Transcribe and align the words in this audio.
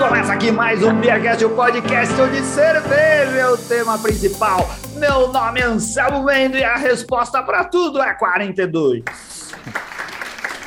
começa 0.00 0.32
aqui 0.32 0.50
mais 0.50 0.82
um 0.82 0.98
Beercast, 0.98 1.44
o 1.44 1.50
podcast 1.50 2.14
onde 2.18 2.42
cerveja 2.42 3.36
é 3.36 3.46
o 3.46 3.58
tema 3.58 3.98
principal. 3.98 4.66
Meu 4.94 5.28
nome 5.28 5.60
é 5.60 5.64
Anselmo 5.64 6.24
Mendo 6.24 6.56
e 6.56 6.64
a 6.64 6.74
resposta 6.74 7.42
para 7.42 7.64
tudo 7.64 8.00
é 8.00 8.14
42. 8.14 9.04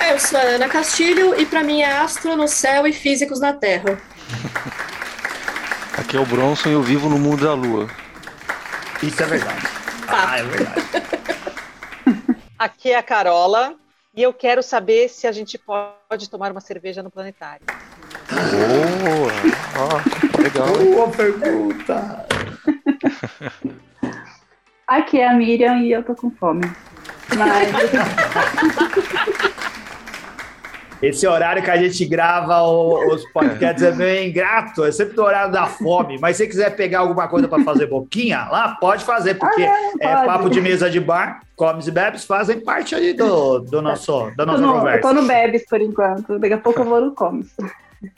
Eu 0.08 0.20
sou 0.20 0.38
a 0.38 0.44
Ana 0.44 0.70
Castilho 0.70 1.34
e 1.42 1.48
para 1.48 1.64
mim 1.64 1.82
é 1.82 1.98
astro 1.98 2.36
no 2.36 2.48
céu 2.48 2.86
e 2.86 2.94
físicos 2.94 3.40
na 3.40 3.54
terra. 3.54 3.98
Aqui 5.98 6.16
é 6.16 6.20
o 6.20 6.26
Bronson 6.28 6.70
e 6.70 6.74
eu 6.74 6.84
vivo 6.84 7.10
no 7.10 7.18
mundo 7.18 7.44
da 7.44 7.56
lua. 7.56 7.90
Isso 9.02 9.24
é 9.24 9.26
verdade. 9.26 9.68
Ah, 10.10 10.38
é 10.38 10.44
verdade. 10.44 10.82
Aqui 12.60 12.92
é 12.92 12.98
a 12.98 13.04
Carola 13.04 13.74
e 14.16 14.22
eu 14.22 14.32
quero 14.32 14.62
saber 14.62 15.10
se 15.10 15.26
a 15.26 15.32
gente 15.32 15.58
pode 15.58 16.30
tomar 16.30 16.52
uma 16.52 16.62
cerveja 16.62 17.02
no 17.02 17.10
planetário. 17.10 17.66
Boa! 19.04 19.32
Ah, 19.76 20.42
legal. 20.42 20.68
Boa 20.78 21.08
pergunta. 21.10 22.26
Aqui 24.88 25.20
é 25.20 25.28
a 25.30 25.34
Miriam 25.34 25.80
e 25.80 25.92
eu 25.92 26.04
tô 26.04 26.14
com 26.16 26.30
fome. 26.32 26.64
Mas 27.38 27.70
Esse 31.02 31.28
horário 31.28 31.62
que 31.62 31.70
a 31.70 31.76
gente 31.76 32.06
grava 32.06 32.62
o- 32.62 33.14
os 33.14 33.26
podcasts 33.34 33.84
é 33.84 33.92
meio 33.94 34.26
ingrato, 34.30 34.86
é 34.86 34.92
sempre 34.92 35.20
o 35.20 35.24
horário 35.24 35.52
da 35.52 35.66
fome. 35.66 36.18
Mas 36.18 36.38
se 36.38 36.44
você 36.44 36.50
quiser 36.50 36.76
pegar 36.78 37.00
alguma 37.00 37.28
coisa 37.28 37.46
para 37.46 37.62
fazer 37.62 37.88
boquinha, 37.88 38.48
lá 38.50 38.78
pode 38.80 39.04
fazer, 39.04 39.34
porque 39.36 39.64
Ah, 39.64 39.76
é 40.00 40.14
pode. 40.16 40.26
papo 40.28 40.50
de 40.50 40.62
mesa 40.62 40.90
de 40.90 41.02
bar, 41.02 41.42
comes 41.58 41.88
e 41.88 41.92
bebes, 41.92 42.24
fazem 42.24 42.62
parte 42.62 42.96
aí 42.96 43.12
do, 43.14 43.60
do 43.60 43.82
nosso, 43.82 44.32
da 44.38 44.46
tô 44.46 44.52
nossa 44.54 44.62
no, 44.62 44.68
eu 44.70 44.74
conversa. 44.80 45.02
tô 45.02 45.14
no 45.14 45.24
Bebes 45.28 45.66
por 45.68 45.82
enquanto. 45.82 46.40
Daqui 46.40 46.54
a 46.54 46.58
pouco 46.58 46.80
eu 46.80 46.86
vou 46.86 47.02
no 47.02 47.12
Comes. 47.14 47.54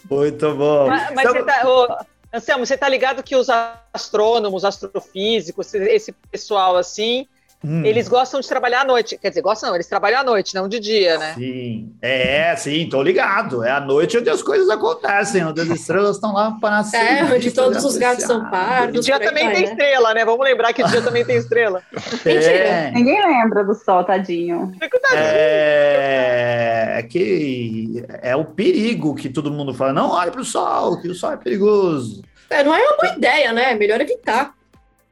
Muito 0.09 0.55
bom. 0.55 0.88
Mas, 0.88 1.14
mas 1.14 1.25
Então- 1.30 1.33
você 1.33 1.44
tá, 1.44 1.67
ô, 1.67 2.38
Anselmo, 2.38 2.66
você 2.66 2.78
tá 2.78 2.89
ligado 2.89 3.23
que 3.23 3.36
os 3.36 3.47
astrônomos, 3.94 4.66
astrofísicos, 4.66 5.73
esse- 5.73 5.89
esse 5.92 6.11
pessoal 6.31 6.75
assim, 6.75 7.27
Hum. 7.66 7.83
eles 7.83 8.08
gostam 8.08 8.39
de 8.39 8.47
trabalhar 8.47 8.81
à 8.81 8.85
noite. 8.85 9.17
Quer 9.17 9.30
dizer, 9.30 9.41
gostam 9.41 9.69
não, 9.69 9.75
eles 9.75 9.88
trabalham 9.88 10.19
à 10.19 10.23
noite, 10.23 10.53
não 10.53 10.67
de 10.67 10.80
dia, 10.80 11.17
né? 11.17 11.33
Sim, 11.33 11.91
é, 11.99 12.55
sim, 12.55 12.88
tô 12.88 13.02
ligado. 13.02 13.63
É 13.63 13.71
a 13.71 13.80
noite 13.80 14.17
onde 14.17 14.30
as 14.30 14.44
coisas 14.44 14.69
acontecem, 14.69 15.44
onde 15.44 15.61
as 15.61 15.69
estrelas 15.69 16.17
estão 16.17 16.31
lá 16.31 16.52
para 16.61 16.69
nascer. 16.77 16.97
É, 16.97 17.23
onde 17.23 17.49
todos 17.52 17.83
os 17.83 17.97
gatos 17.97 18.25
são 18.25 18.47
pardos. 18.49 19.03
dia 19.03 19.19
também 19.19 19.45
vai, 19.45 19.55
tem 19.55 19.66
né? 19.66 19.71
estrela, 19.71 20.13
né? 20.13 20.23
Vamos 20.23 20.45
lembrar 20.45 20.73
que 20.73 20.83
dia 20.83 21.02
também 21.02 21.25
tem 21.25 21.38
estrela. 21.38 21.81
É, 22.25 22.91
Ninguém 22.91 23.19
lembra 23.25 23.63
do 23.63 23.73
sol, 23.73 24.03
tadinho. 24.03 24.71
é, 25.13 26.95
é 26.99 27.03
que 27.03 28.03
é 28.21 28.36
o 28.36 28.45
perigo 28.45 29.16
que 29.16 29.30
todo 29.30 29.52
mundo 29.52 29.73
fala. 29.73 29.93
Não 29.93 30.11
olhe 30.11 30.31
para 30.31 30.41
o 30.41 30.45
sol, 30.45 31.02
que 31.02 31.08
o 31.08 31.16
sol 31.16 31.31
é 31.31 31.38
perigoso. 31.38 32.23
É, 32.49 32.63
não 32.63 32.73
é 32.75 32.80
uma 32.80 32.97
boa 32.97 33.13
ideia, 33.13 33.52
né? 33.53 33.71
É 33.71 33.75
melhor 33.75 33.99
evitar. 34.02 34.53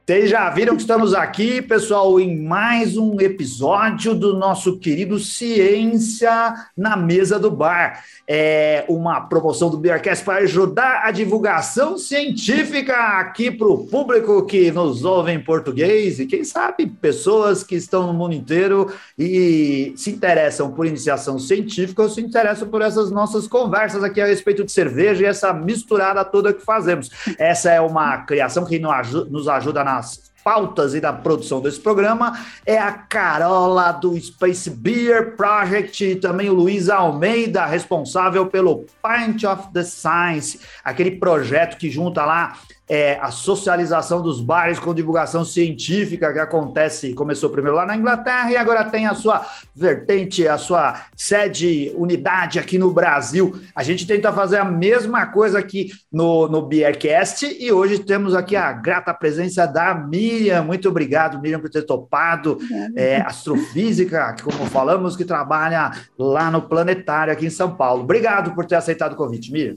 Vocês 0.06 0.28
já 0.28 0.50
viram 0.50 0.76
que 0.76 0.82
estamos 0.82 1.14
aqui, 1.14 1.62
pessoal, 1.62 2.20
em 2.20 2.38
mais 2.38 2.94
um 2.94 3.18
episódio 3.18 4.14
do 4.14 4.36
nosso 4.36 4.78
querido 4.78 5.18
Ciência 5.18 6.52
na 6.76 6.94
Mesa 6.94 7.38
do 7.38 7.50
Bar. 7.50 8.04
É 8.28 8.84
uma 8.86 9.22
promoção 9.22 9.70
do 9.70 9.78
Beercast 9.78 10.22
para 10.22 10.42
ajudar 10.42 11.04
a 11.04 11.10
divulgação 11.10 11.96
científica 11.96 12.94
aqui 13.18 13.50
para 13.50 13.66
o 13.66 13.86
público 13.86 14.44
que 14.44 14.70
nos 14.70 15.06
ouve 15.06 15.32
em 15.32 15.42
português 15.42 16.20
e, 16.20 16.26
quem 16.26 16.44
sabe, 16.44 16.86
pessoas 16.86 17.64
que 17.64 17.74
estão 17.74 18.06
no 18.06 18.12
mundo 18.12 18.34
inteiro 18.34 18.92
e 19.18 19.94
se 19.96 20.10
interessam 20.10 20.70
por 20.70 20.84
iniciação 20.84 21.38
científica 21.38 22.02
ou 22.02 22.10
se 22.10 22.20
interessam 22.20 22.68
por 22.68 22.82
essas 22.82 23.10
nossas 23.10 23.46
conversas 23.46 24.04
aqui 24.04 24.20
a 24.20 24.26
respeito 24.26 24.64
de 24.64 24.72
cerveja 24.72 25.22
e 25.22 25.26
essa 25.26 25.50
misturada 25.54 26.22
toda 26.26 26.52
que 26.52 26.62
fazemos. 26.62 27.08
Essa 27.38 27.70
é 27.70 27.80
uma 27.80 28.18
criação 28.18 28.66
que 28.66 28.78
nos 28.78 28.92
aju- 28.92 29.26
nos 29.30 29.48
nas 29.94 30.32
pautas 30.42 30.94
e 30.94 31.00
na 31.00 31.12
produção 31.12 31.60
desse 31.60 31.80
programa. 31.80 32.38
É 32.66 32.78
a 32.78 32.92
Carola 32.92 33.92
do 33.92 34.20
Space 34.20 34.68
Beer 34.68 35.36
Project 35.36 36.04
e 36.04 36.16
também 36.16 36.50
o 36.50 36.54
Luiz 36.54 36.90
Almeida, 36.90 37.64
responsável 37.64 38.46
pelo 38.46 38.84
Pint 39.02 39.44
of 39.44 39.72
the 39.72 39.82
Science, 39.82 40.60
aquele 40.84 41.12
projeto 41.12 41.78
que 41.78 41.90
junta 41.90 42.24
lá 42.24 42.58
é, 42.88 43.18
a 43.20 43.30
socialização 43.30 44.20
dos 44.20 44.40
bares 44.40 44.78
com 44.78 44.94
divulgação 44.94 45.44
científica 45.44 46.32
que 46.32 46.38
acontece, 46.38 47.14
começou 47.14 47.48
primeiro 47.48 47.76
lá 47.76 47.86
na 47.86 47.96
Inglaterra 47.96 48.50
e 48.50 48.56
agora 48.56 48.84
tem 48.84 49.06
a 49.06 49.14
sua 49.14 49.46
vertente, 49.74 50.46
a 50.46 50.58
sua 50.58 51.06
sede, 51.16 51.92
unidade 51.96 52.58
aqui 52.58 52.78
no 52.78 52.92
Brasil. 52.92 53.58
A 53.74 53.82
gente 53.82 54.06
tenta 54.06 54.32
fazer 54.32 54.58
a 54.58 54.64
mesma 54.64 55.26
coisa 55.26 55.58
aqui 55.58 55.90
no, 56.12 56.46
no 56.48 56.62
Beercast 56.62 57.46
e 57.46 57.72
hoje 57.72 57.98
temos 58.00 58.34
aqui 58.34 58.54
a 58.54 58.72
grata 58.72 59.14
presença 59.14 59.66
da 59.66 59.94
Miriam. 59.94 60.62
Muito 60.62 60.88
obrigado, 60.88 61.40
Miriam, 61.40 61.60
por 61.60 61.70
ter 61.70 61.82
topado. 61.82 62.58
É, 62.96 63.20
astrofísica, 63.20 64.32
que, 64.34 64.42
como 64.42 64.66
falamos, 64.66 65.16
que 65.16 65.24
trabalha 65.24 65.90
lá 66.18 66.50
no 66.50 66.62
Planetário 66.62 67.32
aqui 67.32 67.46
em 67.46 67.50
São 67.50 67.74
Paulo. 67.74 68.02
Obrigado 68.02 68.54
por 68.54 68.64
ter 68.66 68.76
aceitado 68.76 69.12
o 69.12 69.16
convite, 69.16 69.50
Miriam. 69.50 69.76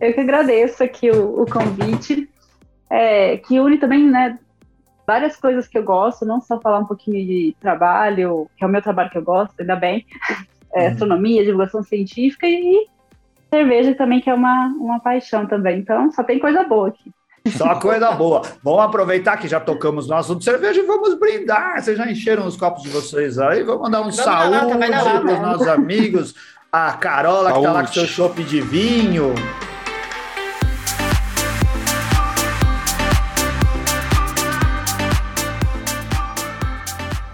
Eu 0.00 0.14
que 0.14 0.20
agradeço 0.20 0.82
aqui 0.82 1.10
o, 1.10 1.42
o 1.42 1.46
convite, 1.46 2.28
é, 2.88 3.36
que 3.36 3.60
une 3.60 3.78
também, 3.78 4.04
né, 4.08 4.38
várias 5.06 5.36
coisas 5.36 5.68
que 5.68 5.76
eu 5.76 5.82
gosto, 5.84 6.24
não 6.24 6.40
só 6.40 6.60
falar 6.60 6.78
um 6.78 6.86
pouquinho 6.86 7.26
de 7.26 7.54
trabalho, 7.60 8.48
que 8.56 8.64
é 8.64 8.66
o 8.66 8.70
meu 8.70 8.80
trabalho 8.80 9.10
que 9.10 9.18
eu 9.18 9.22
gosto, 9.22 9.54
ainda 9.60 9.76
bem, 9.76 10.06
é, 10.74 10.86
Uhum. 10.86 10.92
astronomia, 10.92 11.44
divulgação 11.44 11.82
científica 11.82 12.46
e 12.46 12.86
cerveja 13.52 13.94
também, 13.94 14.20
que 14.20 14.30
é 14.30 14.34
uma, 14.34 14.66
uma 14.78 15.00
paixão 15.00 15.46
também. 15.46 15.80
Então, 15.80 16.10
só 16.12 16.22
tem 16.22 16.38
coisa 16.38 16.62
boa 16.64 16.88
aqui. 16.88 17.10
Só 17.56 17.74
coisa 17.80 18.12
boa. 18.12 18.42
Vamos 18.62 18.84
aproveitar 18.84 19.36
que 19.38 19.48
já 19.48 19.58
tocamos 19.58 20.06
no 20.06 20.14
assunto 20.14 20.38
de 20.38 20.44
cerveja 20.44 20.80
e 20.80 20.86
vamos 20.86 21.18
brindar. 21.18 21.82
Vocês 21.82 21.96
já 21.98 22.08
encheram 22.10 22.46
os 22.46 22.56
copos 22.56 22.82
de 22.82 22.90
vocês 22.90 23.38
aí. 23.38 23.62
Vamos 23.62 23.82
mandar 23.82 24.00
um 24.00 24.10
Vamos 24.10 24.16
saúde 24.16 24.78
para 24.78 25.32
os 25.34 25.40
nossos 25.40 25.66
amigos. 25.68 26.34
A 26.70 26.92
Carola, 26.92 27.52
que 27.52 27.60
tá 27.62 27.72
lá 27.72 27.80
com 27.80 27.86
Saúde. 27.92 27.94
seu 27.94 28.06
chopp 28.06 28.44
de 28.44 28.60
vinho. 28.60 29.34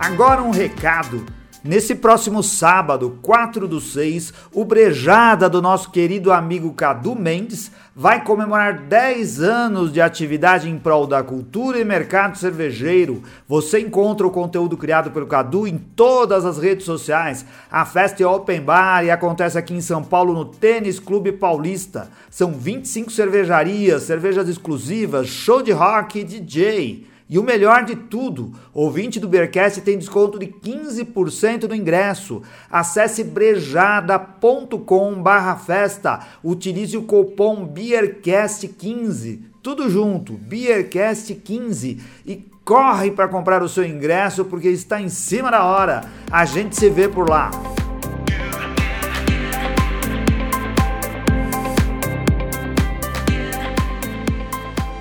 Agora 0.06 0.40
um 0.40 0.50
recado. 0.50 1.26
Nesse 1.64 1.92
próximo 1.96 2.40
sábado, 2.40 3.18
4 3.22 3.66
do 3.66 3.80
6, 3.80 4.32
o 4.52 4.64
Brejada 4.64 5.50
do 5.50 5.60
nosso 5.60 5.90
querido 5.90 6.30
amigo 6.30 6.72
Cadu 6.74 7.16
Mendes 7.16 7.72
vai 7.92 8.22
comemorar 8.22 8.82
10 8.82 9.42
anos 9.42 9.92
de 9.92 10.00
atividade 10.00 10.70
em 10.70 10.78
prol 10.78 11.08
da 11.08 11.24
cultura 11.24 11.80
e 11.80 11.84
mercado 11.84 12.38
cervejeiro. 12.38 13.20
Você 13.48 13.80
encontra 13.80 14.24
o 14.24 14.30
conteúdo 14.30 14.76
criado 14.76 15.10
pelo 15.10 15.26
Cadu 15.26 15.66
em 15.66 15.76
todas 15.76 16.44
as 16.44 16.56
redes 16.56 16.86
sociais. 16.86 17.44
A 17.68 17.84
festa 17.84 18.22
é 18.22 18.26
open 18.26 18.60
bar 18.60 19.04
e 19.04 19.10
acontece 19.10 19.58
aqui 19.58 19.74
em 19.74 19.80
São 19.80 20.04
Paulo 20.04 20.32
no 20.32 20.44
Tênis 20.44 21.00
Clube 21.00 21.32
Paulista. 21.32 22.08
São 22.30 22.52
25 22.52 23.10
cervejarias, 23.10 24.04
cervejas 24.04 24.48
exclusivas, 24.48 25.26
show 25.26 25.60
de 25.60 25.72
rock 25.72 26.20
e 26.20 26.24
DJ. 26.24 27.15
E 27.28 27.40
o 27.40 27.42
melhor 27.42 27.84
de 27.84 27.96
tudo, 27.96 28.52
ouvinte 28.72 29.18
do 29.18 29.26
Beercast 29.26 29.80
tem 29.80 29.98
desconto 29.98 30.38
de 30.38 30.46
15% 30.46 31.64
no 31.64 31.74
ingresso. 31.74 32.40
Acesse 32.70 33.24
brejada.com 33.24 35.20
barra 35.20 35.56
festa, 35.56 36.20
utilize 36.42 36.96
o 36.96 37.02
cupom 37.02 37.66
BeerCast15, 37.66 39.40
tudo 39.60 39.90
junto, 39.90 40.34
BeerCast15 40.34 42.00
e 42.24 42.36
corre 42.64 43.10
para 43.10 43.26
comprar 43.26 43.60
o 43.60 43.68
seu 43.68 43.84
ingresso 43.84 44.44
porque 44.44 44.68
está 44.68 45.00
em 45.00 45.08
cima 45.08 45.50
da 45.50 45.64
hora. 45.64 46.04
A 46.30 46.44
gente 46.44 46.76
se 46.76 46.88
vê 46.88 47.08
por 47.08 47.28
lá. 47.28 47.50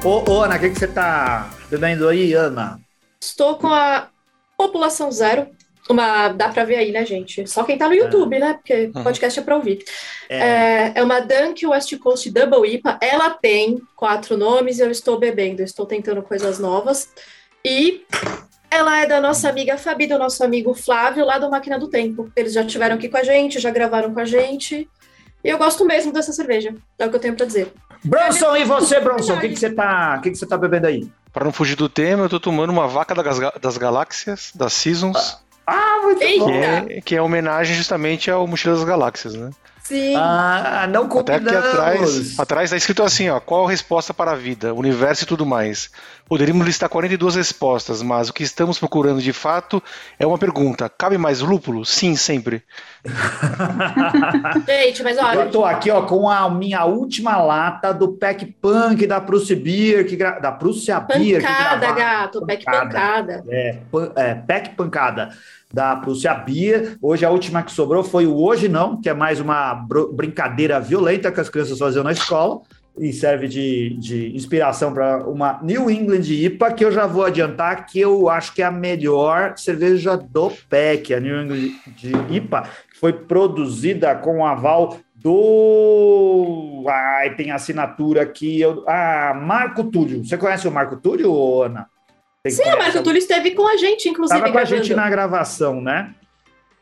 Ô, 0.04 0.24
ô 0.32 0.42
Ana, 0.44 0.56
o 0.56 0.60
que, 0.60 0.70
que 0.72 0.80
você 0.80 0.88
tá 0.88 1.55
bebendo 1.70 2.08
aí, 2.08 2.34
Ana? 2.34 2.80
Estou 3.20 3.58
com 3.58 3.68
a 3.68 4.10
População 4.58 5.12
Zero. 5.12 5.48
Uma, 5.90 6.30
dá 6.30 6.50
pra 6.50 6.64
ver 6.64 6.78
aí, 6.78 6.92
né, 6.92 7.06
gente? 7.06 7.46
Só 7.48 7.64
quem 7.64 7.78
tá 7.78 7.88
no 7.88 7.94
YouTube, 7.94 8.40
né? 8.40 8.54
Porque 8.54 8.90
podcast 9.04 9.40
é 9.40 9.44
pra 9.44 9.56
ouvir. 9.56 9.84
É, 10.28 10.94
é 10.96 11.04
uma 11.04 11.20
Dunk 11.20 11.66
West 11.68 11.96
Coast 12.00 12.30
Double 12.32 12.68
IPA. 12.68 12.98
Ela 13.02 13.30
tem 13.30 13.80
quatro 13.96 14.36
nomes 14.36 14.80
e 14.80 14.82
eu 14.82 14.90
estou 14.90 15.20
bebendo. 15.20 15.62
Eu 15.62 15.66
estou 15.66 15.86
tentando 15.86 16.24
coisas 16.24 16.58
novas. 16.58 17.10
E 17.64 18.04
ela 18.72 19.02
é 19.02 19.06
da 19.06 19.22
nossa 19.22 19.48
amiga 19.48 19.78
Fabi, 19.78 20.08
do 20.08 20.18
nosso 20.18 20.44
amigo 20.44 20.74
Flávio, 20.74 21.24
lá 21.24 21.38
do 21.38 21.52
Máquina 21.52 21.78
do 21.78 21.88
Tempo. 21.88 22.32
Eles 22.36 22.54
já 22.54 22.62
estiveram 22.62 22.96
aqui 22.96 23.08
com 23.08 23.18
a 23.18 23.24
gente, 23.24 23.60
já 23.60 23.70
gravaram 23.70 24.12
com 24.12 24.20
a 24.20 24.26
gente. 24.26 24.90
E 25.44 25.50
eu 25.50 25.58
gosto 25.60 25.86
mesmo 25.86 26.12
dessa 26.12 26.34
cerveja. 26.34 26.76
É 26.98 27.06
o 27.06 27.10
que 27.12 27.16
eu 27.16 27.20
tenho 27.20 27.36
pra 27.36 27.46
dizer. 27.46 27.72
Bronson, 28.04 28.56
e 28.56 28.64
você, 28.64 29.00
Bronson? 29.00 29.36
O 29.36 29.40
que, 29.40 29.50
que 29.50 29.56
você 29.56 29.70
tá, 29.70 30.16
o 30.18 30.22
que, 30.22 30.32
que 30.32 30.38
você 30.38 30.48
tá 30.48 30.58
bebendo 30.58 30.88
aí? 30.88 31.08
Para 31.36 31.44
não 31.46 31.52
fugir 31.52 31.76
do 31.76 31.90
tema, 31.90 32.24
eu 32.24 32.30
tô 32.30 32.40
tomando 32.40 32.70
uma 32.72 32.88
vaca 32.88 33.14
das, 33.14 33.38
das 33.62 33.78
galáxias, 33.78 34.52
das 34.56 34.72
Seasons, 34.74 35.38
Ah, 35.68 36.00
muito 36.02 36.24
Eita! 36.24 36.40
bom. 36.46 36.48
que 36.50 36.94
é, 36.94 37.02
que 37.02 37.16
é 37.16 37.22
homenagem 37.22 37.76
justamente 37.76 38.32
ao 38.32 38.48
Mochila 38.48 38.74
das 38.76 38.86
Galáxias, 38.86 39.34
né? 39.36 39.50
Sim. 39.84 40.16
Ah, 40.16 40.88
não 40.90 41.04
Até 41.04 41.36
aqui 41.36 41.44
combinamos. 41.46 41.70
atrás, 41.70 42.40
atrás 42.40 42.64
está 42.66 42.78
escrito 42.78 43.04
assim, 43.04 43.30
ó, 43.30 43.40
qual 43.40 43.68
a 43.68 43.70
resposta 43.70 44.16
para 44.16 44.32
a 44.32 44.36
vida, 44.36 44.74
universo 44.74 45.26
e 45.26 45.28
tudo 45.28 45.46
mais. 45.46 45.92
Poderíamos 46.28 46.66
listar 46.66 46.90
42 46.90 47.36
respostas, 47.36 48.02
mas 48.02 48.28
o 48.30 48.34
que 48.34 48.42
estamos 48.42 48.80
procurando 48.80 49.22
de 49.22 49.32
fato 49.32 49.84
é 50.18 50.26
uma 50.26 50.40
pergunta. 50.40 50.90
Cabe 50.90 51.20
mais 51.20 51.42
lúpulo? 51.42 51.86
Sim, 51.86 52.16
sempre. 52.16 52.64
Gente, 54.68 55.04
mas 55.04 55.18
olha. 55.18 55.40
Eu 55.42 55.52
tô 55.52 55.64
aqui, 55.66 55.90
ó, 55.92 56.02
com 56.04 56.30
a 56.30 56.50
minha 56.50 56.86
última 56.86 57.38
lata 57.38 57.94
do 57.94 58.10
Pack 58.14 58.46
Punk 58.62 59.06
da 59.08 59.20
Prússia 59.22 59.56
Beer, 59.56 60.06
que 60.06 60.16
gra... 60.16 60.40
da 60.40 60.52
Prússia 60.52 61.00
Beer. 61.00 61.42
Pancada, 61.42 61.92
gato. 61.92 62.46
Pack 62.46 62.66
Pancada. 62.66 63.44
É, 63.50 63.78
pan- 63.92 64.12
é, 64.16 64.34
Pack 64.36 64.70
Pancada 64.76 65.30
da 65.74 65.96
Prússia 65.96 66.34
Beer. 66.34 66.98
Hoje 67.02 67.26
a 67.26 67.30
última 67.30 67.62
que 67.64 67.72
sobrou 67.72 68.04
foi 68.04 68.26
o 68.26 68.36
Hoje 68.36 68.68
Não, 68.70 69.00
que 69.00 69.10
é 69.10 69.14
mais 69.14 69.40
uma 69.40 69.74
bro- 69.76 70.12
brincadeira 70.14 70.80
violenta 70.80 71.32
que 71.32 71.40
as 71.40 71.50
crianças 71.50 71.78
faziam 71.78 72.04
na 72.04 72.12
escola 72.12 72.62
e 72.98 73.12
serve 73.12 73.50
de, 73.50 73.90
de 74.00 74.34
inspiração 74.34 74.94
para 74.94 75.18
uma 75.28 75.60
New 75.62 75.92
England 75.92 76.22
IPA, 76.30 76.72
que 76.72 76.86
eu 76.86 76.92
já 76.94 77.06
vou 77.06 77.26
adiantar 77.26 77.86
que 77.88 78.00
eu 78.00 78.30
acho 78.30 78.54
que 78.54 78.62
é 78.62 78.66
a 78.66 78.72
melhor 78.72 79.58
cerveja 79.58 80.16
do 80.16 80.50
PEC, 80.70 81.14
a 81.14 81.20
New 81.20 81.42
England 81.42 81.72
IPA, 82.32 82.70
foi 83.06 83.14
produzida 83.14 84.16
com 84.16 84.40
o 84.40 84.46
aval 84.46 84.98
do. 85.14 86.84
Ai, 86.90 87.36
tem 87.36 87.52
assinatura 87.52 88.24
aqui. 88.24 88.60
Eu... 88.60 88.84
Ah, 88.88 89.40
Marco 89.40 89.84
Túlio. 89.84 90.26
Você 90.26 90.36
conhece 90.36 90.68
o 90.68 90.72
Marco 90.72 90.98
Túlio, 90.98 91.62
Ana? 91.62 91.88
Tem 92.42 92.52
Sim, 92.52 92.64
o 92.64 92.78
Marco 92.80 93.04
Túlio 93.04 93.20
esteve 93.20 93.52
com 93.52 93.68
a 93.68 93.78
gente, 93.78 94.10
inclusive. 94.10 94.40
Estava 94.40 94.52
com 94.52 94.58
a 94.58 94.62
gravando. 94.62 94.84
gente 94.84 94.96
na 94.96 95.08
gravação, 95.08 95.80
né? 95.80 96.16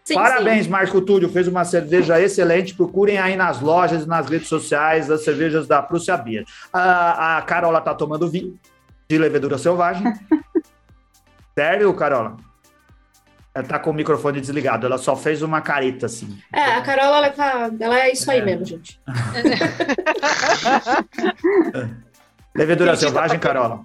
Sim, 0.06 0.14
Parabéns, 0.14 0.64
sim. 0.64 0.72
Marco 0.72 1.02
Túlio. 1.02 1.28
Fez 1.28 1.46
uma 1.46 1.66
cerveja 1.66 2.22
excelente. 2.22 2.74
Procurem 2.74 3.18
aí 3.18 3.36
nas 3.36 3.60
lojas 3.60 4.06
e 4.06 4.08
nas 4.08 4.30
redes 4.30 4.48
sociais 4.48 5.12
as 5.12 5.26
cervejas 5.26 5.68
da 5.68 5.82
Prússia 5.82 6.16
Beer. 6.16 6.46
A, 6.72 7.38
a 7.38 7.42
Carola 7.42 7.82
tá 7.82 7.94
tomando 7.94 8.30
vinho 8.30 8.58
de 9.10 9.18
levedura 9.18 9.58
selvagem. 9.58 10.06
Sério, 11.54 11.94
Carola? 11.94 12.38
Ela 13.56 13.68
tá 13.68 13.78
com 13.78 13.92
o 13.92 13.94
microfone 13.94 14.42
desligado. 14.42 14.88
Ela 14.88 14.98
só 14.98 15.16
fez 15.16 15.44
uma 15.44 15.62
careta 15.62 16.08
assim. 16.08 16.40
É, 16.52 16.60
a 16.74 16.82
Carola, 16.82 17.18
ela, 17.18 17.30
tá, 17.30 17.70
ela 17.80 18.00
é 18.00 18.12
isso 18.12 18.30
aí 18.32 18.40
É. 18.40 18.46
mesmo, 18.46 18.66
gente. 18.66 19.00
Levedura 22.56 22.92
Gente, 22.92 23.00
selvagem, 23.02 23.40
tá- 23.40 23.48
Carola. 23.48 23.82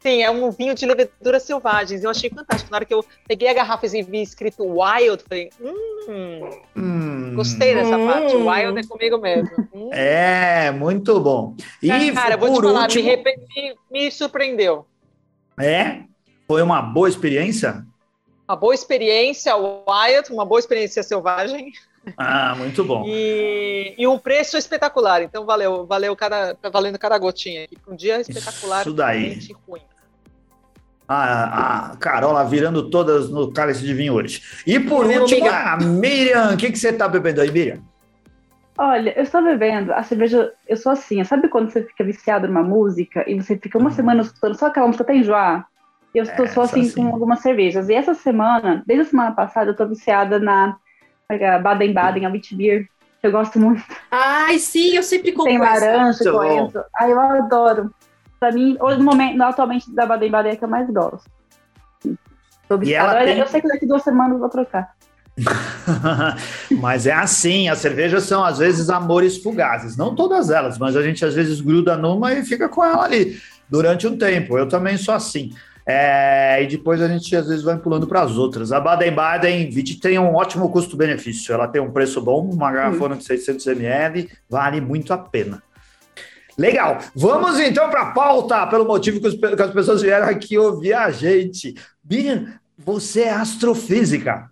Sim, 0.00 0.22
é 0.22 0.30
um 0.30 0.50
vinho 0.50 0.74
de 0.74 0.86
leveduras 0.86 1.42
selvagens. 1.42 2.02
Eu 2.02 2.10
achei 2.10 2.30
fantástico. 2.30 2.70
Na 2.70 2.78
hora 2.78 2.84
que 2.86 2.94
eu 2.94 3.04
peguei 3.28 3.48
a 3.48 3.52
garrafa 3.54 3.84
e 3.86 4.02
vi 4.02 4.22
escrito 4.22 4.64
Wild, 4.64 5.22
falei, 5.28 5.50
hum, 5.60 6.48
Hum, 6.74 7.34
gostei 7.34 7.74
dessa 7.74 7.98
Hum. 7.98 8.06
parte. 8.06 8.34
Wild 8.34 8.80
é 8.80 8.84
comigo 8.88 9.18
mesmo. 9.18 9.50
Hum. 9.74 9.90
É, 9.92 10.70
muito 10.70 11.20
bom. 11.20 11.54
E 11.82 12.12
Cara, 12.12 12.36
vou 12.38 12.48
por 12.48 12.62
te 12.62 12.66
falar, 12.68 12.82
último, 12.82 13.04
me, 13.04 13.16
me- 13.16 13.74
me 13.90 14.10
surpreendeu. 14.10 14.86
é, 15.60 16.04
foi 16.48 16.62
uma 16.62 16.80
boa 16.80 17.08
experiência. 17.08 17.84
Uma 18.50 18.56
boa 18.56 18.74
experiência, 18.74 19.54
Wild, 19.56 20.32
uma 20.32 20.44
boa 20.44 20.58
experiência 20.58 21.04
selvagem 21.04 21.72
Ah, 22.16 22.52
muito 22.56 22.82
bom. 22.82 23.04
e, 23.06 23.94
e 23.96 24.08
um 24.08 24.18
preço 24.18 24.56
espetacular. 24.58 25.22
Então 25.22 25.46
valeu, 25.46 25.86
valeu 25.86 26.16
cada, 26.16 26.56
tá 26.56 26.68
valendo 26.68 26.98
cada 26.98 27.16
gotinha. 27.16 27.62
aqui. 27.62 27.78
Um 27.86 27.94
dia 27.94 28.20
espetacular, 28.20 28.80
Isso 28.80 28.92
daí. 28.92 29.20
realmente 29.20 29.56
ruim. 29.68 29.82
A, 31.06 31.90
a 31.92 31.96
Carola 31.98 32.42
virando 32.44 32.90
todas 32.90 33.30
no 33.30 33.52
cálice 33.52 33.82
de 33.84 33.94
vinho 33.94 34.14
hoje. 34.14 34.42
E 34.66 34.80
por 34.80 35.06
Meu 35.06 35.20
último, 35.22 35.48
amigo. 35.48 35.56
a 35.56 35.76
Miriam. 35.76 36.54
O 36.54 36.56
que, 36.56 36.72
que 36.72 36.78
você 36.78 36.92
tá 36.92 37.06
bebendo 37.06 37.40
aí, 37.40 37.52
Miriam? 37.52 37.78
Olha, 38.76 39.16
eu 39.16 39.22
estou 39.22 39.42
bebendo 39.44 39.92
a 39.92 40.02
cerveja. 40.02 40.52
Eu 40.66 40.76
sou 40.76 40.90
assim, 40.90 41.22
sabe 41.22 41.48
quando 41.48 41.70
você 41.70 41.84
fica 41.84 42.02
viciado 42.02 42.48
numa 42.48 42.64
música 42.64 43.24
e 43.30 43.40
você 43.40 43.56
fica 43.56 43.78
uma 43.78 43.92
semana 43.92 44.22
escutando 44.22 44.58
só 44.58 44.66
aquela 44.66 44.88
música 44.88 45.04
até 45.04 45.14
enjoar? 45.14 45.69
Eu 46.14 46.24
estou 46.24 46.44
É, 46.44 46.48
só 46.48 46.54
sou 46.54 46.62
assim, 46.64 46.80
assim. 46.82 46.94
com 47.04 47.08
algumas 47.12 47.40
cervejas. 47.40 47.88
E 47.88 47.94
essa 47.94 48.14
semana, 48.14 48.82
desde 48.86 49.06
a 49.06 49.10
semana 49.10 49.32
passada, 49.32 49.70
eu 49.70 49.76
tô 49.76 49.86
viciada 49.86 50.38
na 50.38 50.76
na 51.28 51.58
Baden-Baden, 51.60 52.26
a 52.26 52.28
Witch 52.30 52.54
Beer, 52.54 52.88
que 53.20 53.26
eu 53.28 53.30
gosto 53.30 53.56
muito. 53.60 53.80
Ai, 54.10 54.58
sim, 54.58 54.96
eu 54.96 55.02
sempre 55.04 55.30
compro 55.30 55.52
Tem 55.52 55.58
laranja, 55.60 56.28
coentro. 56.32 56.82
Ai, 56.98 57.12
eu 57.12 57.20
adoro. 57.20 57.94
Pra 58.40 58.50
mim, 58.50 58.76
hoje, 58.80 58.98
no 58.98 59.04
momento, 59.04 59.40
atualmente, 59.40 59.94
da 59.94 60.06
Baden-Baden 60.06 60.50
é 60.50 60.54
a 60.54 60.56
que 60.58 60.64
eu 60.64 60.68
mais 60.68 60.90
gosto. 60.90 61.30
Tô 62.68 62.76
viciada. 62.78 63.10
ela 63.12 63.20
Olha, 63.20 63.32
tem- 63.32 63.38
Eu 63.38 63.46
sei 63.46 63.60
que 63.60 63.68
daqui 63.68 63.86
duas 63.86 64.02
semanas 64.02 64.32
eu 64.32 64.38
vou 64.40 64.48
trocar. 64.48 64.92
mas 66.80 67.06
é 67.06 67.12
assim, 67.12 67.68
as 67.68 67.78
cervejas 67.78 68.24
são 68.24 68.44
às 68.44 68.58
vezes 68.58 68.90
amores 68.90 69.42
fugazes. 69.42 69.96
Não 69.96 70.14
todas 70.14 70.50
elas, 70.50 70.78
mas 70.78 70.96
a 70.96 71.02
gente 71.02 71.24
às 71.24 71.34
vezes 71.34 71.60
gruda 71.60 71.96
numa 71.96 72.32
e 72.32 72.44
fica 72.44 72.68
com 72.68 72.84
ela 72.84 73.04
ali 73.04 73.38
durante 73.68 74.06
um 74.06 74.16
tempo. 74.18 74.58
Eu 74.58 74.68
também 74.68 74.96
sou 74.96 75.14
assim. 75.14 75.50
É, 75.90 76.62
e 76.62 76.66
depois 76.66 77.00
a 77.02 77.08
gente 77.08 77.34
às 77.34 77.48
vezes 77.48 77.62
vai 77.64 77.76
pulando 77.76 78.06
para 78.06 78.22
as 78.22 78.36
outras. 78.36 78.70
A 78.72 78.78
Baden-Baden 78.80 79.70
tem 80.00 80.18
um 80.18 80.34
ótimo 80.34 80.70
custo-benefício. 80.70 81.52
Ela 81.52 81.66
tem 81.66 81.80
um 81.82 81.90
preço 81.90 82.20
bom, 82.20 82.48
uma 82.48 82.70
garrafona 82.70 83.16
de 83.16 83.24
600 83.24 83.66
ml, 83.66 84.28
vale 84.48 84.80
muito 84.80 85.12
a 85.12 85.18
pena. 85.18 85.62
Legal. 86.58 86.98
Vamos 87.14 87.58
então 87.58 87.88
para 87.88 88.02
a 88.02 88.12
pauta, 88.12 88.66
pelo 88.66 88.84
motivo 88.84 89.20
que, 89.20 89.28
os- 89.28 89.34
que 89.34 89.62
as 89.62 89.70
pessoas 89.72 90.02
vieram 90.02 90.28
aqui 90.28 90.58
ouvir 90.58 90.92
a 90.92 91.10
gente. 91.10 91.74
Miriam, 92.08 92.46
você 92.78 93.22
é 93.22 93.30
astrofísica. 93.32 94.49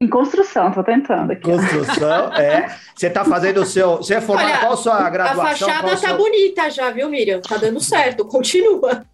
Em 0.00 0.06
construção, 0.06 0.70
tô 0.70 0.84
tentando 0.84 1.32
aqui. 1.32 1.42
Construção, 1.42 2.32
é. 2.34 2.76
Você 2.94 3.08
está 3.08 3.24
fazendo 3.24 3.62
o 3.62 3.66
seu. 3.66 3.96
Você 3.96 4.14
é 4.14 4.20
formado 4.20 4.48
Olha, 4.48 4.58
qual 4.60 4.72
a 4.72 4.76
sua 4.76 5.06
A 5.06 5.10
graduação? 5.10 5.44
fachada 5.44 5.88
a 5.88 5.90
tá 5.90 5.96
sua, 5.96 6.16
bonita 6.16 6.70
já, 6.70 6.90
viu, 6.90 7.08
Miriam? 7.08 7.40
Tá 7.40 7.56
dando 7.56 7.80
certo, 7.80 8.24
continua. 8.24 9.04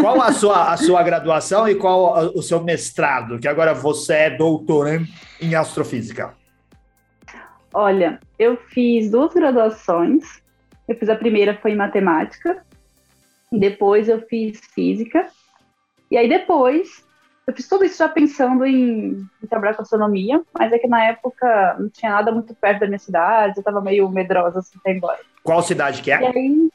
qual 0.00 0.22
a 0.22 0.32
sua, 0.32 0.72
a 0.72 0.76
sua 0.76 1.02
graduação 1.02 1.68
e 1.68 1.74
qual 1.74 2.32
o 2.34 2.42
seu 2.42 2.62
mestrado? 2.62 3.38
Que 3.38 3.46
agora 3.46 3.74
você 3.74 4.14
é 4.14 4.30
doutorando 4.30 5.06
em 5.40 5.54
astrofísica. 5.54 6.32
Olha, 7.74 8.18
eu 8.38 8.56
fiz 8.56 9.10
duas 9.10 9.34
graduações. 9.34 10.24
Eu 10.88 10.96
fiz 10.96 11.10
a 11.10 11.14
primeira 11.14 11.58
foi 11.60 11.72
em 11.72 11.76
matemática, 11.76 12.64
depois 13.52 14.08
eu 14.08 14.22
fiz 14.22 14.58
física, 14.74 15.26
e 16.10 16.16
aí 16.16 16.26
depois 16.26 17.04
eu 17.48 17.54
fiz 17.54 17.66
tudo 17.66 17.84
isso 17.84 17.96
já 17.98 18.08
pensando 18.08 18.64
em, 18.66 19.26
em 19.42 19.46
trabalhar 19.48 19.74
com 19.74 19.82
astronomia, 19.82 20.40
mas 20.56 20.70
é 20.72 20.78
que 20.78 20.86
na 20.86 21.02
época 21.04 21.76
não 21.78 21.88
tinha 21.88 22.12
nada 22.12 22.30
muito 22.30 22.54
perto 22.54 22.80
da 22.80 22.86
minha 22.86 22.98
cidade, 22.98 23.54
eu 23.56 23.62
tava 23.64 23.80
meio 23.80 24.08
medrosa 24.10 24.58
assim 24.58 24.76
até 24.78 24.92
embora. 24.92 25.18
Qual 25.42 25.62
cidade 25.62 26.02
que 26.02 26.10
E 26.10 26.12
é? 26.12 26.16
aí 26.26 26.68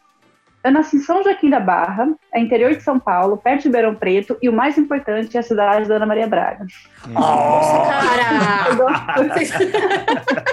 eu 0.63 0.71
nasci 0.71 0.95
em 0.95 0.99
São 1.01 1.21
Joaquim 1.23 1.49
da 1.49 1.59
Barra, 1.59 2.07
é 2.33 2.39
interior 2.39 2.73
de 2.73 2.81
São 2.81 2.97
Paulo, 2.97 3.37
perto 3.37 3.61
de 3.63 3.67
Ribeirão 3.67 3.93
Preto, 3.95 4.37
e 4.41 4.47
o 4.49 4.53
mais 4.53 4.77
importante 4.77 5.35
é 5.37 5.39
a 5.41 5.43
cidade 5.43 5.87
da 5.89 5.95
Ana 5.97 6.05
Maria 6.05 6.25
Braga. 6.27 6.65
Nossa, 7.07 7.77
Oh, 7.77 7.83
cara! 7.85 9.23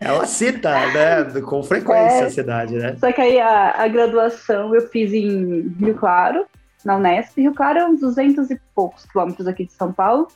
Ela 0.00 0.24
cita, 0.24 0.70
né? 0.70 1.40
Com 1.42 1.62
frequência 1.62 2.22
É. 2.22 2.24
a 2.26 2.30
cidade, 2.30 2.74
né? 2.76 2.96
Só 2.98 3.12
que 3.12 3.20
aí 3.20 3.38
a, 3.38 3.82
a 3.82 3.86
graduação 3.88 4.74
eu 4.74 4.80
fiz 4.88 5.12
em 5.12 5.68
Rio 5.78 5.94
Claro, 5.94 6.46
na 6.84 6.96
Unesp. 6.96 7.40
Rio 7.40 7.54
Claro 7.54 7.78
é 7.78 7.86
uns 7.86 8.00
200 8.00 8.50
e 8.50 8.60
poucos 8.74 9.04
quilômetros 9.06 9.46
aqui 9.46 9.66
de 9.66 9.72
São 9.72 9.92
Paulo. 9.92 10.28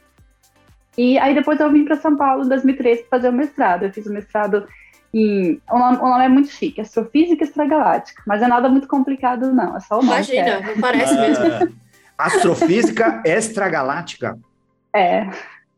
E 0.97 1.19
aí 1.19 1.35
depois 1.35 1.59
eu 1.59 1.71
vim 1.71 1.85
para 1.85 1.97
São 1.97 2.17
Paulo 2.17 2.45
em 2.45 2.49
2013 2.49 3.03
para 3.03 3.19
fazer 3.19 3.29
o 3.29 3.33
mestrado. 3.33 3.85
Eu 3.85 3.93
fiz 3.93 4.07
o 4.07 4.13
mestrado 4.13 4.67
em. 5.13 5.61
O 5.71 5.79
nome, 5.79 5.97
o 5.99 6.09
nome 6.09 6.25
é 6.25 6.29
muito 6.29 6.49
chique, 6.51 6.81
Astrofísica 6.81 7.45
Extragaláctica. 7.45 8.23
Mas 8.27 8.43
é 8.43 8.47
nada 8.47 8.69
muito 8.69 8.87
complicado, 8.87 9.53
não. 9.53 9.77
É 9.77 9.81
só 9.81 9.95
o 9.95 10.03
nome. 10.03 10.09
Imagina, 10.09 10.61
não 10.61 10.81
parece 10.81 11.15
mesmo. 11.15 11.75
Ah, 12.17 12.27
astrofísica 12.27 13.23
extragaláctica. 13.25 14.39
É. 14.95 15.29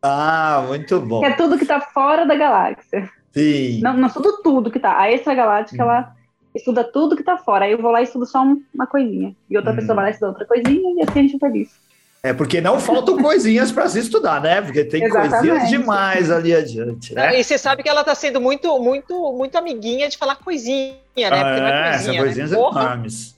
Ah, 0.03 0.63
muito 0.69 1.01
bom. 1.01 1.21
Que 1.21 1.27
é 1.29 1.33
tudo 1.33 1.57
que 1.59 1.65
tá 1.65 1.81
fora 1.81 2.27
da 2.27 2.35
galáxia. 2.37 3.09
Sim. 3.33 3.81
Não, 3.83 3.95
não 3.95 4.07
estudo 4.09 4.43
tudo 4.43 4.71
que 4.71 4.79
tá. 4.79 5.01
A 5.01 5.11
extragaláctica, 5.11 5.83
Hum. 5.83 5.87
ela 5.89 6.15
estuda 6.57 6.85
tudo 6.85 7.17
que 7.17 7.23
tá 7.23 7.37
fora. 7.39 7.65
Aí 7.65 7.73
eu 7.73 7.81
vou 7.81 7.91
lá 7.91 8.01
e 8.01 8.05
estudo 8.05 8.27
só 8.27 8.43
um- 8.43 8.63
uma 8.75 8.87
coisinha. 8.87 9.35
E 9.49 9.57
outra 9.57 9.73
Hum. 9.73 9.77
pessoa 9.77 9.95
vai 9.95 10.05
lá 10.05 10.11
e 10.11 10.13
estuda 10.13 10.31
outra 10.33 10.47
coisinha 10.47 10.95
e 10.97 11.03
assim 11.03 11.21
a 11.21 11.23
gente 11.23 11.39
faz 11.39 11.55
isso. 11.55 11.87
É 12.23 12.33
porque 12.33 12.61
não 12.61 12.81
faltam 12.81 13.19
coisinhas 13.19 13.71
para 13.71 13.89
se 13.89 14.01
estudar, 14.01 14.41
né? 14.41 14.61
Porque 14.61 14.85
tem 14.85 15.05
Exatamente. 15.05 15.49
coisinhas 15.49 15.69
demais 15.69 16.31
ali 16.31 16.53
adiante, 16.53 17.15
né? 17.15 17.39
E 17.39 17.45
você 17.45 17.57
sabe 17.57 17.85
que 17.85 17.89
ela 17.89 18.03
tá 18.03 18.17
sendo 18.17 18.41
muito, 18.41 18.77
muito, 18.81 19.33
muito 19.33 19.57
amiguinha 19.57 20.09
de 20.09 20.19
falar 20.19 20.35
coisinha, 20.37 20.97
né? 21.17 21.45
Porque 21.45 21.61
não 21.61 21.69
é 21.69 21.89
É, 21.89 21.93
são 21.93 22.17
coisinha, 22.17 22.23
coisinhas 22.23 22.51
né? 22.51 22.59
Enormes. 22.59 23.37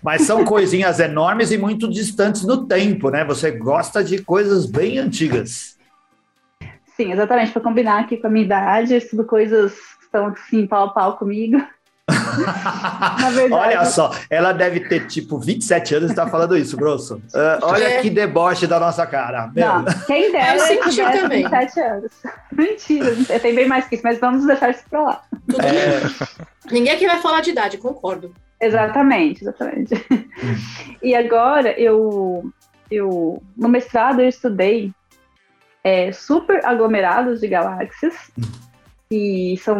Mas 0.00 0.22
são 0.22 0.44
coisinhas 0.44 1.00
enormes 1.00 1.50
e 1.50 1.58
muito 1.58 1.90
distantes 1.90 2.44
no 2.44 2.66
tempo, 2.66 3.10
né? 3.10 3.24
Você 3.24 3.50
gosta 3.50 4.04
de 4.04 4.22
coisas 4.22 4.66
bem 4.66 4.98
antigas. 4.98 5.76
Sim, 6.96 7.10
exatamente, 7.10 7.50
para 7.50 7.62
combinar 7.62 8.00
aqui 8.00 8.18
com 8.18 8.28
a 8.28 8.30
minha 8.30 8.44
idade, 8.44 8.92
eu 8.92 8.98
estudo 8.98 9.24
coisas 9.24 9.72
que 9.98 10.04
estão 10.04 10.26
assim, 10.26 10.66
pau 10.66 10.86
a 10.86 10.90
pau 10.90 11.16
comigo. 11.16 11.60
Verdade, 13.30 13.52
olha 13.52 13.84
só, 13.84 14.12
ela 14.28 14.52
deve 14.52 14.80
ter 14.80 15.06
tipo 15.06 15.38
27 15.38 15.94
anos 15.94 16.10
e 16.10 16.12
está 16.12 16.26
falando 16.26 16.56
isso, 16.56 16.76
grosso. 16.76 17.16
Uh, 17.16 17.58
olha 17.62 17.84
é. 17.84 18.00
que 18.02 18.10
deboche 18.10 18.66
da 18.66 18.80
nossa 18.80 19.06
cara. 19.06 19.50
Não, 19.54 19.84
quem 20.06 20.32
dera 20.32 20.56
eu 20.56 20.60
senti 20.60 20.96
também. 20.96 21.42
27 21.44 21.80
anos. 21.80 22.12
Mentira, 22.52 23.16
eu 23.28 23.40
tenho 23.40 23.54
bem 23.54 23.68
mais 23.68 23.86
que 23.86 23.94
isso, 23.94 24.04
mas 24.04 24.18
vamos 24.18 24.46
deixar 24.46 24.70
isso 24.70 24.82
para 24.90 25.02
lá. 25.02 25.22
É. 25.62 26.72
Ninguém 26.72 26.92
aqui 26.92 27.06
vai 27.06 27.20
falar 27.20 27.40
de 27.40 27.50
idade, 27.50 27.78
concordo. 27.78 28.34
Exatamente, 28.60 29.42
exatamente. 29.42 29.94
e 31.02 31.14
agora 31.14 31.78
eu, 31.78 32.44
eu 32.90 33.42
no 33.56 33.68
mestrado 33.68 34.20
eu 34.20 34.28
estudei 34.28 34.92
é, 35.82 36.12
super 36.12 36.64
aglomerados 36.64 37.40
de 37.40 37.48
galáxias 37.48 38.14
e 39.12 39.56
são 39.58 39.76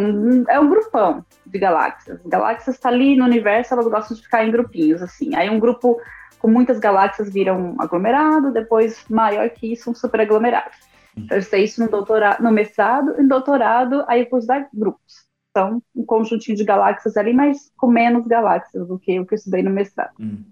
é 0.48 0.60
um 0.60 0.68
grupão 0.68 1.24
de 1.46 1.58
galáxias. 1.58 2.20
Galáxias 2.26 2.76
está 2.76 2.88
ali 2.88 3.16
no 3.16 3.24
universo, 3.24 3.74
elas 3.74 3.86
gostam 3.86 4.16
de 4.16 4.22
ficar 4.22 4.44
em 4.44 4.50
grupinhos 4.50 5.02
assim. 5.02 5.34
Aí 5.34 5.48
um 5.48 5.58
grupo 5.58 6.00
com 6.38 6.48
muitas 6.48 6.78
galáxias 6.78 7.32
vira 7.32 7.54
um 7.54 7.80
aglomerado, 7.80 8.52
depois 8.52 9.04
maior 9.08 9.48
que 9.50 9.72
isso 9.72 9.90
um 9.90 9.94
super 9.94 10.20
aglomerado. 10.20 10.70
Então, 11.16 11.36
eu 11.36 11.42
sei 11.42 11.64
isso 11.64 11.80
no 11.82 11.90
doutorado, 11.90 12.42
no 12.42 12.50
mestrado, 12.50 13.14
e 13.18 13.22
no 13.22 13.28
doutorado 13.28 14.04
aí 14.08 14.20
eu 14.20 14.26
pus 14.26 14.46
dar 14.46 14.68
grupos. 14.72 15.26
Então, 15.50 15.82
um 15.94 16.04
conjuntinho 16.04 16.56
de 16.56 16.64
galáxias 16.64 17.16
ali, 17.16 17.32
mas 17.32 17.70
com 17.76 17.86
menos 17.86 18.26
galáxias 18.26 18.88
do 18.88 18.98
que 18.98 19.20
o 19.20 19.26
que 19.26 19.34
eu 19.34 19.36
estudei 19.36 19.62
no 19.62 19.70
mestrado. 19.70 20.12
Hum. 20.18 20.42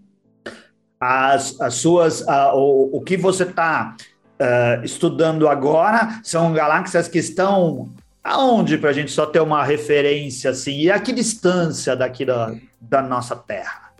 As, 1.01 1.59
as 1.61 1.75
suas, 1.75 2.23
o, 2.53 2.99
o 2.99 3.01
que 3.01 3.17
você 3.17 3.45
está 3.45 3.97
uh, 4.41 4.85
estudando 4.85 5.49
agora 5.49 6.21
são 6.23 6.53
galáxias 6.53 7.09
que 7.09 7.19
estão 7.19 7.89
aonde 8.23 8.79
para 8.79 8.91
a 8.91 8.93
gente 8.93 9.11
só 9.11 9.27
ter 9.27 9.41
uma 9.41 9.65
referência 9.65 10.50
assim 10.50 10.79
e 10.81 10.91
a 10.91 10.99
que 11.00 11.12
distância 11.12 11.97
daqui 11.97 12.25
da, 12.25 12.55
da 12.81 13.03
nossa 13.03 13.35
Terra? 13.37 13.91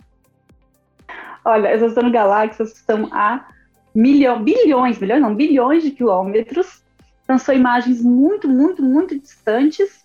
Olha, 1.43 1.73
estou 1.73 1.89
estudando 1.89 2.11
galáxias 2.11 2.71
que 2.71 2.79
estão 2.79 3.09
a 3.11 3.47
milhão, 3.93 4.43
bilhões, 4.43 4.99
milhões 4.99 5.21
não, 5.21 5.35
bilhões 5.35 5.83
de 5.83 5.91
quilômetros. 5.91 6.83
Então 7.23 7.37
são 7.37 7.55
imagens 7.55 8.01
muito, 8.01 8.47
muito, 8.47 8.83
muito 8.83 9.19
distantes 9.19 10.01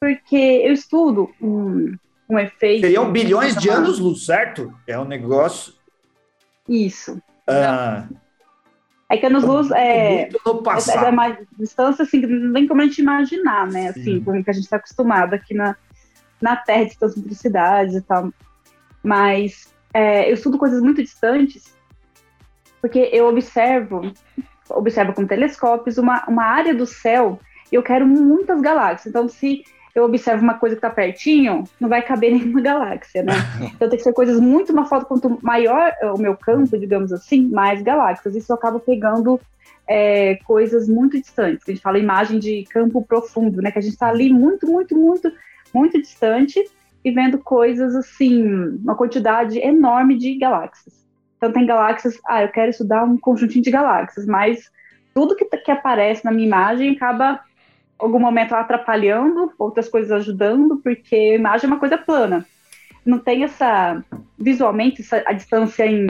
porque 0.00 0.34
eu 0.64 0.72
estudo 0.72 1.30
um, 1.40 1.96
um 2.28 2.36
efeito. 2.36 2.80
Seriam 2.80 3.12
bilhões 3.12 3.54
de 3.54 3.70
anos-luz, 3.70 4.26
certo? 4.26 4.74
É 4.84 4.98
um 4.98 5.04
negócio. 5.04 5.74
Isso. 6.68 7.22
Ah. 7.46 8.08
É 9.12 9.18
que 9.18 9.26
anos-luz 9.26 9.70
é, 9.72 10.22
é, 10.22 10.30
é 11.04 11.08
uma 11.10 11.36
distância 11.58 12.02
assim, 12.02 12.22
que 12.22 12.26
não 12.26 12.54
tem 12.54 12.66
como 12.66 12.80
a 12.80 12.84
gente 12.86 13.02
imaginar, 13.02 13.66
né? 13.66 13.88
Assim, 13.88 14.24
como 14.24 14.42
que 14.42 14.48
a 14.48 14.54
gente 14.54 14.64
está 14.64 14.76
acostumado 14.76 15.34
aqui 15.34 15.52
na, 15.52 15.76
na 16.40 16.56
Terra, 16.56 16.86
de 16.86 17.12
simplicidades 17.12 17.94
e 17.94 18.00
tal. 18.00 18.32
Mas 19.02 19.70
é, 19.92 20.30
eu 20.30 20.32
estudo 20.32 20.56
coisas 20.56 20.80
muito 20.80 21.02
distantes, 21.02 21.76
porque 22.80 23.10
eu 23.12 23.28
observo, 23.28 24.10
observo 24.70 25.12
com 25.12 25.26
telescópios 25.26 25.98
uma, 25.98 26.24
uma 26.26 26.44
área 26.44 26.74
do 26.74 26.86
céu 26.86 27.38
e 27.70 27.74
eu 27.74 27.82
quero 27.82 28.06
muitas 28.06 28.62
galáxias. 28.62 29.08
Então, 29.08 29.28
se 29.28 29.62
eu 29.94 30.04
observo 30.04 30.42
uma 30.42 30.54
coisa 30.54 30.74
que 30.74 30.78
está 30.78 30.90
pertinho, 30.90 31.64
não 31.78 31.88
vai 31.88 32.02
caber 32.02 32.32
nenhuma 32.34 32.60
galáxia, 32.60 33.22
né? 33.22 33.34
Então 33.74 33.88
tem 33.88 33.98
que 33.98 34.04
ser 34.04 34.12
coisas 34.12 34.40
muito 34.40 34.72
uma 34.72 34.86
foto 34.86 35.06
quanto 35.06 35.38
maior 35.42 35.92
o 36.14 36.18
meu 36.18 36.36
campo, 36.36 36.78
digamos 36.78 37.12
assim, 37.12 37.48
mais 37.48 37.82
galáxias. 37.82 38.34
Isso 38.34 38.52
eu 38.52 38.56
acabo 38.56 38.80
pegando 38.80 39.40
é, 39.86 40.36
coisas 40.46 40.88
muito 40.88 41.20
distantes. 41.20 41.68
A 41.68 41.72
gente 41.72 41.82
fala 41.82 41.98
imagem 41.98 42.38
de 42.38 42.64
campo 42.70 43.04
profundo, 43.04 43.60
né? 43.60 43.70
Que 43.70 43.78
a 43.78 43.82
gente 43.82 43.94
está 43.94 44.08
ali 44.08 44.32
muito, 44.32 44.66
muito, 44.66 44.96
muito, 44.96 45.32
muito 45.74 46.00
distante 46.00 46.62
e 47.04 47.10
vendo 47.10 47.38
coisas 47.38 47.94
assim, 47.94 48.44
uma 48.82 48.94
quantidade 48.94 49.58
enorme 49.58 50.16
de 50.16 50.38
galáxias. 50.38 51.02
Então 51.36 51.52
tem 51.52 51.66
galáxias, 51.66 52.18
ah, 52.26 52.42
eu 52.42 52.48
quero 52.48 52.70
estudar 52.70 53.02
um 53.02 53.18
conjuntinho 53.18 53.64
de 53.64 53.70
galáxias, 53.70 54.26
mas 54.26 54.70
tudo 55.12 55.34
que, 55.34 55.44
que 55.44 55.70
aparece 55.70 56.24
na 56.24 56.30
minha 56.30 56.46
imagem 56.46 56.94
acaba 56.94 57.40
algum 58.02 58.18
momento 58.18 58.54
atrapalhando, 58.54 59.52
outras 59.58 59.88
coisas 59.88 60.10
ajudando, 60.10 60.78
porque 60.78 61.14
a 61.14 61.34
imagem 61.34 61.68
é 61.68 61.72
uma 61.72 61.78
coisa 61.78 61.96
plana. 61.96 62.44
Não 63.04 63.18
tem 63.18 63.44
essa, 63.44 64.02
visualmente, 64.38 65.02
essa, 65.02 65.22
a 65.26 65.32
distância 65.32 65.86
em, 65.86 66.06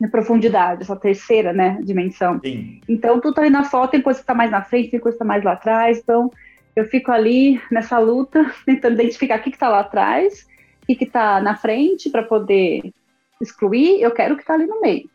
em, 0.00 0.08
profundidade, 0.08 0.82
essa 0.82 0.96
terceira 0.96 1.52
né, 1.52 1.78
dimensão. 1.82 2.40
Sim. 2.40 2.80
Então, 2.88 3.20
tudo 3.20 3.40
ali 3.40 3.50
na 3.50 3.64
foto, 3.64 3.92
tem 3.92 4.02
coisa 4.02 4.18
que 4.18 4.22
está 4.24 4.34
mais 4.34 4.50
na 4.50 4.62
frente, 4.62 4.90
tem 4.90 5.00
coisa 5.00 5.16
que 5.16 5.22
está 5.22 5.24
mais 5.24 5.42
lá 5.42 5.52
atrás. 5.52 5.98
Então, 5.98 6.30
eu 6.76 6.84
fico 6.84 7.10
ali 7.10 7.60
nessa 7.70 7.98
luta, 7.98 8.52
tentando 8.64 8.94
identificar 8.94 9.38
o 9.38 9.42
que 9.42 9.50
está 9.50 9.68
lá 9.68 9.80
atrás, 9.80 10.46
o 10.82 10.86
que 10.86 11.04
está 11.04 11.40
na 11.40 11.56
frente, 11.56 12.10
para 12.10 12.22
poder 12.22 12.92
excluir. 13.40 14.00
Eu 14.00 14.10
quero 14.12 14.34
o 14.34 14.36
que 14.36 14.42
está 14.42 14.54
ali 14.54 14.66
no 14.66 14.80
meio. 14.80 15.08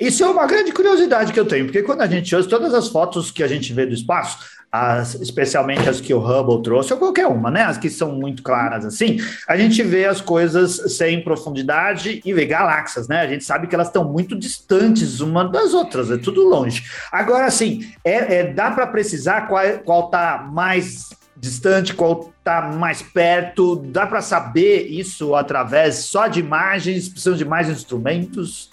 Isso 0.00 0.22
é 0.22 0.28
uma 0.28 0.46
grande 0.46 0.72
curiosidade 0.72 1.32
que 1.32 1.40
eu 1.40 1.44
tenho, 1.46 1.64
porque 1.66 1.82
quando 1.82 2.02
a 2.02 2.06
gente 2.06 2.34
usa 2.34 2.48
todas 2.48 2.72
as 2.72 2.88
fotos 2.88 3.30
que 3.30 3.42
a 3.42 3.48
gente 3.48 3.72
vê 3.72 3.84
do 3.84 3.94
espaço, 3.94 4.38
as, 4.70 5.14
especialmente 5.14 5.88
as 5.88 6.00
que 6.00 6.12
o 6.12 6.18
Hubble 6.18 6.62
trouxe, 6.62 6.92
ou 6.92 6.98
qualquer 6.98 7.26
uma, 7.26 7.50
né? 7.50 7.62
As 7.62 7.78
que 7.78 7.88
são 7.88 8.12
muito 8.12 8.42
claras 8.42 8.84
assim, 8.84 9.18
a 9.48 9.56
gente 9.56 9.82
vê 9.82 10.04
as 10.04 10.20
coisas 10.20 10.96
sem 10.96 11.22
profundidade 11.24 12.20
e 12.24 12.32
vê 12.32 12.44
galáxias, 12.44 13.08
né? 13.08 13.20
A 13.20 13.26
gente 13.26 13.44
sabe 13.44 13.66
que 13.66 13.74
elas 13.74 13.88
estão 13.88 14.04
muito 14.04 14.38
distantes 14.38 15.20
uma 15.20 15.44
das 15.44 15.72
outras, 15.72 16.10
é 16.10 16.18
tudo 16.18 16.42
longe. 16.42 16.84
Agora, 17.10 17.46
assim, 17.46 17.90
é, 18.04 18.40
é 18.40 18.52
dá 18.52 18.70
para 18.70 18.86
precisar 18.86 19.42
qual, 19.48 19.64
qual 19.84 20.10
tá 20.10 20.46
mais 20.52 21.08
distante, 21.36 21.94
qual 21.94 22.32
está 22.38 22.60
mais 22.72 23.00
perto? 23.00 23.76
Dá 23.76 24.06
para 24.06 24.20
saber 24.20 24.86
isso 24.88 25.34
através 25.34 25.96
só 25.96 26.26
de 26.26 26.40
imagens? 26.40 27.08
Precisamos 27.08 27.38
de 27.38 27.44
mais 27.44 27.68
instrumentos? 27.68 28.70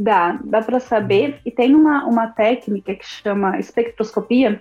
Dá, 0.00 0.38
dá 0.44 0.62
para 0.62 0.78
saber. 0.78 1.40
E 1.44 1.50
tem 1.50 1.74
uma, 1.74 2.04
uma 2.04 2.28
técnica 2.28 2.94
que 2.94 3.04
chama 3.04 3.58
espectroscopia. 3.58 4.60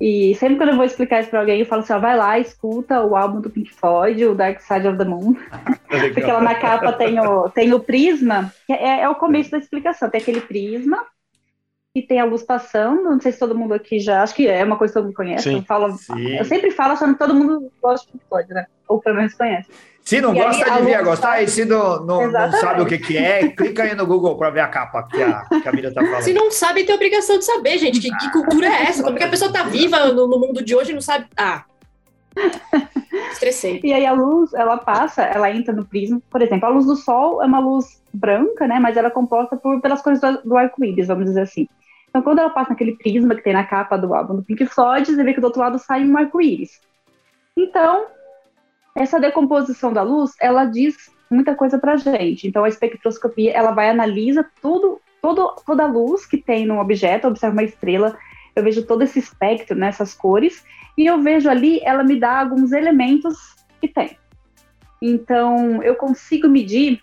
E 0.00 0.34
sempre 0.36 0.56
que 0.56 0.62
eu 0.64 0.76
vou 0.76 0.84
explicar 0.84 1.20
isso 1.20 1.30
para 1.30 1.40
alguém, 1.40 1.60
eu 1.60 1.66
falo 1.66 1.82
assim: 1.82 1.92
ó, 1.92 1.98
vai 1.98 2.16
lá, 2.16 2.38
escuta 2.38 3.02
o 3.02 3.16
álbum 3.16 3.40
do 3.40 3.50
Pink 3.50 3.72
Floyd, 3.72 4.24
o 4.24 4.34
Dark 4.34 4.60
Side 4.60 4.88
of 4.88 4.98
the 4.98 5.04
Moon. 5.04 5.34
Porque 6.12 6.32
lá 6.32 6.40
na 6.40 6.54
capa 6.56 6.92
tem 6.92 7.20
o, 7.20 7.48
tem 7.50 7.72
o 7.72 7.80
prisma, 7.80 8.52
que 8.66 8.72
é, 8.72 9.02
é 9.02 9.08
o 9.08 9.14
começo 9.14 9.50
da 9.50 9.58
explicação. 9.58 10.10
Tem 10.10 10.20
aquele 10.20 10.40
prisma, 10.40 11.04
e 11.94 12.02
tem 12.02 12.20
a 12.20 12.24
luz 12.24 12.42
passando. 12.42 13.04
Não 13.04 13.20
sei 13.20 13.32
se 13.32 13.38
todo 13.38 13.56
mundo 13.56 13.74
aqui 13.74 13.98
já. 13.98 14.22
Acho 14.22 14.34
que 14.34 14.46
é 14.46 14.64
uma 14.64 14.76
coisa 14.76 14.92
que 14.92 14.98
todo 14.98 15.06
mundo 15.06 15.16
conhece. 15.16 15.52
Eu, 15.52 15.62
falo, 15.62 15.96
eu 16.38 16.44
sempre 16.44 16.70
falo 16.70 16.92
achando 16.92 17.12
que 17.12 17.18
todo 17.18 17.34
mundo 17.34 17.72
gosta 17.80 18.06
de 18.06 18.12
Pink 18.12 18.24
Floyd, 18.28 18.52
né? 18.52 18.66
Ou 18.88 19.00
pelo 19.00 19.16
menos 19.16 19.34
conhece. 19.34 19.68
Se 20.08 20.22
não 20.22 20.34
e 20.34 20.38
gosta, 20.38 20.72
aí, 20.72 20.80
devia 20.80 21.02
gostar. 21.02 21.42
E 21.42 21.48
se 21.48 21.66
não, 21.66 22.02
não, 22.02 22.32
não, 22.32 22.52
sabe 22.52 22.80
o 22.80 22.86
que, 22.86 22.96
que 22.96 23.18
é, 23.18 23.48
clica 23.48 23.82
aí 23.82 23.94
no 23.94 24.06
Google 24.06 24.38
para 24.38 24.48
ver 24.48 24.60
a 24.60 24.66
capa 24.66 25.02
que 25.02 25.22
a, 25.22 25.44
que 25.60 25.68
a 25.68 25.70
Miriam 25.70 25.92
tá 25.92 26.00
falando. 26.00 26.22
Se 26.22 26.32
não 26.32 26.50
sabe, 26.50 26.84
tem 26.84 26.94
obrigação 26.94 27.38
de 27.38 27.44
saber, 27.44 27.76
gente. 27.76 28.00
Que, 28.00 28.10
que 28.16 28.32
cultura 28.32 28.68
é 28.68 28.84
essa? 28.84 29.02
Como 29.02 29.18
que 29.18 29.24
a 29.24 29.28
pessoa 29.28 29.52
tá 29.52 29.64
viva 29.64 30.06
no, 30.06 30.26
no 30.26 30.40
mundo 30.40 30.64
de 30.64 30.74
hoje 30.74 30.92
e 30.92 30.94
não 30.94 31.02
sabe. 31.02 31.26
Ah. 31.36 31.64
Estressei. 33.32 33.82
E 33.84 33.92
aí 33.92 34.06
a 34.06 34.12
luz, 34.12 34.54
ela 34.54 34.78
passa, 34.78 35.24
ela 35.24 35.50
entra 35.50 35.74
no 35.74 35.84
prisma. 35.84 36.22
Por 36.30 36.40
exemplo, 36.40 36.66
a 36.66 36.70
luz 36.70 36.86
do 36.86 36.96
sol 36.96 37.42
é 37.42 37.46
uma 37.46 37.60
luz 37.60 38.00
branca, 38.10 38.66
né? 38.66 38.78
Mas 38.80 38.96
ela 38.96 39.08
é 39.08 39.10
composta 39.10 39.58
por, 39.58 39.78
pelas 39.82 40.00
cores 40.00 40.22
do, 40.22 40.40
do 40.42 40.56
arco-íris, 40.56 41.08
vamos 41.08 41.26
dizer 41.26 41.42
assim. 41.42 41.68
Então, 42.08 42.22
quando 42.22 42.38
ela 42.38 42.48
passa 42.48 42.70
naquele 42.70 42.96
prisma 42.96 43.34
que 43.34 43.42
tem 43.42 43.52
na 43.52 43.64
capa 43.64 43.98
do 43.98 44.14
álbum 44.14 44.36
do 44.36 44.42
Pink 44.42 44.64
Floyd, 44.68 45.04
você 45.04 45.22
vê 45.22 45.34
que 45.34 45.40
do 45.42 45.48
outro 45.48 45.60
lado 45.60 45.78
sai 45.78 46.02
um 46.02 46.16
arco-íris. 46.16 46.80
Então, 47.54 48.06
essa 48.94 49.20
decomposição 49.20 49.92
da 49.92 50.02
luz, 50.02 50.32
ela 50.40 50.64
diz 50.64 51.10
muita 51.30 51.54
coisa 51.54 51.78
para 51.78 51.96
gente. 51.96 52.46
Então, 52.46 52.64
a 52.64 52.68
espectroscopia, 52.68 53.52
ela 53.52 53.70
vai 53.72 53.90
analisa 53.90 54.46
tudo, 54.60 55.00
todo, 55.20 55.54
toda 55.66 55.84
a 55.84 55.86
luz 55.86 56.26
que 56.26 56.38
tem 56.38 56.66
no 56.66 56.80
objeto, 56.80 57.28
observa 57.28 57.54
uma 57.54 57.62
estrela, 57.62 58.16
eu 58.56 58.62
vejo 58.62 58.84
todo 58.84 59.02
esse 59.02 59.18
espectro, 59.18 59.76
nessas 59.76 60.14
né, 60.14 60.18
cores, 60.20 60.64
e 60.96 61.06
eu 61.06 61.20
vejo 61.22 61.48
ali, 61.48 61.80
ela 61.84 62.02
me 62.02 62.18
dá 62.18 62.40
alguns 62.40 62.72
elementos 62.72 63.36
que 63.80 63.88
tem. 63.88 64.18
Então, 65.00 65.82
eu 65.82 65.94
consigo 65.94 66.48
medir, 66.48 67.00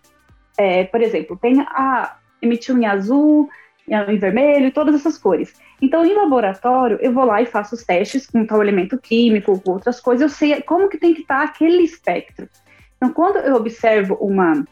é, 0.57 0.83
por 0.83 1.01
exemplo, 1.01 1.37
tem 1.37 1.61
a 1.61 2.17
emitiu 2.41 2.77
em 2.77 2.85
azul, 2.85 3.49
em 3.87 4.17
vermelho, 4.17 4.71
todas 4.71 4.95
essas 4.95 5.17
cores. 5.17 5.53
Então, 5.81 6.05
em 6.05 6.13
laboratório, 6.13 6.97
eu 7.01 7.13
vou 7.13 7.23
lá 7.23 7.41
e 7.41 7.45
faço 7.45 7.75
os 7.75 7.83
testes 7.83 8.25
com 8.25 8.45
tal 8.45 8.61
elemento 8.61 8.97
químico, 8.97 9.59
com 9.59 9.71
outras 9.71 9.99
coisas, 9.99 10.21
eu 10.21 10.29
sei 10.29 10.61
como 10.61 10.89
que 10.89 10.97
tem 10.97 11.13
que 11.13 11.21
estar 11.21 11.43
aquele 11.43 11.83
espectro. 11.83 12.49
Então, 12.97 13.11
quando 13.11 13.37
eu 13.37 13.55
observo 13.55 14.15
uma, 14.15 14.65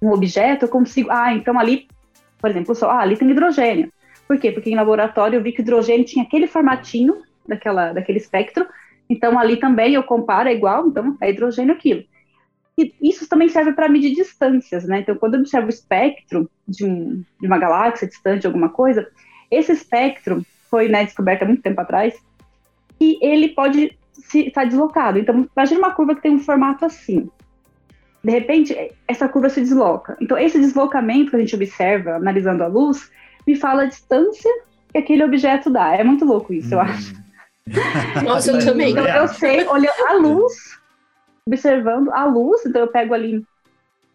um 0.00 0.10
objeto, 0.10 0.64
eu 0.64 0.68
consigo, 0.68 1.10
ah, 1.10 1.32
então 1.32 1.58
ali, 1.58 1.88
por 2.38 2.50
exemplo, 2.50 2.74
só, 2.74 2.90
ah, 2.90 3.00
ali 3.00 3.16
tem 3.16 3.30
hidrogênio. 3.30 3.92
Por 4.28 4.38
quê? 4.38 4.52
Porque 4.52 4.70
em 4.70 4.76
laboratório 4.76 5.36
eu 5.36 5.42
vi 5.42 5.52
que 5.52 5.60
o 5.60 5.62
hidrogênio 5.62 6.04
tinha 6.04 6.24
aquele 6.24 6.46
formatinho 6.46 7.22
daquela, 7.46 7.92
daquele 7.92 8.18
espectro, 8.18 8.66
então 9.08 9.38
ali 9.38 9.56
também 9.56 9.94
eu 9.94 10.02
comparo, 10.02 10.48
é 10.48 10.54
igual, 10.54 10.86
então 10.86 11.16
é 11.20 11.30
hidrogênio 11.30 11.74
aquilo. 11.74 12.04
E 12.78 12.94
isso 13.00 13.26
também 13.28 13.48
serve 13.48 13.72
para 13.72 13.88
medir 13.88 14.14
distâncias, 14.14 14.84
né? 14.84 15.00
Então, 15.00 15.16
quando 15.16 15.34
eu 15.34 15.40
observo 15.40 15.66
o 15.66 15.70
espectro 15.70 16.50
de, 16.68 16.84
um, 16.84 17.24
de 17.40 17.46
uma 17.46 17.58
galáxia 17.58 18.06
distante, 18.06 18.46
alguma 18.46 18.68
coisa, 18.68 19.08
esse 19.50 19.72
espectro 19.72 20.44
foi 20.70 20.88
né, 20.88 21.04
descoberto 21.04 21.42
há 21.42 21.46
muito 21.46 21.62
tempo 21.62 21.80
atrás, 21.80 22.14
e 23.00 23.18
ele 23.22 23.48
pode 23.48 23.96
se 24.12 24.46
está 24.48 24.64
deslocado. 24.64 25.18
Então, 25.18 25.48
imagine 25.56 25.78
uma 25.78 25.92
curva 25.92 26.14
que 26.14 26.22
tem 26.22 26.34
um 26.34 26.38
formato 26.38 26.84
assim. 26.84 27.30
De 28.22 28.30
repente, 28.30 28.76
essa 29.06 29.28
curva 29.28 29.48
se 29.48 29.60
desloca. 29.60 30.16
Então, 30.20 30.36
esse 30.36 30.58
deslocamento 30.58 31.30
que 31.30 31.36
a 31.36 31.38
gente 31.38 31.54
observa 31.54 32.16
analisando 32.16 32.64
a 32.64 32.66
luz 32.66 33.10
me 33.46 33.54
fala 33.54 33.82
a 33.82 33.86
distância 33.86 34.50
que 34.90 34.98
aquele 34.98 35.22
objeto 35.22 35.70
dá. 35.70 35.94
É 35.94 36.02
muito 36.02 36.24
louco 36.24 36.52
isso, 36.52 36.74
eu 36.74 36.78
hum. 36.78 36.82
acho. 36.82 37.14
Nossa, 38.24 38.52
eu 38.52 38.64
também. 38.64 38.90
Então, 38.90 39.06
eu 39.06 39.28
sei, 39.28 39.66
olhando 39.66 40.06
a 40.08 40.12
luz, 40.14 40.75
observando 41.46 42.10
a 42.12 42.24
luz, 42.24 42.66
então 42.66 42.82
eu 42.82 42.88
pego 42.88 43.14
ali. 43.14 43.44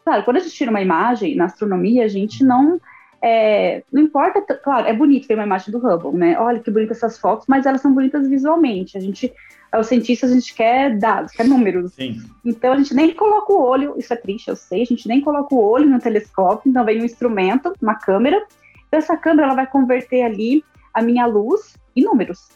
Claro, 0.04 0.24
quando 0.24 0.38
a 0.38 0.40
gente 0.40 0.54
tira 0.54 0.70
uma 0.70 0.82
imagem 0.82 1.36
na 1.36 1.46
astronomia, 1.46 2.04
a 2.04 2.08
gente 2.08 2.44
não. 2.44 2.80
É, 3.24 3.84
não 3.92 4.02
importa, 4.02 4.42
claro, 4.56 4.88
é 4.88 4.94
bonito 4.94 5.28
ver 5.28 5.36
uma 5.36 5.44
imagem 5.44 5.72
do 5.72 5.78
Hubble, 5.78 6.18
né? 6.18 6.38
Olha 6.40 6.60
que 6.60 6.72
bonitas 6.72 6.98
essas 6.98 7.20
fotos, 7.20 7.46
mas 7.48 7.66
elas 7.66 7.80
são 7.80 7.94
bonitas 7.94 8.28
visualmente. 8.28 8.98
A 8.98 9.00
gente, 9.00 9.32
os 9.80 9.88
cientistas, 9.88 10.32
a 10.32 10.34
gente 10.34 10.56
quer 10.56 10.98
dados, 10.98 11.32
quer 11.32 11.46
números. 11.46 11.94
Sim. 11.94 12.20
Então 12.44 12.74
a 12.74 12.78
gente 12.78 12.96
nem 12.96 13.14
coloca 13.14 13.54
o 13.54 13.62
olho, 13.62 13.94
isso 13.96 14.12
é 14.12 14.16
triste, 14.16 14.48
eu 14.48 14.56
sei, 14.56 14.82
a 14.82 14.86
gente 14.86 15.08
nem 15.08 15.22
coloca 15.22 15.54
o 15.54 15.64
olho 15.64 15.88
no 15.88 16.00
telescópio, 16.00 16.70
então 16.70 16.84
vem 16.84 17.00
um 17.00 17.06
instrumento, 17.06 17.72
uma 17.80 17.94
câmera. 17.94 18.44
Então 18.88 18.98
essa 18.98 19.16
câmera 19.16 19.48
ela 19.48 19.56
vai 19.56 19.68
converter 19.68 20.24
ali 20.24 20.66
a 20.92 21.02
minha 21.04 21.28
luz 21.28 21.78
em 21.96 22.04
números. 22.04 22.50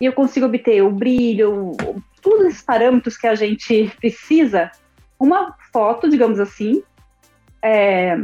E 0.00 0.06
eu 0.06 0.12
consigo 0.12 0.46
obter 0.46 0.82
o 0.82 0.90
brilho, 0.90 1.70
todos 2.24 2.46
esses 2.46 2.62
parâmetros 2.62 3.16
que 3.16 3.26
a 3.26 3.34
gente 3.34 3.92
precisa, 4.00 4.72
uma 5.20 5.54
foto, 5.70 6.08
digamos 6.08 6.40
assim, 6.40 6.82
é, 7.62 8.16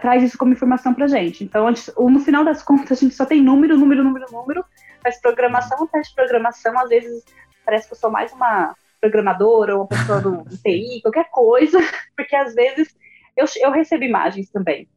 traz 0.00 0.22
isso 0.22 0.38
como 0.38 0.52
informação 0.52 0.94
para 0.94 1.04
a 1.04 1.08
gente. 1.08 1.44
Então, 1.44 1.66
no 1.98 2.20
final 2.20 2.42
das 2.42 2.62
contas, 2.62 2.98
a 2.98 3.00
gente 3.00 3.14
só 3.14 3.26
tem 3.26 3.42
número, 3.42 3.76
número, 3.76 4.02
número, 4.02 4.26
número, 4.32 4.64
mas 5.04 5.20
programação, 5.20 5.86
teste 5.86 6.10
de 6.10 6.16
programação, 6.16 6.76
às 6.78 6.88
vezes 6.88 7.22
parece 7.64 7.86
que 7.86 7.94
eu 7.94 7.98
sou 7.98 8.10
mais 8.10 8.32
uma 8.32 8.74
programadora 9.00 9.76
ou 9.76 9.82
uma 9.82 9.88
pessoa 9.88 10.20
do, 10.20 10.42
do 10.48 10.56
TI, 10.56 11.00
qualquer 11.02 11.28
coisa, 11.30 11.78
porque 12.16 12.34
às 12.34 12.54
vezes 12.54 12.96
eu, 13.36 13.44
eu 13.60 13.70
recebo 13.70 14.04
imagens 14.04 14.50
também. 14.50 14.88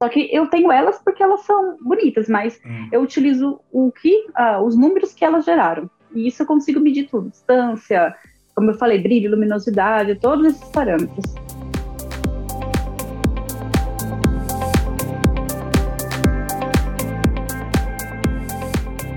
Só 0.00 0.10
que 0.10 0.28
eu 0.30 0.46
tenho 0.48 0.70
elas 0.70 1.00
porque 1.02 1.22
elas 1.22 1.40
são 1.40 1.78
bonitas, 1.80 2.28
mas 2.28 2.60
hum. 2.64 2.88
eu 2.92 3.00
utilizo 3.00 3.60
o 3.72 3.90
que, 3.90 4.26
uh, 4.38 4.62
os 4.62 4.76
números 4.76 5.14
que 5.14 5.24
elas 5.24 5.44
geraram. 5.44 5.90
E 6.16 6.28
isso 6.28 6.42
eu 6.42 6.46
consigo 6.46 6.80
medir 6.80 7.08
tudo, 7.10 7.28
distância, 7.28 8.14
como 8.54 8.70
eu 8.70 8.74
falei, 8.78 8.98
brilho, 8.98 9.30
luminosidade, 9.30 10.14
todos 10.14 10.46
esses 10.46 10.68
parâmetros. 10.70 11.34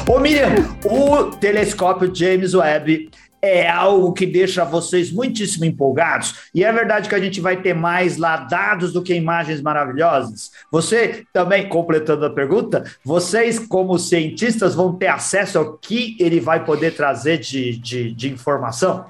Ô 0.06 0.20
Miriam, 0.20 0.50
o 0.84 1.32
telescópio 1.38 2.13
James 2.13 2.53
Webb 2.53 3.10
é 3.41 3.69
algo 3.69 4.13
que 4.13 4.25
deixa 4.25 4.65
vocês 4.65 5.12
muitíssimo 5.12 5.65
empolgados. 5.65 6.50
E 6.53 6.63
é 6.63 6.72
verdade 6.72 7.08
que 7.08 7.15
a 7.15 7.19
gente 7.19 7.39
vai 7.39 7.62
ter 7.62 7.74
mais 7.74 8.17
lá 8.17 8.38
dados 8.38 8.91
do 8.91 9.01
que 9.01 9.13
imagens 9.13 9.62
maravilhosas. 9.62 10.51
Você 10.72 11.25
também, 11.31 11.67
completando 11.67 12.25
a 12.25 12.29
pergunta, 12.29 12.84
vocês, 13.03 13.60
como 13.60 13.98
cientistas, 13.98 14.75
vão 14.75 14.93
ter 14.93 15.08
acesso 15.08 15.58
ao 15.60 15.77
que 15.77 16.17
ele 16.19 16.39
vai 16.39 16.65
poder 16.65 16.96
trazer 16.96 17.38
de, 17.38 17.77
de, 17.77 18.12
de 18.12 18.29
informação? 18.29 19.05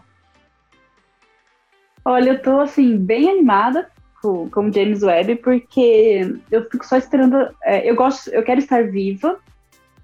Olha, 2.05 2.29
eu 2.29 2.35
estou 2.35 2.61
assim, 2.61 2.97
bem 2.97 3.29
animada 3.29 3.89
com, 4.21 4.49
com 4.49 4.71
James 4.71 5.03
Webb, 5.03 5.37
porque 5.37 6.35
eu 6.51 6.69
fico 6.69 6.85
só 6.85 6.97
esperando. 6.97 7.49
É, 7.63 7.89
eu 7.89 7.95
gosto, 7.95 8.29
eu 8.29 8.43
quero 8.43 8.59
estar 8.59 8.83
viva 8.83 9.37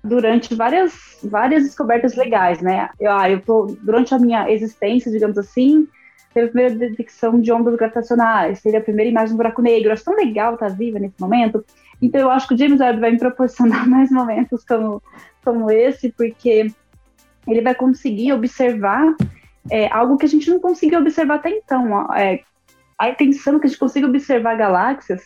durante 0.06 0.54
várias, 0.54 1.18
várias 1.24 1.64
descobertas 1.64 2.16
legais, 2.16 2.62
né? 2.62 2.90
Eu, 3.00 3.12
ah, 3.12 3.30
eu 3.30 3.42
tô, 3.42 3.76
durante 3.82 4.14
a 4.14 4.20
minha 4.20 4.50
existência, 4.50 5.12
digamos 5.12 5.38
assim, 5.38 5.88
teve 6.34 6.48
a 6.48 6.50
primeira 6.52 6.76
detecção 6.76 7.40
de 7.40 7.52
ondas 7.52 7.76
gravitacionais, 7.76 8.62
teve 8.62 8.78
a 8.78 8.82
primeira 8.82 9.10
imagem 9.10 9.34
do 9.34 9.38
buraco 9.38 9.62
negro. 9.62 9.90
Eu 9.90 9.94
acho 9.94 10.06
tão 10.06 10.16
legal 10.16 10.54
estar 10.54 10.70
viva 10.70 11.00
nesse 11.00 11.20
momento. 11.20 11.66
Então, 12.02 12.22
eu 12.22 12.30
acho 12.30 12.48
que 12.48 12.54
o 12.54 12.58
James 12.58 12.80
Webb 12.80 13.00
vai 13.00 13.12
me 13.12 13.20
proporcionar 13.20 13.88
mais 13.90 14.12
momentos 14.12 14.64
como, 14.64 15.02
como 15.44 15.72
esse, 15.72 16.12
porque 16.12 16.72
ele 17.48 17.62
vai 17.62 17.74
conseguir 17.74 18.34
observar 18.34 19.16
é, 19.72 19.92
algo 19.92 20.18
que 20.18 20.26
a 20.26 20.30
gente 20.30 20.50
não 20.50 20.60
conseguiu 20.60 21.00
observar 21.00 21.36
até 21.36 21.50
então. 21.50 22.14
É, 22.14 22.42
a 22.98 23.10
intenção 23.10 23.60
que 23.60 23.66
a 23.66 23.70
gente 23.70 23.80
consiga 23.80 24.08
observar 24.08 24.56
galáxias 24.56 25.24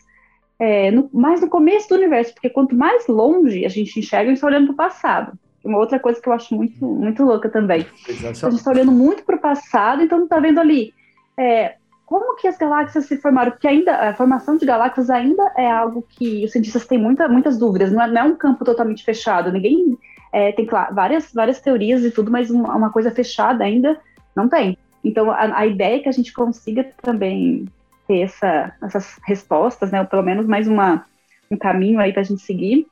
é, 0.60 0.92
no, 0.92 1.10
mais 1.14 1.42
no 1.42 1.50
começo 1.50 1.90
do 1.90 1.96
universo, 1.96 2.34
porque 2.34 2.50
quanto 2.50 2.76
mais 2.76 3.08
longe 3.08 3.66
a 3.66 3.70
gente 3.70 4.00
enxerga, 4.00 4.26
a 4.26 4.28
gente 4.28 4.36
está 4.36 4.48
olhando 4.48 4.66
para 4.68 4.74
o 4.74 4.90
passado. 4.90 5.40
Uma 5.64 5.78
outra 5.78 6.00
coisa 6.00 6.22
que 6.22 6.28
eu 6.28 6.34
acho 6.34 6.56
muito, 6.56 6.86
muito 6.86 7.24
louca 7.24 7.50
também. 7.50 7.86
a 8.08 8.12
gente 8.12 8.46
está 8.56 8.72
olhando 8.72 8.92
muito 8.92 9.24
para 9.24 9.36
o 9.36 9.42
passado, 9.42 10.02
então 10.02 10.18
não 10.18 10.26
está 10.26 10.40
vendo 10.40 10.60
ali 10.60 10.94
é, 11.38 11.76
como 12.06 12.36
que 12.36 12.48
as 12.48 12.58
galáxias 12.58 13.06
se 13.06 13.18
formaram, 13.18 13.52
porque 13.52 13.68
ainda 13.68 13.96
a 13.96 14.14
formação 14.14 14.58
de 14.58 14.66
galáxias 14.66 15.10
ainda 15.10 15.54
é 15.56 15.70
algo 15.70 16.06
que 16.10 16.44
os 16.44 16.52
cientistas 16.52 16.86
têm 16.86 16.98
muita, 16.98 17.30
muitas 17.30 17.58
dúvidas, 17.58 17.92
não 17.92 18.02
é, 18.02 18.08
não 18.08 18.22
é 18.22 18.24
um 18.24 18.36
campo 18.36 18.66
totalmente 18.66 19.06
fechado, 19.06 19.52
ninguém 19.52 19.98
é, 20.34 20.52
tem 20.52 20.66
claro, 20.66 20.94
várias, 20.94 21.32
várias 21.32 21.62
teorias 21.62 22.04
e 22.04 22.12
tudo, 22.12 22.32
mas 22.32 22.50
uma, 22.50 22.76
uma 22.76 22.92
coisa 22.92 23.12
fechada 23.12 23.64
ainda 23.64 24.00
não 24.36 24.50
tem. 24.50 24.78
Então 25.04 25.32
a, 25.32 25.60
a 25.60 25.66
ideia 25.66 25.98
é 25.98 26.00
que 26.00 26.10
a 26.10 26.12
gente 26.12 26.34
consiga 26.34 26.84
também 27.02 27.68
ter 28.10 28.22
essa, 28.22 28.74
essas 28.82 29.20
respostas, 29.24 29.92
né? 29.92 30.02
Ou 30.02 30.08
pelo 30.08 30.24
menos 30.24 30.48
mais 30.48 30.68
uma, 30.68 31.06
um 31.50 31.56
caminho 31.56 32.00
aí 32.00 32.12
para 32.12 32.22
a 32.22 32.26
gente 32.26 32.42
seguir. 32.42 32.88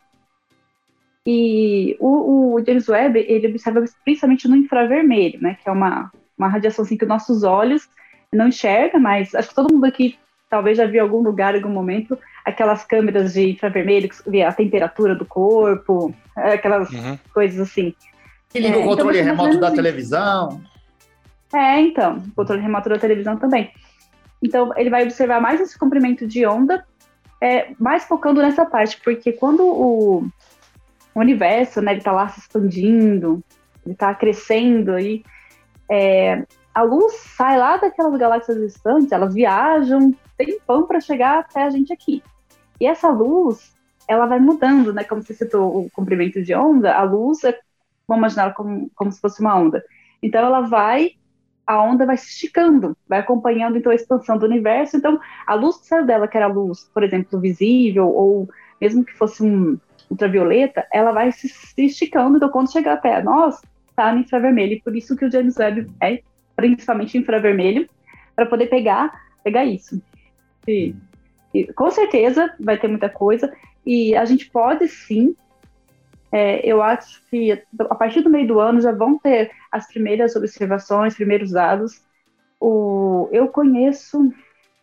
E 1.25 1.97
o, 1.99 2.53
o, 2.53 2.63
James 2.63 2.87
Webb, 2.87 3.25
ele 3.27 3.47
observa 3.47 3.83
principalmente 4.05 4.47
no 4.47 4.55
infravermelho, 4.55 5.41
né? 5.41 5.57
Que 5.61 5.67
é 5.67 5.71
uma, 5.71 6.11
uma 6.37 6.47
radiação 6.47 6.85
assim, 6.85 6.95
que 6.95 7.03
os 7.03 7.09
nossos 7.09 7.43
olhos 7.43 7.89
não 8.31 8.49
enxerga, 8.49 8.99
mas 8.99 9.33
acho 9.33 9.49
que 9.49 9.55
todo 9.55 9.73
mundo 9.73 9.85
aqui 9.85 10.15
talvez 10.49 10.77
já 10.77 10.85
viu 10.85 10.97
em 10.97 10.99
algum 10.99 11.21
lugar, 11.23 11.55
em 11.55 11.57
algum 11.57 11.73
momento, 11.73 12.17
aquelas 12.45 12.85
câmeras 12.85 13.33
de 13.33 13.49
infravermelho 13.49 14.07
que 14.07 14.29
vê 14.29 14.43
a 14.43 14.53
temperatura 14.53 15.15
do 15.15 15.25
corpo, 15.25 16.13
aquelas 16.35 16.89
uhum. 16.91 17.17
coisas 17.33 17.59
assim. 17.59 17.93
Que 18.49 18.59
liga 18.59 18.75
é, 18.75 18.77
o 18.77 18.81
então 18.81 18.89
controle 18.89 19.19
então, 19.19 19.35
remoto 19.35 19.59
da 19.59 19.71
televisão. 19.71 20.61
É, 21.53 21.81
então, 21.81 22.17
o 22.17 22.35
controle 22.35 22.61
remoto 22.61 22.87
da 22.87 22.99
televisão 22.99 23.35
também. 23.35 23.71
Então, 24.41 24.71
ele 24.75 24.89
vai 24.89 25.03
observar 25.03 25.41
mais 25.41 25.59
esse 25.59 25.77
comprimento 25.77 26.27
de 26.27 26.45
onda, 26.45 26.85
é, 27.41 27.73
mais 27.79 28.05
focando 28.05 28.41
nessa 28.41 28.65
parte, 28.65 28.99
porque 29.03 29.31
quando 29.33 29.63
o, 29.63 30.27
universo, 31.15 31.81
né, 31.81 31.91
ele 31.91 31.99
está 31.99 32.11
lá 32.11 32.27
se 32.29 32.39
expandindo, 32.39 33.43
ele 33.85 33.93
está 33.93 34.13
crescendo 34.13 34.93
aí, 34.93 35.23
é, 35.89 36.45
a 36.73 36.83
luz 36.83 37.13
sai 37.35 37.57
lá 37.57 37.77
daquelas 37.77 38.19
galáxias 38.19 38.59
distantes, 38.59 39.11
elas 39.11 39.33
viajam 39.33 40.13
tempão 40.37 40.85
para 40.85 40.99
chegar 40.99 41.39
até 41.39 41.63
a 41.63 41.69
gente 41.69 41.91
aqui. 41.91 42.21
E 42.79 42.85
essa 42.85 43.09
luz, 43.09 43.73
ela 44.07 44.27
vai 44.27 44.39
mudando, 44.39 44.93
né? 44.93 45.03
Como 45.03 45.23
você 45.23 45.33
citou 45.33 45.85
o 45.85 45.89
comprimento 45.89 46.41
de 46.43 46.53
onda, 46.53 46.93
a 46.93 47.01
luz 47.01 47.43
é, 47.43 47.57
vamos 48.07 48.21
imaginar 48.21 48.53
como, 48.53 48.91
como 48.95 49.11
se 49.11 49.19
fosse 49.19 49.41
uma 49.41 49.55
onda. 49.55 49.83
Então 50.21 50.45
ela 50.45 50.61
vai 50.61 51.13
a 51.67 51.83
onda 51.83 52.05
vai 52.05 52.15
se 52.15 52.29
esticando, 52.29 52.95
vai 53.07 53.19
acompanhando 53.19 53.77
então 53.77 53.91
a 53.91 53.95
expansão 53.95 54.37
do 54.37 54.45
universo. 54.45 54.95
Então, 54.95 55.19
a 55.45 55.53
luz 55.53 55.77
que 55.77 55.87
saiu 55.87 56.05
dela, 56.05 56.27
que 56.27 56.37
era 56.37 56.45
a 56.45 56.49
luz, 56.49 56.89
por 56.93 57.03
exemplo, 57.03 57.39
visível, 57.41 58.07
ou 58.07 58.49
mesmo 58.79 59.03
que 59.03 59.13
fosse 59.13 59.43
um 59.43 59.77
ultravioleta, 60.09 60.87
ela 60.93 61.11
vai 61.11 61.29
se, 61.33 61.51
esticando. 61.77 62.37
Então, 62.37 62.49
quando 62.49 62.71
chegar 62.71 62.93
até 62.93 63.21
nós, 63.21 63.61
está 63.89 64.13
no 64.13 64.21
infravermelho. 64.21 64.73
E 64.73 64.81
por 64.81 64.95
isso 64.95 65.15
que 65.17 65.25
o 65.25 65.31
James 65.31 65.57
Webb 65.57 65.91
é 66.01 66.21
principalmente 66.55 67.17
infravermelho, 67.17 67.87
para 68.33 68.45
poder 68.45 68.67
pegar, 68.67 69.11
pegar 69.43 69.65
isso. 69.65 70.01
E, 70.67 70.95
e, 71.53 71.65
com 71.73 71.91
certeza 71.91 72.53
vai 72.59 72.77
ter 72.77 72.87
muita 72.87 73.09
coisa. 73.09 73.51
E 73.85 74.15
a 74.15 74.23
gente 74.23 74.49
pode 74.49 74.87
sim 74.87 75.35
é, 76.31 76.59
eu 76.65 76.81
acho 76.81 77.21
que 77.29 77.51
a 77.79 77.95
partir 77.95 78.21
do 78.21 78.29
meio 78.29 78.47
do 78.47 78.59
ano 78.59 78.81
já 78.81 78.91
vão 78.91 79.17
ter 79.17 79.51
as 79.71 79.87
primeiras 79.87 80.35
observações, 80.35 81.15
primeiros 81.15 81.51
dados. 81.51 82.01
O, 82.59 83.29
eu 83.31 83.47
conheço, 83.47 84.33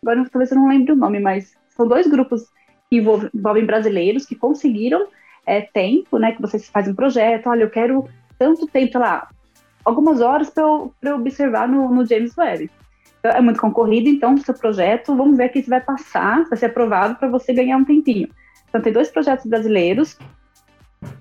agora 0.02 0.28
talvez 0.30 0.50
eu 0.50 0.58
não 0.58 0.68
lembre 0.68 0.92
o 0.92 0.96
nome, 0.96 1.20
mas 1.20 1.54
são 1.68 1.86
dois 1.86 2.06
grupos 2.06 2.44
que 2.88 2.96
envolvem, 2.96 3.30
envolvem 3.34 3.66
brasileiros 3.66 4.24
que 4.24 4.34
conseguiram 4.34 5.08
é, 5.46 5.60
tempo, 5.60 6.18
né? 6.18 6.32
Que 6.32 6.40
vocês 6.40 6.68
fazem 6.68 6.92
um 6.92 6.96
projeto, 6.96 7.48
olha, 7.48 7.64
eu 7.64 7.70
quero 7.70 8.08
tanto 8.38 8.66
tempo, 8.66 8.98
lá, 8.98 9.28
algumas 9.84 10.20
horas 10.20 10.48
para 10.50 10.62
eu, 10.62 10.94
eu, 11.02 11.16
observar 11.16 11.68
no, 11.68 11.92
no 11.92 12.06
James 12.06 12.36
Webb. 12.36 12.70
Então, 13.18 13.32
é 13.32 13.40
muito 13.40 13.60
concorrido, 13.60 14.08
então, 14.08 14.34
o 14.34 14.38
seu 14.38 14.54
projeto, 14.54 15.16
vamos 15.16 15.36
ver 15.36 15.48
que 15.50 15.58
isso 15.58 15.70
vai 15.70 15.80
passar, 15.80 16.44
vai 16.44 16.58
ser 16.58 16.66
aprovado 16.66 17.16
para 17.16 17.28
você 17.28 17.52
ganhar 17.52 17.76
um 17.76 17.84
tempinho. 17.84 18.28
Então, 18.68 18.80
tem 18.80 18.92
dois 18.92 19.10
projetos 19.10 19.46
brasileiros 19.46 20.18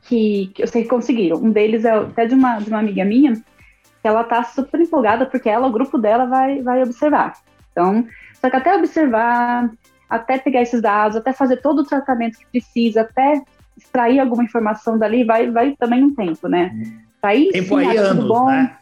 que, 0.03 0.47
que 0.53 0.63
eu 0.63 0.67
sei 0.67 0.83
que 0.83 0.89
conseguiram. 0.89 1.37
Um 1.37 1.51
deles 1.51 1.85
é 1.85 1.91
até 1.91 2.25
de 2.25 2.35
uma, 2.35 2.59
de 2.59 2.69
uma 2.69 2.79
amiga 2.79 3.03
minha, 3.05 3.33
que 3.33 4.07
ela 4.07 4.23
tá 4.23 4.43
super 4.43 4.79
empolgada 4.79 5.25
porque 5.25 5.49
ela, 5.49 5.67
o 5.67 5.71
grupo 5.71 5.97
dela, 5.97 6.25
vai, 6.25 6.61
vai 6.61 6.83
observar. 6.83 7.33
Então, 7.71 8.05
só 8.39 8.49
que 8.49 8.55
até 8.55 8.75
observar, 8.75 9.71
até 10.09 10.37
pegar 10.37 10.61
esses 10.61 10.81
dados, 10.81 11.17
até 11.17 11.33
fazer 11.33 11.57
todo 11.57 11.79
o 11.79 11.85
tratamento 11.85 12.37
que 12.37 12.45
precisa, 12.51 13.01
até 13.01 13.41
extrair 13.77 14.19
alguma 14.19 14.43
informação 14.43 14.97
dali, 14.97 15.23
vai, 15.23 15.49
vai 15.49 15.75
também 15.77 16.03
um 16.03 16.13
tempo, 16.13 16.47
né? 16.47 16.71
Aí, 17.21 17.51
tempo 17.51 17.79
sim, 17.79 17.87
aí 17.87 17.97
anos, 17.97 18.27
bom. 18.27 18.47
né? 18.47 18.77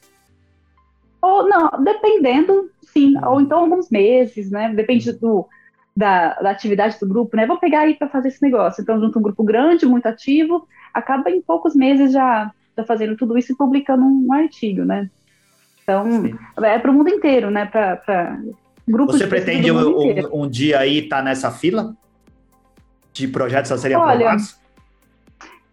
Ou 1.21 1.47
não, 1.47 1.69
dependendo, 1.83 2.71
sim, 2.81 3.13
ou 3.23 3.39
então 3.39 3.59
alguns 3.59 3.89
meses, 3.89 4.49
né? 4.49 4.73
Depende 4.73 5.11
do, 5.13 5.47
da, 5.95 6.33
da 6.35 6.51
atividade 6.51 6.97
do 6.99 7.07
grupo, 7.07 7.35
né? 7.35 7.45
Vou 7.45 7.59
pegar 7.59 7.81
aí 7.81 7.95
para 7.95 8.09
fazer 8.09 8.29
esse 8.29 8.41
negócio. 8.41 8.81
Então, 8.81 8.99
junto 8.99 9.19
um 9.19 9.21
grupo 9.21 9.43
grande, 9.43 9.85
muito 9.85 10.05
ativo, 10.05 10.67
acaba 10.93 11.29
em 11.29 11.41
poucos 11.41 11.75
meses 11.75 12.11
já, 12.11 12.51
já 12.77 12.83
fazendo 12.83 13.15
tudo 13.15 13.37
isso 13.37 13.51
e 13.51 13.55
publicando 13.55 14.03
um 14.03 14.33
artigo, 14.33 14.83
né? 14.83 15.09
Então, 15.83 16.09
sim. 16.23 16.35
é 16.63 16.79
para 16.79 16.91
o 16.91 16.93
mundo 16.93 17.09
inteiro, 17.09 17.49
né? 17.49 17.65
Para 17.65 18.39
grupos 18.87 19.17
Você 19.17 19.27
pretende 19.27 19.71
um, 19.71 20.43
um, 20.43 20.49
dia 20.49 20.79
aí 20.79 20.99
estar 20.99 21.17
tá 21.17 21.23
nessa 21.23 21.51
fila 21.51 21.95
de 23.11 23.27
projetos 23.27 23.71
a 23.71 23.77
serem 23.77 23.97
Olha, 23.97 24.13
aprovados? 24.13 24.59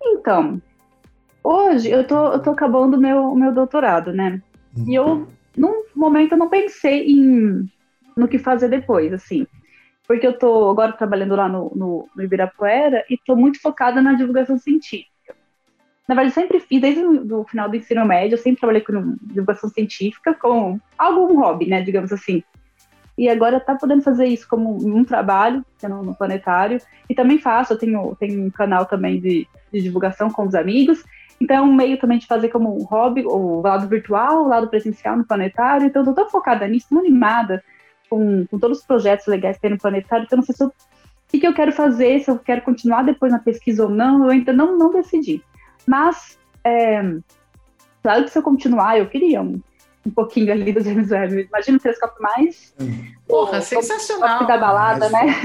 Então, 0.03 0.61
hoje 1.45 1.91
eu 1.91 2.05
tô, 2.05 2.33
eu 2.33 2.41
tô 2.41 2.51
acabando 2.51 2.97
o 2.97 3.01
meu, 3.01 3.35
meu 3.35 3.53
doutorado, 3.53 4.13
né? 4.13 4.43
Hum. 4.77 4.85
E 4.89 4.95
eu, 4.95 5.29
num 5.57 5.85
momento, 5.95 6.33
eu 6.33 6.39
não 6.39 6.49
pensei 6.49 7.07
em 7.07 7.71
no 8.17 8.27
que 8.27 8.39
fazer 8.39 8.69
depois, 8.69 9.13
assim 9.13 9.47
porque 10.09 10.27
eu 10.27 10.31
estou 10.31 10.71
agora 10.71 10.95
trabalhando 10.95 11.37
lá 11.37 11.47
no, 11.47 11.71
no, 11.77 12.09
no 12.17 12.23
Ibirapuera 12.23 13.05
e 13.11 13.15
estou 13.15 13.37
muito 13.37 13.61
focada 13.61 14.01
na 14.01 14.15
divulgação 14.15 14.57
científica. 14.57 15.37
Na 16.09 16.15
verdade, 16.15 16.35
sempre 16.35 16.59
fiz, 16.59 16.81
desde 16.81 17.05
o 17.05 17.45
final 17.45 17.69
do 17.69 17.77
ensino 17.77 18.07
médio, 18.07 18.35
eu 18.35 18.39
sempre 18.39 18.59
trabalhei 18.59 18.81
com 18.81 19.15
divulgação 19.21 19.69
científica, 19.69 20.33
com 20.33 20.81
algum 20.97 21.39
hobby, 21.39 21.67
né, 21.67 21.83
digamos 21.83 22.11
assim. 22.11 22.43
E 23.19 23.29
agora 23.29 23.61
tá 23.61 23.75
podendo 23.75 24.01
fazer 24.01 24.25
isso 24.25 24.49
como 24.49 24.79
um 24.89 25.05
trabalho, 25.05 25.63
no, 25.83 26.03
no 26.03 26.15
planetário, 26.15 26.81
e 27.11 27.15
também 27.15 27.39
faço, 27.39 27.75
eu 27.75 27.79
tenho, 27.79 28.17
tenho 28.19 28.43
um 28.43 28.51
canal 28.51 28.87
também 28.87 29.21
de, 29.21 29.47
de 29.71 29.83
divulgação 29.83 30.31
com 30.31 30.47
os 30.47 30.55
amigos, 30.55 31.05
então 31.39 31.57
é 31.59 31.61
um 31.61 31.75
meio 31.75 31.99
também 31.99 32.17
de 32.17 32.27
fazer 32.27 32.49
como 32.49 32.75
um 32.75 32.85
hobby, 32.85 33.27
o 33.27 33.61
lado 33.61 33.87
virtual, 33.87 34.45
o 34.45 34.49
lado 34.49 34.69
presencial 34.69 35.19
no 35.19 35.27
planetário, 35.27 35.87
então 35.87 36.01
eu 36.01 36.07
tô 36.07 36.15
tão 36.15 36.31
focada 36.31 36.67
nisso, 36.67 36.87
tão 36.89 37.01
animada, 37.01 37.63
com, 38.09 38.47
com 38.47 38.59
todos 38.59 38.79
os 38.79 38.85
projetos 38.85 39.27
legais 39.27 39.57
que 39.57 39.63
tem 39.63 39.71
no 39.71 39.79
planetário, 39.79 40.25
então 40.25 40.37
não 40.39 40.45
sei 40.45 40.55
se 40.55 40.63
eu, 40.63 40.69
o 40.69 40.73
que, 41.29 41.41
que 41.41 41.47
eu 41.47 41.55
quero 41.55 41.73
fazer, 41.73 42.21
se 42.21 42.31
eu 42.31 42.39
quero 42.39 42.63
continuar 42.63 43.03
depois 43.03 43.33
na 43.33 43.39
pesquisa 43.39 43.85
ou 43.85 43.91
não, 43.91 44.25
eu 44.25 44.31
ainda 44.31 44.53
não, 44.53 44.79
não 44.79 44.93
decidi. 44.93 45.43
Mas, 45.87 46.39
é, 46.65 47.03
claro 48.03 48.25
que 48.25 48.31
se 48.31 48.39
eu 48.39 48.43
continuar, 48.43 48.99
eu 48.99 49.09
queria 49.09 49.43
um, 49.43 49.61
um 50.09 50.11
pouquinho 50.11 50.51
ali 50.53 50.73
do 50.73 50.83
James 50.83 51.11
Webb. 51.11 51.49
Imagina 51.49 51.77
o 51.77 51.81
telescópio 51.81 52.23
mais. 52.23 52.75
Porra, 53.27 53.61
sensacional. 53.61 54.47
Da 54.47 54.57
balada, 54.57 55.09
né? 55.11 55.37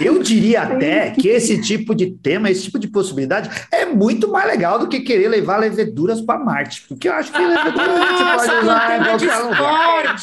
Eu 0.00 0.22
diria 0.22 0.62
até 0.62 1.10
que 1.10 1.28
esse 1.28 1.60
tipo 1.60 1.94
de 1.94 2.10
tema, 2.10 2.50
esse 2.50 2.64
tipo 2.64 2.78
de 2.78 2.88
possibilidade 2.88 3.50
é 3.70 3.84
muito 3.84 4.28
mais 4.28 4.46
legal 4.46 4.78
do 4.78 4.88
que 4.88 5.00
querer 5.00 5.28
levar 5.28 5.58
leveduras 5.58 6.20
para 6.20 6.38
Marte. 6.38 6.84
Porque 6.88 7.08
eu 7.08 7.12
acho 7.12 7.30
que 7.30 7.38
leveduras 7.38 7.88
a 7.88 8.06
gente 8.08 8.48
pode 8.48 8.64
usar 8.64 8.98
em 8.98 9.04
qualquer 9.04 9.36
lugar. 9.38 10.16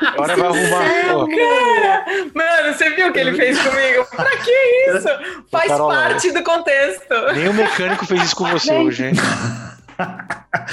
Agora 0.00 0.36
vai 0.36 0.46
arrumar. 0.46 1.26
Cara, 1.28 2.04
mano, 2.34 2.74
você 2.74 2.90
viu 2.90 3.08
o 3.08 3.12
que 3.12 3.18
ele 3.18 3.34
fez 3.34 3.58
comigo? 3.58 4.06
Pra 4.14 4.36
que 4.36 4.50
isso? 4.90 5.08
Faz 5.50 5.72
parte 5.72 6.30
do 6.30 6.42
contexto. 6.44 7.14
Nem 7.34 7.48
o 7.48 7.54
mecânico 7.54 8.06
fez 8.06 8.22
isso 8.22 8.36
com 8.36 8.44
você 8.46 8.72
hoje, 8.72 9.06
hein? 9.06 9.12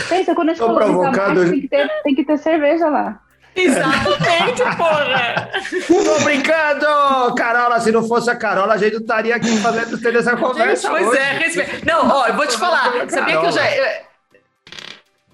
Pensa, 0.09 0.35
quando 0.35 0.49
a 0.49 0.53
gente 0.53 0.65
Tô 0.65 0.73
provocando... 0.73 1.49
tem, 1.49 1.61
que 1.61 1.67
ter, 1.67 1.89
tem 2.03 2.15
que 2.15 2.23
ter 2.23 2.37
cerveja 2.37 2.89
lá. 2.89 3.19
Exatamente, 3.55 4.61
porra! 4.77 5.49
Tô 5.87 6.23
brincando! 6.23 7.35
Carola, 7.35 7.79
se 7.79 7.91
não 7.91 8.05
fosse 8.05 8.29
a 8.29 8.35
Carola, 8.35 8.73
a 8.73 8.77
gente 8.77 8.93
não 8.93 9.01
estaria 9.01 9.35
aqui 9.35 9.57
fazendo 9.57 9.97
ter 9.97 10.15
essa 10.15 10.35
conversa. 10.35 10.89
Pois 10.89 11.07
hoje. 11.07 11.17
é, 11.17 11.31
respeito. 11.37 11.85
Não, 11.85 12.07
ó, 12.09 12.27
eu 12.27 12.33
vou 12.33 12.45
te 12.45 12.57
falar. 12.57 13.09
Sabia 13.09 13.39
que 13.39 13.45
eu 13.45 13.51
já. 13.51 13.63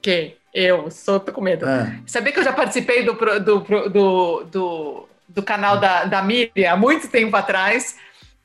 Quem? 0.02 0.38
Eu, 0.54 0.92
sou, 0.92 1.20
tô 1.20 1.32
com 1.32 1.42
medo. 1.42 1.68
É. 1.68 1.96
Sabia 2.06 2.32
que 2.32 2.40
eu 2.40 2.44
já 2.44 2.54
participei 2.54 3.04
do, 3.04 3.14
do, 3.14 3.90
do, 3.90 4.44
do, 4.44 5.10
do 5.28 5.44
canal 5.44 5.78
da, 5.78 6.06
da 6.06 6.22
Miriam 6.22 6.74
há 6.74 6.76
muito 6.76 7.08
tempo 7.08 7.36
atrás? 7.36 7.96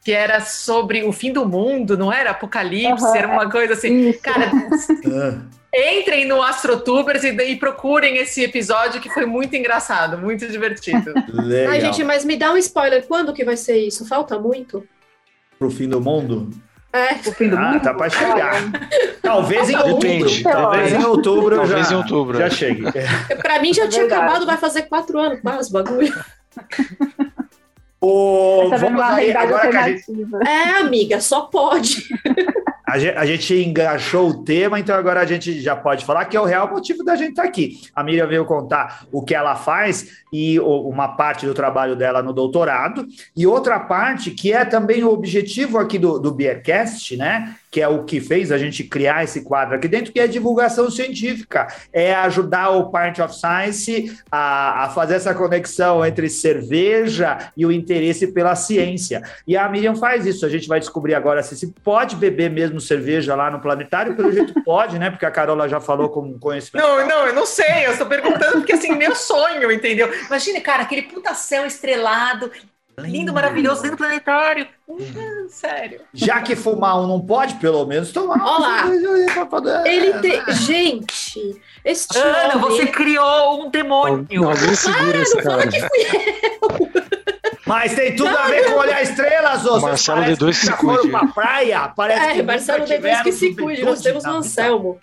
Que 0.06 0.12
era 0.12 0.40
sobre 0.40 1.02
o 1.02 1.12
fim 1.12 1.32
do 1.32 1.44
mundo, 1.44 1.98
não 1.98 2.12
era? 2.12 2.30
Apocalipse, 2.30 3.04
uhum, 3.04 3.16
era 3.16 3.26
uma 3.26 3.50
coisa 3.50 3.72
assim. 3.72 4.10
Isso. 4.10 4.20
Cara, 4.20 4.52
entrem 5.74 6.28
no 6.28 6.40
Astrotubers 6.40 7.24
e, 7.24 7.30
e, 7.30 7.56
procurem 7.56 8.16
esse 8.18 8.40
episódio 8.44 9.00
que 9.00 9.10
foi 9.10 9.26
muito 9.26 9.56
engraçado, 9.56 10.16
muito 10.16 10.46
divertido. 10.46 11.12
Legal. 11.28 11.72
Ai, 11.72 11.80
gente, 11.80 12.04
mas 12.04 12.24
me 12.24 12.36
dá 12.36 12.52
um 12.52 12.56
spoiler. 12.56 13.04
Quando 13.04 13.34
que 13.34 13.44
vai 13.44 13.56
ser 13.56 13.78
isso? 13.78 14.06
Falta 14.06 14.38
muito? 14.38 14.86
Pro 15.58 15.72
fim 15.72 15.88
do 15.88 16.00
mundo? 16.00 16.50
É. 16.92 17.14
O 17.28 17.32
fim 17.32 17.48
do 17.48 17.56
ah, 17.56 17.72
mundo? 17.72 17.82
tá 17.82 17.92
para 17.92 18.08
chegar. 18.08 18.62
Talvez 19.20 19.68
em 19.68 19.76
outubro. 19.76 20.42
Talvez 20.44 20.92
em 20.92 21.04
outubro 21.04 21.56
Talvez 21.56 21.88
já, 21.88 21.92
em 21.92 21.96
outubro. 21.96 22.38
já 22.38 22.48
chegue. 22.48 22.84
Para 23.42 23.60
mim 23.60 23.74
já 23.74 23.86
é 23.86 23.88
tinha 23.88 24.04
acabado, 24.04 24.46
vai 24.46 24.56
fazer 24.56 24.82
quatro 24.82 25.18
anos 25.18 25.40
quase, 25.40 25.72
bagulho. 25.72 26.14
O, 28.00 28.68
vamos 28.78 29.00
aí, 29.00 29.34
agora 29.34 29.68
que 29.68 29.76
a 29.76 29.88
gente... 29.88 30.04
É, 30.46 30.80
amiga, 30.80 31.20
só 31.20 31.42
pode. 31.42 32.04
A 32.86 33.00
gente, 33.00 33.18
a 33.18 33.26
gente 33.26 33.54
enganchou 33.64 34.28
o 34.28 34.44
tema, 34.44 34.78
então 34.78 34.94
agora 34.94 35.20
a 35.20 35.26
gente 35.26 35.60
já 35.60 35.74
pode 35.74 36.04
falar 36.04 36.24
que 36.26 36.36
é 36.36 36.40
o 36.40 36.44
real 36.44 36.70
motivo 36.70 37.02
da 37.02 37.16
gente 37.16 37.30
estar 37.30 37.42
tá 37.42 37.48
aqui. 37.48 37.80
A 37.92 38.00
Miriam 38.04 38.28
veio 38.28 38.44
contar 38.44 39.04
o 39.10 39.24
que 39.24 39.34
ela 39.34 39.56
faz 39.56 40.22
e 40.32 40.60
uma 40.60 41.08
parte 41.08 41.46
do 41.46 41.52
trabalho 41.52 41.96
dela 41.96 42.22
no 42.22 42.32
doutorado, 42.32 43.04
e 43.36 43.44
outra 43.44 43.80
parte 43.80 44.30
que 44.30 44.52
é 44.52 44.64
também 44.64 45.02
o 45.02 45.10
objetivo 45.10 45.78
aqui 45.78 45.98
do, 45.98 46.20
do 46.20 46.30
Beercast, 46.30 47.16
né? 47.16 47.56
Que 47.76 47.80
é 47.82 47.86
o 47.86 48.04
que 48.04 48.22
fez 48.22 48.50
a 48.50 48.56
gente 48.56 48.82
criar 48.84 49.22
esse 49.22 49.42
quadro 49.44 49.76
aqui 49.76 49.86
dentro, 49.86 50.10
que 50.10 50.18
é 50.18 50.26
divulgação 50.26 50.90
científica, 50.90 51.66
é 51.92 52.14
ajudar 52.14 52.70
o 52.70 52.90
Part 52.90 53.20
of 53.20 53.34
Science 53.34 54.18
a, 54.32 54.84
a 54.84 54.88
fazer 54.88 55.16
essa 55.16 55.34
conexão 55.34 56.02
entre 56.02 56.30
cerveja 56.30 57.52
e 57.54 57.66
o 57.66 57.70
interesse 57.70 58.28
pela 58.28 58.56
ciência. 58.56 59.22
E 59.46 59.58
a 59.58 59.68
Miriam 59.68 59.94
faz 59.94 60.24
isso, 60.24 60.46
a 60.46 60.48
gente 60.48 60.66
vai 60.66 60.80
descobrir 60.80 61.14
agora 61.14 61.42
se 61.42 61.54
se 61.54 61.66
pode 61.84 62.16
beber 62.16 62.48
mesmo 62.48 62.80
cerveja 62.80 63.34
lá 63.34 63.50
no 63.50 63.60
planetário, 63.60 64.16
pelo 64.16 64.32
jeito 64.32 64.54
pode, 64.64 64.98
né? 64.98 65.10
Porque 65.10 65.26
a 65.26 65.30
Carola 65.30 65.68
já 65.68 65.78
falou 65.78 66.08
com 66.08 66.38
conhecimento. 66.38 66.82
Não, 66.82 67.06
não, 67.06 67.26
eu 67.26 67.34
não 67.34 67.44
sei, 67.44 67.84
eu 67.84 67.92
estou 67.92 68.06
perguntando 68.06 68.52
porque 68.52 68.72
assim, 68.72 68.94
meu 68.94 69.14
sonho, 69.14 69.70
entendeu? 69.70 70.10
Imagine, 70.28 70.62
cara, 70.62 70.84
aquele 70.84 71.02
puta 71.02 71.34
céu 71.34 71.66
estrelado, 71.66 72.50
Lindo, 72.98 73.32
maravilhoso, 73.32 73.82
dentro 73.82 73.96
do 73.96 74.00
planetário. 74.00 74.66
Hum, 74.88 74.98
sério. 75.50 76.00
Já 76.14 76.40
que 76.40 76.56
fumar 76.56 76.98
um 76.98 77.06
não 77.06 77.20
pode, 77.20 77.54
pelo 77.56 77.84
menos 77.84 78.10
tomar 78.10 78.38
um. 78.38 78.42
Olá. 78.42 78.84
Ele 79.84 80.14
tem. 80.20 80.42
Gente, 80.54 81.60
este 81.84 82.16
Ana, 82.16 82.56
homem... 82.56 82.58
você 82.58 82.86
criou 82.86 83.66
um 83.66 83.70
demônio. 83.70 84.48
Alguém 84.48 84.74
segura 84.74 85.18
esse 85.18 85.36
cara. 85.42 85.68
Que 85.68 85.80
fui 85.80 85.88
eu. 86.02 87.06
Mas 87.66 87.94
tem 87.94 88.14
tudo 88.14 88.30
não, 88.30 88.38
a 88.38 88.46
ver 88.46 88.62
não. 88.62 88.72
com 88.72 88.78
olhar 88.78 89.02
estrelas, 89.02 89.66
ô. 89.66 89.80
Marcelo 89.80 90.22
D2 90.22 90.46
que 90.46 90.54
se 90.54 90.72
cuide. 90.72 91.08
Uma 91.08 91.32
praia, 91.32 91.88
parece 91.88 92.26
é, 92.26 92.34
que 92.34 92.42
Marcelo 92.44 92.84
D2 92.84 93.22
que 93.24 93.32
se 93.32 93.54
cuide. 93.54 93.84
Nós 93.84 94.00
temos 94.00 94.24
o 94.24 94.30
Anselmo. 94.30 95.00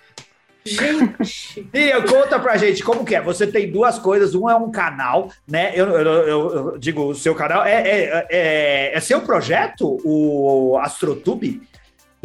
Gente! 0.65 1.69
Miriam, 1.73 2.01
conta 2.03 2.39
pra 2.39 2.57
gente 2.57 2.83
como 2.83 3.03
que 3.03 3.15
é. 3.15 3.21
Você 3.21 3.45
tem 3.45 3.71
duas 3.71 3.99
coisas. 3.99 4.33
Um 4.33 4.49
é 4.49 4.55
um 4.55 4.71
canal, 4.71 5.29
né? 5.47 5.71
Eu, 5.75 5.89
eu, 5.89 6.01
eu, 6.01 6.55
eu 6.55 6.77
digo, 6.77 7.09
o 7.09 7.15
seu 7.15 7.35
canal 7.35 7.65
é, 7.65 7.81
é, 7.81 8.27
é, 8.29 8.97
é, 8.97 8.99
seu 8.99 9.21
projeto, 9.21 9.99
o 10.05 10.77
AstroTube? 10.77 11.61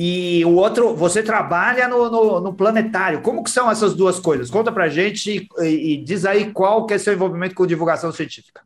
E 0.01 0.44
o 0.44 0.55
outro, 0.55 0.94
você 0.94 1.24
trabalha 1.24 1.88
no, 1.88 2.09
no, 2.09 2.40
no, 2.40 2.55
planetário. 2.55 3.20
Como 3.20 3.42
que 3.42 3.51
são 3.51 3.68
essas 3.68 3.94
duas 3.94 4.20
coisas? 4.20 4.48
Conta 4.48 4.70
pra 4.70 4.88
gente 4.88 5.48
e, 5.59 5.94
e 5.94 5.96
diz 5.96 6.24
aí 6.24 6.53
qual 6.53 6.87
que 6.87 6.94
é 6.94 6.98
seu 6.98 7.12
envolvimento 7.12 7.57
com 7.57 7.66
divulgação 7.66 8.12
científica. 8.12 8.62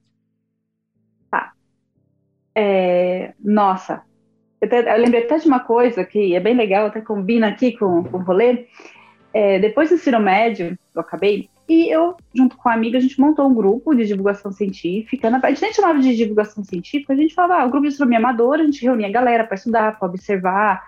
Tá. 1.30 1.52
É, 2.54 3.32
nossa, 3.42 4.02
eu, 4.60 4.68
eu, 4.68 4.98
lembrei 4.98 5.24
até 5.24 5.38
de 5.38 5.48
uma 5.48 5.60
coisa 5.60 6.04
que 6.04 6.36
é 6.36 6.40
bem 6.40 6.54
legal, 6.54 6.86
até 6.86 7.00
combina 7.00 7.48
aqui 7.48 7.72
com, 7.78 8.04
com 8.04 8.18
o 8.18 8.22
rolê 8.22 8.68
é, 9.32 9.58
depois 9.58 9.88
do 9.88 9.94
ensino 9.94 10.20
médio, 10.20 10.78
eu 10.94 11.00
acabei, 11.00 11.48
e 11.68 11.88
eu, 11.88 12.16
junto 12.34 12.56
com 12.56 12.68
a 12.68 12.74
amiga, 12.74 12.98
a 12.98 13.00
gente 13.00 13.20
montou 13.20 13.48
um 13.48 13.54
grupo 13.54 13.94
de 13.94 14.06
divulgação 14.06 14.52
científica. 14.52 15.28
A 15.28 15.48
gente 15.48 15.62
nem 15.62 15.72
chamava 15.72 15.98
de 16.00 16.14
divulgação 16.14 16.62
científica, 16.64 17.12
a 17.12 17.16
gente 17.16 17.34
falava, 17.34 17.62
ah, 17.62 17.66
o 17.66 17.70
grupo 17.70 17.86
de 17.86 17.92
astronomia 17.92 18.18
amadora, 18.18 18.62
a 18.62 18.64
gente 18.66 18.82
reunia 18.82 19.06
a 19.06 19.12
galera 19.12 19.44
para 19.44 19.54
estudar, 19.54 19.98
para 19.98 20.08
observar. 20.08 20.82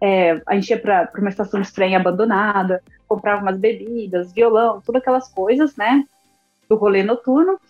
É, 0.00 0.40
a 0.46 0.54
gente 0.54 0.70
ia 0.70 0.78
para 0.78 1.10
uma 1.18 1.28
estação 1.28 1.60
de 1.60 1.70
trem 1.72 1.94
abandonada, 1.94 2.82
comprava 3.06 3.42
umas 3.42 3.58
bebidas, 3.58 4.32
violão, 4.32 4.80
todas 4.80 5.02
aquelas 5.02 5.28
coisas, 5.28 5.76
né? 5.76 6.04
Do 6.68 6.76
rolê 6.76 7.02
noturno. 7.02 7.60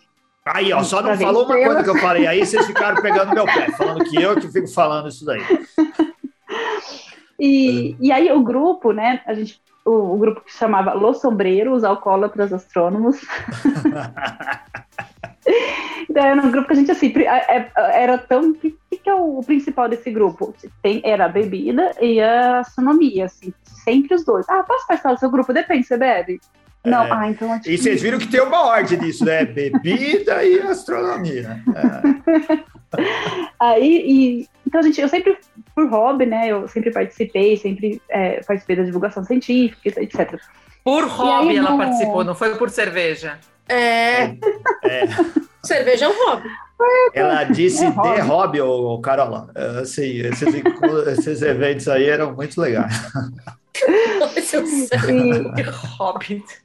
Aí, 0.44 0.72
ó, 0.72 0.82
só 0.82 1.02
não 1.02 1.16
falou 1.16 1.44
uma 1.44 1.56
coisa 1.56 1.82
que 1.82 1.90
eu 1.90 1.98
falei 1.98 2.26
aí, 2.26 2.46
vocês 2.46 2.66
ficaram 2.66 3.02
pegando 3.02 3.34
meu 3.34 3.44
pé, 3.46 3.70
falando 3.72 4.04
que 4.04 4.22
eu 4.22 4.36
que 4.36 4.48
fico 4.48 4.68
falando 4.68 5.08
isso 5.08 5.24
daí. 5.24 5.40
E, 7.42 7.96
e 7.98 8.12
aí 8.12 8.30
o 8.30 8.42
grupo, 8.42 8.92
né, 8.92 9.22
a 9.24 9.32
gente 9.32 9.58
o, 9.84 10.14
o, 10.14 10.18
grupo 10.18 10.42
que 10.42 10.52
chamava 10.52 10.94
Los 10.94 11.20
Sombreiros, 11.20 11.84
Alcoólatras 11.84 12.52
Astrônomos. 12.52 13.16
então, 16.08 16.24
era 16.24 16.40
um 16.40 16.50
grupo 16.50 16.68
que 16.68 16.72
a 16.72 16.76
gente, 16.76 16.90
assim, 16.90 17.12
é, 17.16 17.56
é, 17.56 17.70
era 17.76 18.18
tão... 18.18 18.50
O 18.50 18.54
que, 18.54 18.76
que, 18.90 19.08
é 19.08 19.14
o 19.14 19.40
principal 19.42 19.88
desse 19.88 20.10
grupo? 20.10 20.54
Tem, 20.82 21.00
era 21.04 21.26
a 21.26 21.28
bebida 21.28 21.92
e 22.00 22.20
a 22.20 22.60
astronomia, 22.60 23.26
assim, 23.26 23.52
sempre 23.64 24.14
os 24.14 24.24
dois. 24.24 24.48
Ah, 24.48 24.62
posso 24.62 24.86
participar 24.86 25.14
do 25.14 25.20
seu 25.20 25.30
grupo? 25.30 25.52
Depende, 25.52 25.86
você 25.86 25.96
bebe? 25.96 26.40
Não, 26.84 27.04
é. 27.04 27.12
ah, 27.12 27.28
então 27.28 27.60
E 27.66 27.76
vocês 27.76 28.00
viram 28.00 28.18
que 28.18 28.26
tem 28.26 28.40
uma 28.40 28.66
ordem 28.66 28.98
disso, 28.98 29.24
né? 29.24 29.44
Bebida 29.44 30.42
e 30.44 30.60
astronomia. 30.60 31.62
É. 31.74 32.90
Aí, 33.60 34.02
e, 34.06 34.48
então, 34.70 34.82
gente, 34.84 35.00
eu 35.00 35.08
sempre, 35.08 35.36
por 35.74 35.90
hobby, 35.90 36.26
né? 36.26 36.46
Eu 36.46 36.68
sempre 36.68 36.92
participei, 36.92 37.56
sempre 37.56 38.00
é, 38.08 38.40
participei 38.44 38.76
da 38.76 38.84
divulgação 38.84 39.24
científica, 39.24 40.00
etc. 40.00 40.40
Por 40.84 41.08
hobby 41.08 41.48
aí, 41.50 41.56
ela 41.56 41.70
não... 41.70 41.78
participou, 41.78 42.22
não 42.22 42.36
foi 42.36 42.54
por 42.54 42.70
cerveja. 42.70 43.36
É. 43.68 44.36
é. 44.84 45.08
Cerveja 45.62 46.06
é 46.06 46.08
um 46.08 46.26
hobby. 46.26 46.48
Ela 47.12 47.44
disse 47.44 47.84
é 47.84 47.90
de 47.90 48.20
hobby, 48.20 48.60
ô, 48.62 48.98
Carola. 49.00 49.50
Assim, 49.82 50.20
esses, 50.20 50.48
esses 51.18 51.42
eventos 51.42 51.86
aí 51.86 52.08
eram 52.08 52.32
muito 52.34 52.58
legais. 52.58 52.94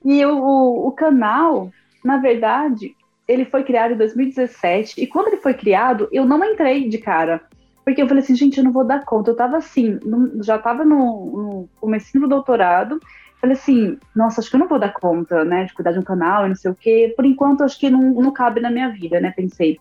e, 0.06 0.18
e 0.18 0.26
o, 0.26 0.88
o 0.88 0.92
canal, 0.94 1.70
na 2.04 2.18
verdade, 2.18 2.96
ele 3.28 3.44
foi 3.44 3.64
criado 3.64 3.94
em 3.94 3.98
2017. 3.98 5.02
E 5.02 5.08
quando 5.08 5.28
ele 5.28 5.38
foi 5.38 5.54
criado, 5.54 6.08
eu 6.12 6.24
não 6.24 6.42
entrei 6.46 6.88
de 6.88 6.98
cara. 6.98 7.42
Porque 7.86 8.02
eu 8.02 8.08
falei 8.08 8.24
assim, 8.24 8.36
gente, 8.36 8.58
eu 8.58 8.64
não 8.64 8.72
vou 8.72 8.84
dar 8.84 9.06
conta. 9.06 9.30
Eu 9.30 9.36
tava 9.36 9.58
assim, 9.58 10.00
no, 10.04 10.44
já 10.44 10.58
tava 10.58 10.84
no, 10.84 10.98
no 10.98 11.70
começo 11.80 12.20
do 12.20 12.28
doutorado. 12.28 13.00
Falei 13.40 13.56
assim, 13.56 14.00
nossa, 14.16 14.42
acho 14.42 14.50
que 14.50 14.56
eu 14.56 14.60
não 14.60 14.68
vou 14.68 14.80
dar 14.80 14.92
conta, 14.92 15.46
né, 15.46 15.66
de 15.66 15.74
cuidar 15.74 15.92
de 15.92 16.00
um 16.00 16.04
canal 16.04 16.46
e 16.46 16.50
não 16.50 16.56
sei 16.56 16.72
o 16.72 16.76
quê. 16.76 17.14
Por 17.16 17.26
enquanto, 17.26 17.64
acho 17.64 17.80
que 17.80 17.92
não, 17.92 18.02
não 18.02 18.32
cabe 18.32 18.60
na 18.60 18.72
minha 18.72 18.90
vida, 18.90 19.20
né, 19.20 19.32
pensei. 19.36 19.80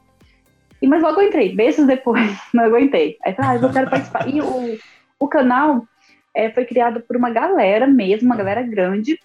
E, 0.82 0.86
mas 0.86 1.02
logo 1.02 1.18
eu 1.18 1.28
entrei, 1.28 1.54
meses 1.54 1.86
depois, 1.86 2.38
não 2.52 2.64
aguentei. 2.64 3.16
Aí 3.24 3.32
falei, 3.32 3.58
ah, 3.58 3.62
eu 3.62 3.72
quero 3.72 3.88
participar. 3.88 4.28
E 4.28 4.42
o, 4.42 4.78
o 5.18 5.26
canal 5.26 5.86
é, 6.34 6.50
foi 6.50 6.66
criado 6.66 7.00
por 7.00 7.16
uma 7.16 7.30
galera 7.30 7.86
mesmo, 7.86 8.26
uma 8.26 8.36
galera 8.36 8.60
grande. 8.60 9.18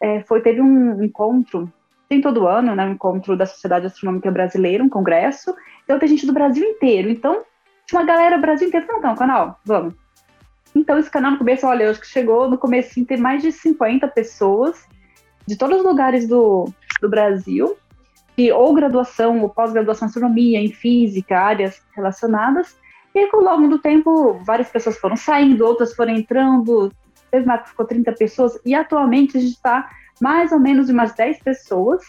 É, 0.00 0.22
foi, 0.22 0.40
teve 0.40 0.62
um 0.62 1.02
encontro, 1.02 1.70
tem 2.08 2.22
todo 2.22 2.46
ano, 2.46 2.74
né, 2.74 2.86
um 2.86 2.92
encontro 2.92 3.36
da 3.36 3.44
Sociedade 3.44 3.84
Astronômica 3.84 4.30
Brasileira, 4.30 4.82
um 4.82 4.88
congresso. 4.88 5.54
Então 5.84 5.98
tem 5.98 6.08
gente 6.08 6.24
do 6.24 6.32
Brasil 6.32 6.64
inteiro. 6.64 7.10
Então, 7.10 7.44
uma 7.92 8.04
galera 8.04 8.38
Brasil 8.38 8.68
inteiro 8.68 8.86
falando, 8.86 9.02
não, 9.02 9.14
canal, 9.14 9.60
vamos. 9.64 9.94
Então, 10.74 10.98
esse 10.98 11.10
canal 11.10 11.32
no 11.32 11.38
começo, 11.38 11.66
olha, 11.66 11.84
eu 11.84 11.90
acho 11.90 12.00
que 12.00 12.06
chegou 12.06 12.50
no 12.50 12.58
começo 12.58 13.04
ter 13.04 13.18
mais 13.18 13.42
de 13.42 13.52
50 13.52 14.08
pessoas 14.08 14.86
de 15.46 15.56
todos 15.56 15.78
os 15.78 15.84
lugares 15.84 16.26
do, 16.26 16.68
do 17.00 17.08
Brasil, 17.08 17.76
que 18.34 18.50
ou 18.50 18.74
graduação 18.74 19.40
ou 19.40 19.48
pós-graduação 19.48 20.06
em 20.06 20.08
astronomia, 20.08 20.60
em 20.60 20.72
física, 20.72 21.38
áreas 21.38 21.80
relacionadas, 21.94 22.76
e 23.14 23.20
aí, 23.20 23.30
ao 23.32 23.40
longo 23.40 23.68
do 23.68 23.78
tempo, 23.78 24.40
várias 24.44 24.68
pessoas 24.68 24.98
foram 24.98 25.16
saindo, 25.16 25.64
outras 25.64 25.94
foram 25.94 26.12
entrando, 26.14 26.90
teve 27.30 27.44
uma 27.44 27.58
que 27.58 27.68
ficou 27.68 27.86
30 27.86 28.12
pessoas, 28.12 28.58
e 28.64 28.74
atualmente 28.74 29.36
a 29.36 29.40
gente 29.40 29.54
está 29.54 29.88
mais 30.20 30.50
ou 30.50 30.58
menos 30.58 30.86
de 30.86 30.92
umas 30.92 31.14
10 31.14 31.40
pessoas, 31.40 32.02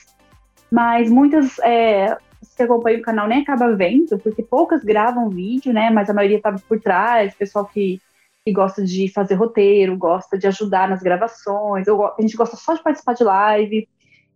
mas 0.71 1.09
muitas 1.09 1.59
é, 1.59 2.17
que 2.55 2.63
acompanham 2.63 2.99
o 2.99 3.03
canal 3.03 3.27
nem 3.27 3.41
acaba 3.41 3.75
vendo, 3.75 4.17
porque 4.19 4.41
poucas 4.41 4.83
gravam 4.83 5.29
vídeo, 5.29 5.73
né? 5.73 5.89
Mas 5.89 6.09
a 6.09 6.13
maioria 6.13 6.41
tá 6.41 6.55
por 6.67 6.79
trás, 6.79 7.35
pessoal 7.35 7.65
que, 7.65 8.01
que 8.45 8.51
gosta 8.51 8.83
de 8.83 9.11
fazer 9.11 9.35
roteiro, 9.35 9.97
gosta 9.97 10.37
de 10.37 10.47
ajudar 10.47 10.89
nas 10.89 11.01
gravações, 11.01 11.87
a 11.87 12.21
gente 12.21 12.37
gosta 12.37 12.55
só 12.55 12.73
de 12.73 12.83
participar 12.83 13.13
de 13.13 13.23
live. 13.23 13.87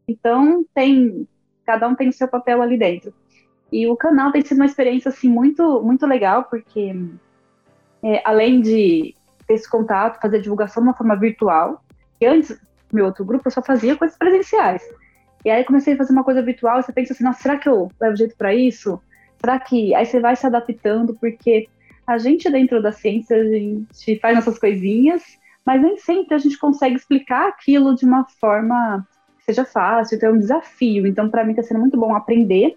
Então 0.08 0.66
tem, 0.74 1.28
cada 1.66 1.88
um 1.88 1.96
tem 1.96 2.10
o 2.10 2.14
seu 2.14 2.28
papel 2.28 2.62
ali 2.62 2.78
dentro. 2.78 3.14
E 3.72 3.88
o 3.88 3.96
canal 3.96 4.32
tem 4.32 4.44
sido 4.44 4.58
uma 4.58 4.66
experiência 4.66 5.10
assim 5.10 5.30
muito 5.30 5.82
muito 5.84 6.06
legal 6.08 6.46
porque 6.46 6.96
é, 8.02 8.22
além 8.26 8.62
de 8.62 9.16
ter 9.48 9.54
esse 9.54 9.70
contato, 9.70 10.20
fazer 10.20 10.42
divulgação 10.42 10.82
de 10.82 10.90
uma 10.90 10.96
forma 10.96 11.16
virtual, 11.16 11.84
que 12.20 12.26
antes 12.26 12.60
meu 12.92 13.06
outro 13.06 13.24
grupo 13.24 13.48
eu 13.48 13.52
só 13.52 13.62
fazia 13.62 13.96
coisas 13.96 14.18
presenciais. 14.18 14.82
E 15.44 15.50
aí 15.50 15.64
comecei 15.64 15.94
a 15.94 15.98
fazer 15.98 16.12
uma 16.12 16.24
coisa 16.24 16.42
virtual, 16.42 16.80
e 16.80 16.84
você 16.84 16.92
pensa 16.92 17.14
assim, 17.14 17.24
nossa, 17.24 17.42
será 17.42 17.58
que 17.58 17.70
eu 17.70 17.90
levo 18.00 18.16
jeito 18.16 18.36
para 18.36 18.54
isso? 18.54 19.02
Será 19.40 19.60
que 19.60 19.96
aí 19.96 20.06
você 20.06 20.20
vai 20.20 20.36
se 20.36 20.46
adaptando 20.46 21.16
porque 21.16 21.68
a 22.06 22.18
gente 22.18 22.50
dentro 22.50 22.82
da 22.82 22.92
ciência 22.92 23.38
a 23.38 23.44
gente 23.44 24.20
faz 24.20 24.36
nossas 24.36 24.60
coisinhas, 24.60 25.24
mas 25.66 25.82
nem 25.82 25.96
sempre 25.98 26.36
a 26.36 26.38
gente 26.38 26.58
consegue 26.58 26.96
explicar 26.96 27.48
aquilo 27.48 27.96
de 27.96 28.04
uma 28.04 28.26
forma 28.26 29.08
que 29.38 29.46
seja 29.46 29.64
fácil, 29.64 30.16
então 30.16 30.30
é 30.30 30.34
um 30.34 30.40
desafio. 30.40 31.08
Então 31.08 31.30
para 31.30 31.44
mim 31.44 31.52
está 31.52 31.64
sendo 31.64 31.80
muito 31.80 31.98
bom 31.98 32.16
aprender 32.16 32.76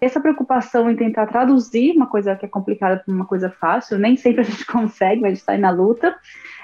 essa 0.00 0.20
preocupação 0.20 0.90
em 0.90 0.96
tentar 0.96 1.26
traduzir 1.26 1.96
uma 1.96 2.06
coisa 2.06 2.36
que 2.36 2.46
é 2.46 2.48
complicada 2.48 3.02
para 3.04 3.12
uma 3.12 3.26
coisa 3.26 3.50
fácil, 3.50 3.98
nem 3.98 4.16
sempre 4.16 4.42
a 4.42 4.44
gente 4.44 4.64
consegue, 4.66 5.20
mas 5.20 5.26
a 5.26 5.30
gente 5.30 5.40
está 5.40 5.52
aí 5.52 5.58
na 5.58 5.70
luta, 5.70 6.16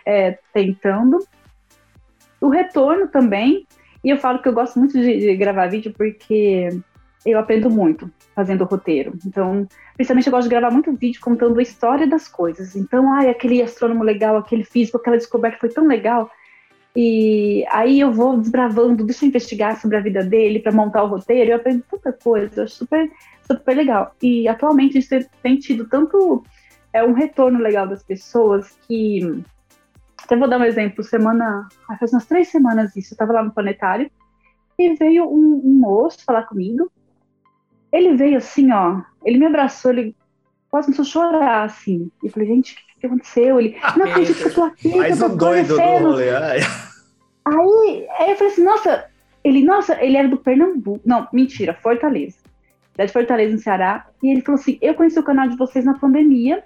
é, 0.07 0.39
tentando. 0.53 1.19
O 2.41 2.49
retorno 2.49 3.09
também, 3.09 3.67
e 4.05 4.11
eu 4.11 4.19
falo 4.19 4.41
que 4.41 4.49
eu 4.49 4.53
gosto 4.53 4.79
muito 4.79 4.93
de, 4.93 5.19
de 5.19 5.37
gravar 5.37 5.69
vídeo 5.69 5.93
porque 5.97 6.69
eu 7.25 7.39
aprendo 7.39 7.71
muito 7.71 8.11
fazendo 8.35 8.65
roteiro. 8.65 9.15
Então, 9.25 9.67
principalmente 9.97 10.27
eu 10.27 10.31
gosto 10.31 10.45
de 10.45 10.51
gravar 10.51 10.71
muito 10.71 10.93
vídeo 10.93 11.21
contando 11.21 11.59
a 11.59 11.63
história 11.63 12.07
das 12.07 12.29
coisas. 12.29 12.77
Então, 12.77 13.13
ai, 13.15 13.31
aquele 13.31 13.63
astrônomo 13.63 14.05
legal, 14.05 14.37
aquele 14.37 14.65
físico, 14.65 14.99
aquela 14.99 15.17
descoberta 15.17 15.59
foi 15.59 15.71
tão 15.71 15.87
legal. 15.87 16.31
E 16.95 17.65
aí 17.71 17.99
eu 17.99 18.13
vou 18.13 18.37
desbravando, 18.37 19.05
deixa 19.05 19.25
eu 19.25 19.29
investigar 19.29 19.81
sobre 19.81 19.97
a 19.97 20.01
vida 20.01 20.23
dele 20.23 20.61
para 20.61 20.71
montar 20.71 21.03
o 21.03 21.09
roteiro, 21.09 21.51
eu 21.51 21.57
aprendo 21.57 21.83
tanta 21.91 22.13
coisa, 22.13 22.61
eu 22.61 22.65
acho 22.65 22.75
super, 22.75 23.11
super 23.47 23.77
legal. 23.77 24.15
E 24.23 24.47
atualmente 24.47 25.01
gente 25.01 25.29
tem 25.43 25.57
tido 25.57 25.89
tanto 25.89 26.45
é 26.93 27.03
um 27.03 27.13
retorno 27.13 27.59
legal 27.59 27.89
das 27.89 28.05
pessoas 28.05 28.79
que 28.87 29.43
até 30.25 30.37
vou 30.37 30.49
dar 30.49 30.59
um 30.59 30.65
exemplo, 30.65 31.05
semana, 31.05 31.69
faz 31.99 32.13
umas 32.13 32.27
três 32.27 32.49
semanas 32.49 32.97
isso, 32.97 33.13
eu 33.13 33.15
estava 33.15 33.33
lá 33.33 33.43
no 33.43 33.53
planetário 33.53 34.11
e 34.79 34.95
veio 34.95 35.25
um, 35.25 35.61
um, 35.65 35.73
moço 35.81 36.25
falar 36.25 36.45
comigo. 36.45 36.91
Ele 37.93 38.15
veio 38.15 38.39
assim, 38.39 38.73
ó, 38.73 39.03
ele 39.25 39.39
me 39.39 39.47
abraçou, 39.47 39.93
ele 39.93 40.17
quase 40.69 40.87
começou 40.87 41.05
a 41.05 41.09
chorar, 41.09 41.65
assim. 41.65 42.11
E 42.23 42.27
eu 42.27 42.33
falei, 42.33 42.49
gente, 42.49 42.73
o 42.73 42.77
que, 42.77 43.01
que 43.01 43.07
aconteceu? 43.07 43.61
Ele, 43.61 43.77
não 43.97 44.07
acredito 44.07 44.37
que 44.37 44.49
eu 44.49 44.55
tô 44.55 44.65
aqui. 44.65 44.97
Mais 44.97 45.23
um 45.23 45.37
doido 45.37 45.77
do 45.77 45.81
rolê. 45.81 46.31
Aí, 47.47 48.09
aí 48.19 48.31
eu 48.31 48.37
falei 48.37 48.53
assim, 48.55 48.65
nossa, 48.65 49.05
ele, 49.45 49.63
nossa, 49.63 50.03
ele 50.03 50.17
era 50.17 50.27
do 50.27 50.39
Pernambuco. 50.39 51.03
Não, 51.05 51.29
mentira, 51.31 51.75
Fortaleza. 51.75 52.39
Da 52.97 53.05
de 53.05 53.13
Fortaleza, 53.13 53.53
no 53.53 53.59
Ceará. 53.59 54.07
E 54.23 54.31
ele 54.31 54.41
falou 54.41 54.59
assim: 54.59 54.79
eu 54.81 54.95
conheci 54.95 55.19
o 55.19 55.23
canal 55.23 55.47
de 55.47 55.57
vocês 55.57 55.85
na 55.85 55.93
pandemia. 55.99 56.65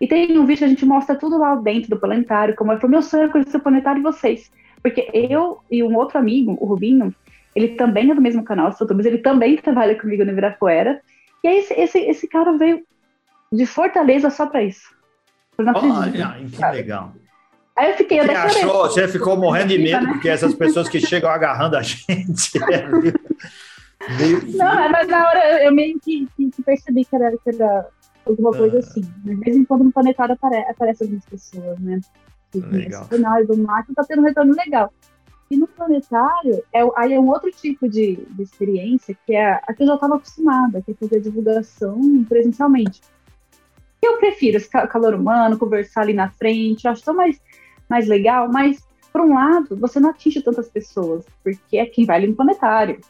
E 0.00 0.06
tem 0.06 0.38
um 0.38 0.44
vídeo 0.44 0.60
que 0.60 0.64
a 0.64 0.68
gente 0.68 0.84
mostra 0.84 1.16
tudo 1.16 1.38
lá 1.38 1.54
dentro 1.56 1.90
do 1.90 1.98
planetário, 1.98 2.54
como 2.54 2.72
é. 2.72 2.78
Foi 2.78 2.88
meu 2.88 3.02
sonho 3.02 3.30
conhecer 3.30 3.56
o 3.56 3.60
planetário 3.60 4.00
e 4.00 4.02
vocês. 4.02 4.50
Porque 4.82 5.08
eu 5.12 5.60
e 5.70 5.82
um 5.82 5.96
outro 5.96 6.18
amigo, 6.18 6.56
o 6.60 6.66
Rubinho, 6.66 7.14
ele 7.54 7.68
também 7.68 8.10
é 8.10 8.14
do 8.14 8.20
mesmo 8.20 8.44
canal, 8.44 8.74
mas 8.94 9.06
ele 9.06 9.18
também 9.18 9.56
trabalha 9.56 9.98
comigo 9.98 10.24
no 10.24 10.30
Ibirapuera. 10.30 11.00
E 11.42 11.48
aí 11.48 11.58
esse, 11.58 11.74
esse, 11.74 11.98
esse 11.98 12.28
cara 12.28 12.56
veio 12.56 12.82
de 13.50 13.64
Fortaleza 13.64 14.28
só 14.30 14.46
para 14.46 14.62
isso. 14.62 14.94
Olha, 15.58 16.36
que 16.50 16.76
legal. 16.76 17.12
Aí 17.74 17.90
eu 17.90 17.96
fiquei, 17.96 18.20
eu 18.20 18.24
você 18.24 18.32
achou, 18.32 18.82
você 18.82 19.08
ficou 19.08 19.36
morrendo 19.36 19.68
de 19.68 19.78
medo, 19.78 20.06
né? 20.06 20.12
porque 20.12 20.28
essas 20.28 20.54
pessoas 20.54 20.88
que 20.88 20.98
chegam 20.98 21.30
agarrando 21.30 21.76
a 21.76 21.82
gente. 21.84 22.58
É 22.72 22.88
meio... 24.18 24.56
Não, 24.56 24.90
mas 24.90 25.08
na 25.08 25.28
hora 25.28 25.64
eu 25.64 25.72
meio 25.72 25.98
que, 26.00 26.26
que 26.36 26.62
percebi 26.62 27.04
que 27.04 27.14
era, 27.14 27.30
que 27.32 27.50
era 27.50 27.86
alguma 28.26 28.50
ah. 28.50 28.58
coisa 28.58 28.78
assim. 28.78 29.00
De 29.00 29.34
vez 29.36 29.56
em 29.56 29.64
quando 29.64 29.84
no 29.84 29.92
planetário 29.92 30.34
apare 30.34 30.58
aparece 30.68 31.04
algumas 31.04 31.24
pessoas, 31.24 31.78
né? 31.80 32.00
Legal. 32.54 33.04
Finais 33.06 33.46
do 33.46 33.56
Marte 33.56 33.94
tá 33.94 34.04
tendo 34.04 34.22
um 34.22 34.24
retorno 34.24 34.54
legal. 34.54 34.92
E 35.50 35.56
no 35.56 35.66
planetário, 35.68 36.62
é, 36.72 36.80
aí 36.96 37.12
é 37.12 37.20
um 37.20 37.28
outro 37.28 37.50
tipo 37.52 37.88
de, 37.88 38.16
de 38.16 38.42
experiência, 38.42 39.16
que 39.24 39.34
é 39.34 39.60
a 39.66 39.72
que 39.72 39.82
eu 39.82 39.86
já 39.86 39.94
estava 39.94 40.16
acostumada, 40.16 40.82
que 40.82 40.90
é 40.90 40.94
fazer 40.94 41.20
divulgação 41.20 42.24
presencialmente. 42.28 43.00
Eu 44.02 44.18
prefiro 44.18 44.56
esse 44.56 44.68
calor 44.68 45.14
humano, 45.14 45.58
conversar 45.58 46.02
ali 46.02 46.14
na 46.14 46.30
frente, 46.30 46.84
eu 46.84 46.90
acho 46.90 47.04
tão 47.04 47.14
mais, 47.14 47.40
mais 47.88 48.08
legal, 48.08 48.50
mas, 48.50 48.84
por 49.12 49.20
um 49.20 49.34
lado, 49.34 49.76
você 49.76 50.00
não 50.00 50.10
atinge 50.10 50.42
tantas 50.42 50.68
pessoas, 50.68 51.24
porque 51.44 51.78
é 51.78 51.86
quem 51.86 52.04
vai 52.04 52.16
ali 52.16 52.26
no 52.26 52.36
planetário. 52.36 53.00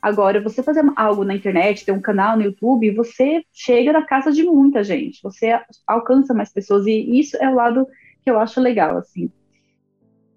Agora, 0.00 0.40
você 0.40 0.62
fazer 0.62 0.84
algo 0.94 1.24
na 1.24 1.34
internet, 1.34 1.84
ter 1.84 1.92
um 1.92 2.00
canal 2.00 2.36
no 2.36 2.42
YouTube, 2.42 2.94
você 2.94 3.42
chega 3.52 3.92
na 3.92 4.04
casa 4.04 4.30
de 4.30 4.44
muita 4.44 4.84
gente, 4.84 5.20
você 5.22 5.58
alcança 5.86 6.32
mais 6.32 6.52
pessoas, 6.52 6.86
e 6.86 7.18
isso 7.18 7.36
é 7.38 7.48
o 7.48 7.54
lado 7.54 7.86
que 8.22 8.30
eu 8.30 8.38
acho 8.38 8.60
legal, 8.60 8.98
assim. 8.98 9.30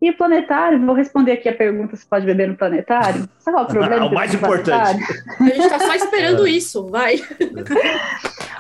E 0.02 0.10
o 0.10 0.18
planetário, 0.18 0.84
vou 0.86 0.96
responder 0.96 1.34
aqui 1.34 1.50
a 1.50 1.54
pergunta 1.54 1.96
se 1.96 2.08
pode 2.08 2.26
beber 2.26 2.48
no 2.48 2.56
planetário. 2.56 3.28
Sabe 3.38 3.58
qual 3.58 3.66
é 3.66 3.68
o 3.68 3.68
problema? 3.72 4.06
o 4.06 4.14
mais 4.14 4.34
importante. 4.34 5.04
A 5.40 5.44
gente 5.44 5.60
está 5.60 5.80
só 5.80 5.94
esperando 5.94 6.48
isso, 6.48 6.88
vai. 6.88 7.16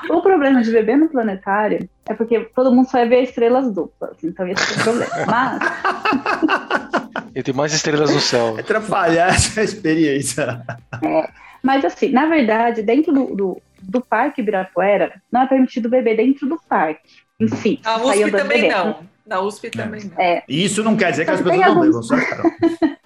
O 0.09 0.21
problema 0.21 0.63
de 0.63 0.71
beber 0.71 0.97
no 0.97 1.07
planetário 1.07 1.87
é 2.07 2.15
porque 2.15 2.39
todo 2.55 2.73
mundo 2.73 2.89
só 2.89 2.97
vai 2.97 3.07
ver 3.07 3.23
estrelas 3.23 3.71
duplas, 3.71 4.17
então 4.23 4.47
esse 4.47 4.63
é 4.63 4.79
o 4.79 4.83
problema. 4.83 5.11
Mas 5.27 6.98
e 7.39 7.43
tem 7.43 7.53
mais 7.53 7.73
estrelas 7.73 8.13
no 8.13 8.19
céu. 8.19 8.57
É 8.57 8.61
atrapalhar 8.61 9.29
essa 9.29 9.61
experiência. 9.63 10.61
É, 11.03 11.29
mas 11.63 11.85
assim, 11.85 12.09
na 12.09 12.25
verdade, 12.25 12.81
dentro 12.81 13.13
do, 13.13 13.35
do, 13.35 13.61
do 13.81 14.01
Parque 14.01 14.41
Ibirapuera, 14.41 15.21
não 15.31 15.43
é 15.43 15.47
permitido 15.47 15.89
beber 15.89 16.17
dentro 16.17 16.47
do 16.47 16.59
parque 16.67 17.01
em 17.39 17.47
si. 17.47 17.79
Na 17.83 17.97
USP 17.97 18.31
também 18.31 18.69
não. 18.69 18.99
Na 19.25 19.39
USP 19.41 19.69
também 19.69 20.03
não. 20.05 20.21
É. 20.21 20.43
Isso 20.47 20.83
não 20.83 20.97
quer 20.97 21.11
dizer 21.11 21.25
que 21.25 21.31
as 21.31 21.41
pessoas 21.41 21.59
não 21.59 21.81
bebam, 21.81 22.03
só 22.03 22.15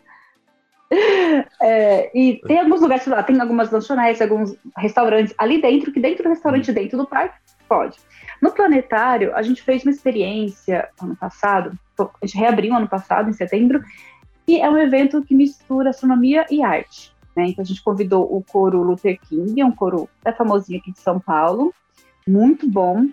É, 1.60 2.12
e 2.16 2.40
tem 2.46 2.60
alguns 2.60 2.82
lugares 2.82 3.06
lá, 3.08 3.24
tem 3.24 3.40
algumas 3.42 3.72
lanchonetes, 3.72 4.22
alguns 4.22 4.56
restaurantes 4.78 5.34
ali 5.40 5.60
dentro, 5.60 5.92
que 5.92 6.00
dentro 6.00 6.24
do 6.24 6.30
restaurante, 6.30 6.70
hum. 6.70 6.74
dentro 6.74 6.98
do 6.98 7.08
parque, 7.08 7.36
pode. 7.68 7.98
No 8.42 8.52
planetário, 8.52 9.36
a 9.36 9.42
gente 9.42 9.64
fez 9.64 9.84
uma 9.84 9.92
experiência 9.92 10.88
ano 11.02 11.16
passado, 11.16 11.72
a 12.00 12.26
gente 12.26 12.38
reabriu 12.38 12.76
ano 12.76 12.88
passado, 12.88 13.30
em 13.30 13.34
setembro, 13.34 13.82
e 14.48 14.60
é 14.60 14.70
um 14.70 14.78
evento 14.78 15.22
que 15.24 15.36
mistura 15.36 15.90
astronomia 15.90 16.46
e 16.50 16.62
arte. 16.62 17.14
Né? 17.36 17.48
Então 17.48 17.64
a 17.64 17.66
gente 17.66 17.84
convidou 17.84 18.24
o 18.24 18.44
coro 18.44 18.84
Luther 18.84 19.20
King, 19.20 19.60
é 19.60 19.66
um 19.66 19.72
coro 19.72 20.10
até 20.22 20.32
famosinho 20.32 20.80
aqui 20.80 20.92
de 20.92 21.00
São 21.00 21.20
Paulo, 21.20 21.74
muito 22.28 22.70
bom. 22.70 23.08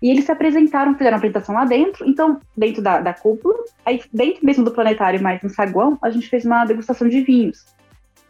E 0.00 0.10
eles 0.10 0.24
se 0.24 0.32
apresentaram, 0.32 0.96
fizeram 0.96 1.16
apresentação 1.16 1.54
lá 1.54 1.64
dentro, 1.64 2.08
então, 2.08 2.40
dentro 2.56 2.82
da, 2.82 3.00
da 3.00 3.14
cúpula, 3.14 3.54
aí 3.84 4.02
dentro 4.12 4.44
mesmo 4.44 4.64
do 4.64 4.72
planetário, 4.72 5.22
mais 5.22 5.40
no 5.42 5.48
saguão, 5.48 5.96
a 6.02 6.10
gente 6.10 6.28
fez 6.28 6.44
uma 6.44 6.64
degustação 6.64 7.08
de 7.08 7.20
vinhos. 7.22 7.64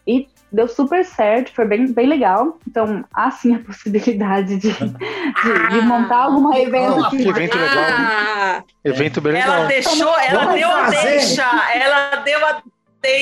E 0.07 0.29
deu 0.53 0.69
super 0.69 1.05
certo, 1.05 1.53
foi 1.55 1.65
bem, 1.65 1.93
bem 1.93 2.07
legal. 2.07 2.59
Então, 2.69 3.05
há 3.13 3.31
sim 3.31 3.55
a 3.55 3.59
possibilidade 3.65 4.57
de, 4.57 4.73
de, 4.73 5.69
de 5.71 5.81
montar 5.83 6.25
algum 6.25 6.55
evento. 6.55 7.11
que... 7.11 7.29
evento 7.29 7.57
legal. 7.57 7.85
Ah, 7.89 8.65
evento 8.85 9.21
bem 9.21 9.33
legal. 9.33 9.55
Ela 9.55 9.67
deixou, 9.67 10.19
ela 10.19 10.45
Vamos 10.45 10.61
deu 10.61 10.69
fazer. 10.69 10.97
a 10.97 11.03
deixa, 11.03 11.73
ela 11.75 12.17
deu 12.17 12.47
a 12.47 12.63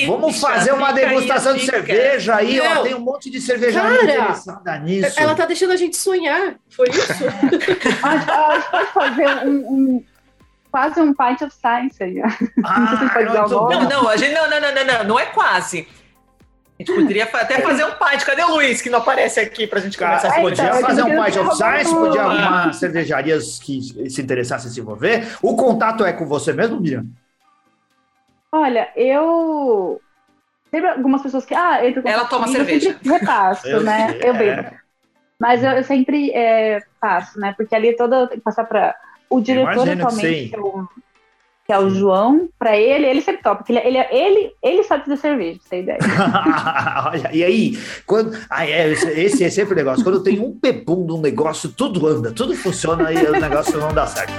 Vamos 0.05 0.39
fazer 0.39 0.73
uma 0.73 0.91
degustação 0.91 1.55
de 1.55 1.65
cerveja 1.65 2.35
aí, 2.35 2.61
ó. 2.61 2.83
Tem 2.83 2.93
um 2.93 2.99
monte 2.99 3.31
de 3.31 3.41
cerveja 3.41 3.79
interessada 3.79 4.77
nisso. 4.77 5.19
Ela 5.19 5.33
tá 5.33 5.47
deixando 5.47 5.71
a 5.71 5.75
gente 5.75 5.97
sonhar. 5.97 6.53
Foi 6.69 6.87
isso? 6.87 7.25
a 8.03 8.17
gente 8.17 8.69
pode 8.69 8.91
fazer 8.93 9.47
um, 9.47 9.73
um 9.73 10.05
quase 10.71 11.01
um 11.01 11.13
pint 11.13 11.41
of 11.41 11.53
science 11.53 12.01
aí. 12.01 12.21
Ah, 12.63 13.09
não, 13.33 13.69
não, 13.69 13.89
não, 13.89 14.07
a 14.07 14.15
gente, 14.17 14.33
não, 14.33 14.49
não, 14.49 14.61
não, 14.61 14.73
não, 14.73 14.85
não, 14.85 15.03
não 15.03 15.19
é 15.19 15.25
quase. 15.25 15.87
A 16.81 16.83
gente 16.83 16.93
poderia 16.93 17.23
até 17.25 17.61
fazer 17.61 17.85
um 17.85 17.91
pint. 17.91 18.23
Cadê 18.25 18.43
o 18.43 18.55
Luiz 18.55 18.81
que 18.81 18.89
não 18.89 18.99
aparece 18.99 19.39
aqui 19.39 19.67
pra 19.67 19.79
gente 19.79 19.97
começar 19.97 20.29
a 20.29 20.41
Podia 20.41 20.65
então, 20.65 20.81
fazer 20.81 21.03
um 21.03 21.23
pint 21.23 21.37
of 21.37 21.55
science, 21.55 21.93
podia 21.93 22.21
arrumar 22.21 22.73
cervejarias 22.73 23.59
que 23.59 24.09
se 24.09 24.21
interessassem 24.21 24.69
em 24.69 24.73
se 24.73 24.79
envolver. 24.79 25.37
O 25.41 25.55
contato 25.55 26.03
é 26.03 26.11
com 26.13 26.25
você 26.25 26.51
mesmo, 26.53 26.79
Miriam? 26.79 27.05
Olha, 28.51 28.89
eu. 28.95 30.01
Tem 30.71 30.85
algumas 30.85 31.21
pessoas 31.21 31.45
que. 31.45 31.53
Ah, 31.53 31.85
entra 31.85 32.01
Ela 32.05 32.25
toma 32.25 32.47
cerveja. 32.47 32.89
Eu 32.89 32.93
sempre 32.93 33.09
repasso, 33.09 33.67
eu 33.67 33.81
né? 33.81 34.17
Eu 34.21 34.33
bebo. 34.33 34.75
Mas 35.39 35.63
eu, 35.63 35.71
eu 35.71 35.83
sempre 35.83 36.31
é, 36.31 36.79
passo, 36.99 37.39
né? 37.39 37.53
Porque 37.55 37.75
ali 37.75 37.95
toda. 37.95 38.27
Tem 38.27 38.37
que 38.37 38.43
passar 38.43 38.63
para. 38.65 38.95
O 39.29 39.39
diretor 39.39 39.87
atualmente, 39.87 40.51
que 41.65 41.71
é 41.71 41.77
o, 41.77 41.89
João, 41.89 42.49
para 42.57 42.75
ele, 42.75 43.05
ele 43.05 43.21
sempre 43.21 43.43
topa, 43.43 43.57
porque 43.57 43.71
ele, 43.71 43.79
ele, 43.79 43.97
ele, 44.09 44.51
ele 44.63 44.83
sabe 44.83 45.03
fazer 45.05 45.17
cerveja, 45.17 45.59
pra 45.59 45.69
você 45.69 45.79
ideia. 45.81 45.99
Olha, 47.07 47.29
e 47.31 47.43
aí, 47.43 47.79
quando. 48.05 48.37
Ah, 48.49 48.65
é, 48.65 48.91
esse 48.91 49.43
é 49.43 49.49
sempre 49.49 49.73
o 49.73 49.77
negócio. 49.77 50.03
Quando 50.03 50.23
tem 50.23 50.39
um 50.39 50.57
pepum 50.57 51.05
num 51.05 51.21
negócio, 51.21 51.69
tudo 51.69 52.07
anda, 52.07 52.31
tudo 52.31 52.55
funciona 52.55 53.11
e 53.11 53.25
o 53.25 53.31
negócio 53.39 53.77
não 53.79 53.93
dá 53.93 54.07
certo. 54.07 54.33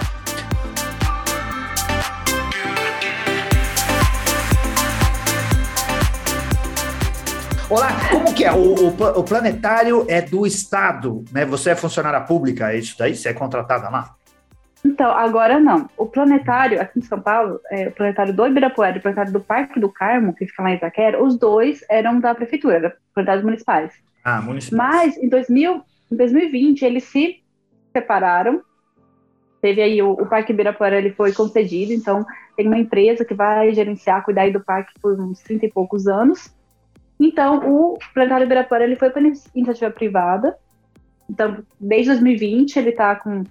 Olá, 7.71 7.89
como 8.11 8.35
que 8.35 8.45
é? 8.45 8.53
O, 8.53 8.75
o, 8.75 8.89
o, 8.89 9.23
planetário 9.23 10.05
é 10.07 10.21
do 10.21 10.47
Estado, 10.47 11.25
né? 11.33 11.47
Você 11.47 11.71
é 11.71 11.75
funcionária 11.75 12.21
pública, 12.21 12.71
é 12.71 12.79
isso 12.79 12.95
daí? 12.99 13.17
Você 13.17 13.31
é 13.31 13.33
contratada 13.33 13.89
lá? 13.89 14.15
Então, 14.85 15.11
agora 15.13 15.61
não. 15.61 15.89
O 15.97 16.07
planetário, 16.07 16.81
aqui 16.81 16.99
em 16.99 17.03
São 17.03 17.21
Paulo, 17.21 17.61
é, 17.71 17.89
o 17.89 17.93
planetário 17.93 18.35
do 18.35 18.47
Ibirapuera 18.47 18.97
e 18.97 18.99
o 18.99 19.03
planetário 19.03 19.33
do 19.33 19.41
Parque 19.41 19.79
do 19.79 19.89
Carmo, 19.89 20.35
que 20.35 20.47
fica 20.47 20.63
lá 20.63 20.73
em 20.73 20.77
Itaquera, 20.77 21.23
os 21.23 21.39
dois 21.39 21.85
eram 21.89 22.19
da 22.19 22.35
prefeitura, 22.35 22.81
da 22.81 22.93
planetários 23.15 23.45
municipais. 23.45 23.93
Ah, 24.25 24.41
municipais. 24.41 25.17
Mas 25.17 25.17
em, 25.19 25.29
2000, 25.29 25.83
em 26.11 26.17
2020 26.17 26.85
eles 26.85 27.05
se 27.05 27.43
separaram. 27.93 28.61
Teve 29.61 29.81
aí 29.81 30.03
o, 30.03 30.13
o 30.13 30.27
Parque 30.27 30.53
Ibirapuera, 30.53 30.99
ele 30.99 31.13
foi 31.13 31.33
concedido, 31.33 31.93
então 31.93 32.27
tem 32.57 32.67
uma 32.67 32.79
empresa 32.79 33.25
que 33.25 33.35
vai 33.35 33.73
gerenciar, 33.73 34.25
cuidar 34.25 34.51
do 34.51 34.61
parque 34.61 34.93
por 35.01 35.19
uns 35.21 35.41
30 35.41 35.67
e 35.67 35.71
poucos 35.71 36.09
anos. 36.09 36.53
Então, 37.21 37.59
o 37.71 37.99
Planetário 38.13 38.45
Ibirapuera 38.45 38.83
ele 38.83 38.97
foi 38.97 39.11
para 39.11 39.23
iniciativa 39.55 39.91
privada. 39.93 40.57
Então, 41.31 41.63
desde 41.81 42.11
2020 42.11 42.77
ele 42.77 42.91
está 42.91 43.15
com, 43.15 43.45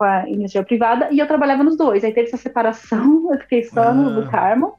com, 0.00 0.04
a 0.04 0.26
iniciativa 0.26 0.64
privada 0.64 1.08
e 1.12 1.18
eu 1.18 1.26
trabalhava 1.26 1.62
nos 1.62 1.76
dois. 1.76 2.02
Aí 2.02 2.12
teve 2.12 2.28
essa 2.28 2.38
separação, 2.38 3.28
eu 3.30 3.38
fiquei 3.40 3.64
só 3.64 3.88
ah. 3.88 3.92
no 3.92 4.22
do 4.22 4.30
Carmo. 4.30 4.74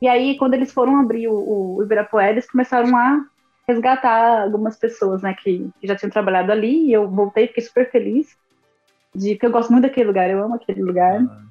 E 0.00 0.06
aí, 0.06 0.36
quando 0.36 0.54
eles 0.54 0.72
foram 0.72 1.00
abrir 1.00 1.28
o, 1.28 1.76
o 1.76 1.82
Ibirapuera, 1.82 2.32
eles 2.32 2.48
começaram 2.48 2.96
a 2.96 3.24
resgatar 3.66 4.42
algumas 4.42 4.78
pessoas, 4.78 5.22
né, 5.22 5.34
que, 5.34 5.70
que 5.80 5.86
já 5.86 5.96
tinham 5.96 6.10
trabalhado 6.10 6.52
ali. 6.52 6.86
E 6.86 6.92
eu 6.92 7.08
voltei, 7.08 7.48
fiquei 7.48 7.64
super 7.64 7.90
feliz 7.90 8.36
de 9.14 9.34
porque 9.34 9.46
eu 9.46 9.50
gosto 9.50 9.70
muito 9.70 9.82
daquele 9.82 10.06
lugar, 10.06 10.30
eu 10.30 10.42
amo 10.42 10.54
aquele 10.54 10.82
lugar. 10.82 11.20
Ah. 11.20 11.42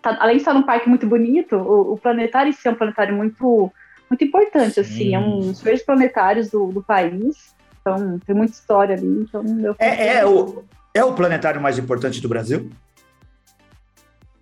Tá, 0.00 0.16
além 0.20 0.36
de 0.36 0.42
estar 0.42 0.54
num 0.54 0.62
parque 0.62 0.88
muito 0.88 1.06
bonito, 1.06 1.56
o, 1.56 1.94
o 1.94 1.98
planetário 1.98 2.50
em 2.50 2.52
si 2.52 2.68
é 2.68 2.70
um 2.70 2.76
planetário 2.76 3.16
muito 3.16 3.72
muito 4.08 4.24
importante, 4.24 4.74
Sim. 4.74 4.80
assim, 4.80 5.14
é 5.14 5.18
um 5.18 5.40
dos 5.40 5.58
primeiros 5.58 5.84
planetários 5.84 6.50
do, 6.50 6.68
do 6.68 6.82
país, 6.82 7.54
então 7.80 8.18
tem 8.20 8.34
muita 8.34 8.54
história 8.54 8.94
ali, 8.94 9.06
então 9.06 9.44
eu 9.60 9.76
é, 9.78 10.16
é, 10.16 10.26
o, 10.26 10.64
é 10.94 11.04
o 11.04 11.12
planetário 11.12 11.60
mais 11.60 11.78
importante 11.78 12.20
do 12.20 12.28
Brasil? 12.28 12.70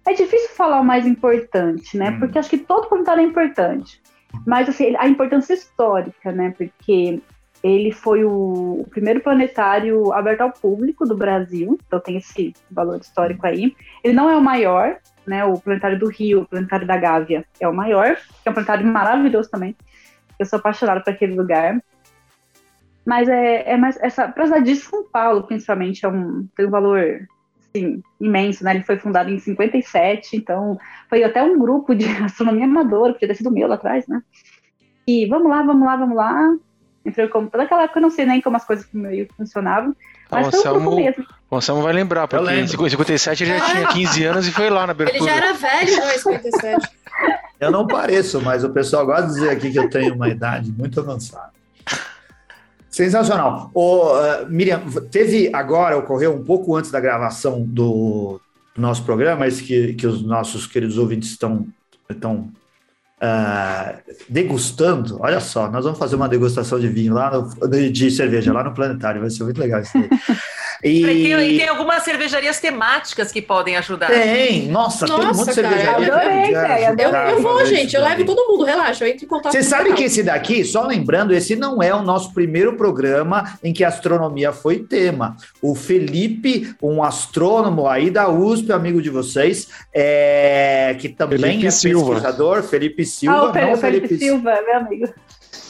É 0.06 0.12
difícil 0.12 0.50
falar 0.50 0.80
o 0.80 0.84
mais 0.84 1.06
importante, 1.06 1.96
né? 1.96 2.10
Hum. 2.10 2.20
Porque 2.20 2.38
acho 2.38 2.50
que 2.50 2.58
todo 2.58 2.88
planetário 2.88 3.22
é 3.22 3.24
importante. 3.24 4.00
Mas 4.46 4.68
assim, 4.68 4.94
a 4.96 5.08
importância 5.08 5.54
histórica, 5.54 6.30
né? 6.30 6.54
Porque 6.56 7.20
ele 7.62 7.90
foi 7.90 8.24
o, 8.24 8.80
o, 8.80 8.86
primeiro 8.88 9.20
planetário 9.20 10.12
aberto 10.12 10.42
ao 10.42 10.52
público 10.52 11.06
do 11.06 11.16
Brasil, 11.16 11.78
então 11.86 11.98
tem 11.98 12.16
esse 12.16 12.54
valor 12.70 13.00
histórico 13.00 13.46
aí. 13.46 13.74
Ele 14.04 14.14
não 14.14 14.30
é 14.30 14.36
o 14.36 14.42
maior, 14.42 14.98
né? 15.26 15.44
O 15.44 15.58
planetário 15.58 15.98
do 15.98 16.08
Rio, 16.08 16.42
o 16.42 16.46
planetário 16.46 16.86
da 16.86 16.96
Gávea 16.96 17.44
é 17.58 17.66
o 17.66 17.74
maior, 17.74 18.16
que 18.16 18.48
é 18.48 18.50
um 18.50 18.54
planetário 18.54 18.86
maravilhoso 18.86 19.50
também. 19.50 19.76
Eu 20.38 20.46
sou 20.46 20.58
apaixonada 20.58 21.00
por 21.00 21.10
aquele 21.10 21.34
lugar. 21.34 21.80
Mas 23.06 23.28
é, 23.28 23.70
é 23.70 23.76
mais 23.76 23.96
essa 24.02 24.26
para 24.26 24.58
de 24.58 24.74
São 24.74 25.04
Paulo, 25.04 25.44
principalmente, 25.44 26.04
é 26.04 26.08
um, 26.08 26.48
tem 26.56 26.66
um 26.66 26.70
valor 26.70 27.00
assim, 27.76 28.02
imenso, 28.20 28.64
né? 28.64 28.74
Ele 28.74 28.82
foi 28.82 28.98
fundado 28.98 29.30
em 29.30 29.38
57, 29.38 30.36
então 30.36 30.76
foi 31.08 31.22
até 31.22 31.40
um 31.40 31.56
grupo 31.56 31.94
de 31.94 32.04
astronomia 32.24 32.64
amadora, 32.64 33.12
que 33.12 33.20
tinha 33.20 33.34
sido 33.34 33.52
meu 33.52 33.68
lá 33.68 33.76
atrás, 33.76 34.08
né? 34.08 34.20
E 35.06 35.24
vamos 35.26 35.48
lá, 35.48 35.62
vamos 35.62 35.86
lá, 35.86 35.96
vamos 35.96 36.16
lá. 36.16 36.56
Entrei 37.04 37.28
como 37.28 37.48
naquela 37.54 37.84
época 37.84 38.00
eu 38.00 38.02
não 38.02 38.10
sei 38.10 38.26
nem 38.26 38.40
como 38.40 38.56
as 38.56 38.64
coisas 38.64 38.88
meio 38.92 39.28
funcionavam. 39.36 39.94
Mas 40.28 40.48
foi 40.48 40.70
um 40.72 40.80
grupo 40.80 40.96
mesmo. 40.96 41.24
O 41.48 41.56
Anselmo 41.56 41.82
vai 41.82 41.92
lembrar, 41.92 42.26
porque 42.26 42.52
em 42.52 42.66
57 42.66 43.44
ele 43.44 43.56
já 43.56 43.64
tinha 43.64 43.86
15 43.94 44.24
anos 44.24 44.48
e 44.48 44.50
foi 44.50 44.68
lá 44.68 44.84
na 44.84 44.90
abertura. 44.90 45.16
Ele 45.16 45.24
já 45.24 45.36
era 45.36 45.52
velho, 45.52 45.96
não, 45.96 46.10
em 46.10 46.18
57. 46.18 46.88
Eu 47.60 47.70
não 47.70 47.86
pareço, 47.86 48.42
mas 48.42 48.64
o 48.64 48.70
pessoal 48.70 49.06
gosta 49.06 49.28
de 49.28 49.34
dizer 49.34 49.50
aqui 49.50 49.70
que 49.70 49.78
eu 49.78 49.88
tenho 49.88 50.14
uma 50.14 50.28
idade 50.28 50.72
muito 50.72 50.98
avançada. 50.98 51.54
Sensacional. 52.96 53.70
O, 53.74 54.06
uh, 54.06 54.48
Miriam, 54.48 54.80
teve 55.10 55.50
agora, 55.52 55.98
ocorreu 55.98 56.34
um 56.34 56.42
pouco 56.42 56.74
antes 56.74 56.90
da 56.90 56.98
gravação 56.98 57.62
do, 57.62 58.40
nosso 58.74 59.04
programa, 59.04 59.46
esse 59.46 59.62
que, 59.62 59.92
que 59.92 60.06
os 60.06 60.22
nossos 60.22 60.66
queridos 60.66 60.96
ouvintes 60.96 61.28
estão, 61.28 61.66
estão 62.08 62.50
uh, 63.20 64.12
degustando. 64.30 65.18
Olha 65.20 65.40
só, 65.40 65.70
nós 65.70 65.84
vamos 65.84 65.98
fazer 65.98 66.16
uma 66.16 66.26
degustação 66.26 66.80
de 66.80 66.88
vinho 66.88 67.12
lá, 67.12 67.30
no, 67.30 67.68
de 67.68 68.10
cerveja 68.10 68.50
lá 68.50 68.64
no 68.64 68.72
Planetário, 68.72 69.20
vai 69.20 69.28
ser 69.28 69.44
muito 69.44 69.60
legal 69.60 69.82
isso 69.82 69.94
aí. 69.98 70.08
E... 70.86 71.32
e 71.32 71.58
tem 71.58 71.68
algumas 71.68 72.02
cervejarias 72.02 72.60
temáticas 72.60 73.32
que 73.32 73.42
podem 73.42 73.76
ajudar. 73.76 74.06
Tem, 74.06 74.68
nossa, 74.68 75.06
nossa 75.06 75.20
tem 75.20 75.34
monte 75.34 75.48
de 75.48 75.54
cervejaria. 75.54 76.06
Eu, 76.06 77.10
eu, 77.10 77.14
eu 77.14 77.42
vou, 77.42 77.64
gente, 77.66 77.94
eu 77.96 78.02
levo 78.02 78.24
todo 78.24 78.46
mundo, 78.48 78.64
relaxa, 78.64 79.04
eu 79.04 79.08
entro 79.08 79.24
em 79.24 79.28
contato 79.28 79.52
Você 79.52 79.62
sabe 79.62 79.92
que 79.94 80.04
esse 80.04 80.22
daqui, 80.22 80.64
só 80.64 80.86
lembrando, 80.86 81.32
esse 81.32 81.56
não 81.56 81.82
é 81.82 81.94
o 81.94 82.02
nosso 82.02 82.32
primeiro 82.32 82.76
programa 82.76 83.58
em 83.62 83.72
que 83.72 83.82
a 83.82 83.88
astronomia 83.88 84.52
foi 84.52 84.80
tema. 84.80 85.36
O 85.60 85.74
Felipe, 85.74 86.74
um 86.82 87.02
astrônomo 87.02 87.88
aí 87.88 88.10
da 88.10 88.28
USP, 88.28 88.72
amigo 88.72 89.02
de 89.02 89.10
vocês, 89.10 89.68
é, 89.92 90.96
que 91.00 91.08
também 91.08 91.38
Felipe 91.38 91.66
é 91.66 91.70
Silva. 91.70 92.14
pesquisador, 92.14 92.62
Felipe 92.62 93.04
Silva. 93.04 93.36
Ah, 93.36 93.50
o 93.50 93.52
Felipe, 93.52 93.70
não, 93.70 93.76
Felipe, 93.76 94.08
Felipe 94.08 94.24
Silva, 94.24 94.60
meu 94.64 94.76
amigo. 94.76 95.08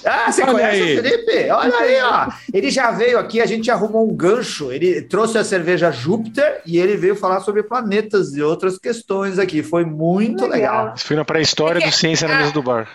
Ah, 0.05 0.30
você 0.30 0.42
Olha 0.42 0.53
conhece 0.53 0.82
aí. 0.82 0.99
o 0.99 1.03
Felipe? 1.03 1.51
Olha 1.51 1.76
aí, 1.78 2.03
ó. 2.03 2.28
Ele 2.53 2.70
já 2.70 2.90
veio 2.90 3.18
aqui, 3.18 3.40
a 3.40 3.47
gente 3.47 3.70
arrumou 3.70 4.09
um 4.09 4.14
gancho. 4.14 4.72
Ele 4.72 5.03
trouxe 5.03 5.38
a 5.38 5.44
cerveja 5.44 5.90
Júpiter 5.90 6.61
e 6.64 6.78
ele 6.78 6.97
veio 6.97 7.16
falar 7.16 7.40
sobre 7.40 7.62
planetas 7.62 8.34
e 8.34 8.42
outras 8.42 8.78
questões 8.78 9.38
aqui. 9.38 9.62
Foi 9.62 9.84
muito 9.84 10.47
legal. 10.47 10.84
legal. 10.84 10.94
Isso 10.97 11.07
foi 11.07 11.16
na 11.16 11.24
pré-história 11.24 11.80
do 11.80 11.92
Ciência 11.92 12.28
na 12.28 12.38
Mesa 12.38 12.53
do 12.53 12.62
Bar. 12.62 12.88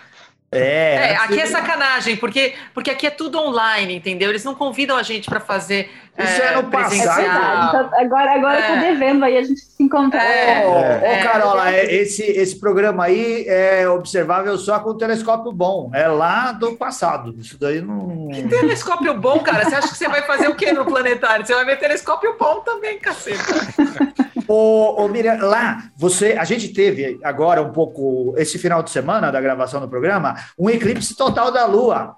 É, 0.52 1.12
é 1.12 1.16
aqui 1.16 1.40
é 1.40 1.46
sacanagem, 1.46 2.16
porque, 2.16 2.52
porque 2.74 2.90
aqui 2.90 3.06
é 3.06 3.10
tudo 3.10 3.38
online, 3.38 3.96
entendeu? 3.96 4.28
Eles 4.28 4.44
não 4.44 4.54
convidam 4.54 4.98
a 4.98 5.02
gente 5.02 5.28
para 5.28 5.40
fazer. 5.40 5.90
Isso 6.18 6.42
é, 6.42 6.46
é 6.46 6.56
no 6.56 6.64
passado. 6.64 7.20
É 7.20 7.24
então, 7.24 7.90
agora 7.98 8.34
agora 8.34 8.60
é. 8.60 8.70
eu 8.70 8.74
tô 8.74 8.80
devendo 8.80 9.24
aí 9.24 9.38
a 9.38 9.42
gente 9.42 9.60
se 9.60 9.82
encontrar. 9.82 10.22
É, 10.22 10.66
Ô, 10.66 10.78
é, 10.78 11.22
Carola, 11.22 11.72
é, 11.72 11.94
esse, 11.94 12.22
esse 12.22 12.60
programa 12.60 13.04
aí 13.04 13.46
é 13.48 13.88
observável 13.88 14.58
só 14.58 14.78
com 14.80 14.90
o 14.90 14.94
telescópio 14.94 15.50
bom. 15.52 15.90
É 15.94 16.06
lá 16.06 16.52
do 16.52 16.76
passado. 16.76 17.34
Isso 17.38 17.58
daí 17.58 17.80
não. 17.80 18.28
Que 18.28 18.46
telescópio 18.46 19.14
bom, 19.14 19.38
cara? 19.38 19.64
Você 19.64 19.74
acha 19.74 19.88
que 19.88 19.96
você 19.96 20.06
vai 20.06 20.20
fazer 20.22 20.48
o 20.48 20.54
quê 20.54 20.70
no 20.70 20.84
planetário? 20.84 21.46
Você 21.46 21.54
vai 21.54 21.64
ver 21.64 21.78
telescópio 21.78 22.36
bom 22.38 22.60
também, 22.60 22.98
cacete. 22.98 23.38
Ô, 24.54 25.02
ô 25.02 25.08
Miriam, 25.08 25.36
lá, 25.36 25.84
você, 25.96 26.32
a 26.38 26.44
gente 26.44 26.74
teve 26.74 27.18
agora 27.24 27.62
um 27.62 27.72
pouco, 27.72 28.34
esse 28.36 28.58
final 28.58 28.82
de 28.82 28.90
semana 28.90 29.32
da 29.32 29.40
gravação 29.40 29.80
do 29.80 29.88
programa, 29.88 30.36
um 30.58 30.68
eclipse 30.68 31.16
total 31.16 31.50
da 31.50 31.64
Lua. 31.64 32.16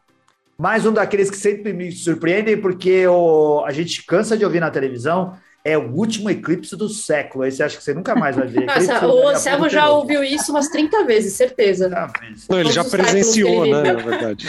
Mais 0.59 0.85
um 0.85 0.93
daqueles 0.93 1.31
que 1.31 1.37
sempre 1.37 1.73
me 1.73 1.93
surpreendem, 1.93 2.61
porque 2.61 3.07
o, 3.07 3.63
a 3.65 3.71
gente 3.71 4.05
cansa 4.05 4.37
de 4.37 4.45
ouvir 4.45 4.59
na 4.59 4.69
televisão. 4.69 5.37
É 5.65 5.79
o 5.79 5.93
último 5.93 6.29
eclipse 6.29 6.77
do 6.77 6.89
século. 6.89 7.45
Aí 7.45 7.53
você 7.53 7.63
acha 7.63 7.77
que 7.77 7.85
você 7.85 7.95
nunca 7.95 8.17
mais 8.17 8.35
vai 8.35 8.49
ver. 8.49 8.67
Nossa, 8.67 9.07
o 9.07 9.29
Anselmo 9.29 9.69
já 9.69 9.89
ouviu 9.89 10.25
isso 10.25 10.51
umas 10.51 10.69
30 10.69 11.05
vezes, 11.05 11.35
certeza. 11.35 11.89
Não, 12.49 12.59
ele 12.59 12.73
já 12.73 12.83
presenciou, 12.83 13.65
né? 13.65 13.93
Na 13.93 14.03
verdade. 14.03 14.49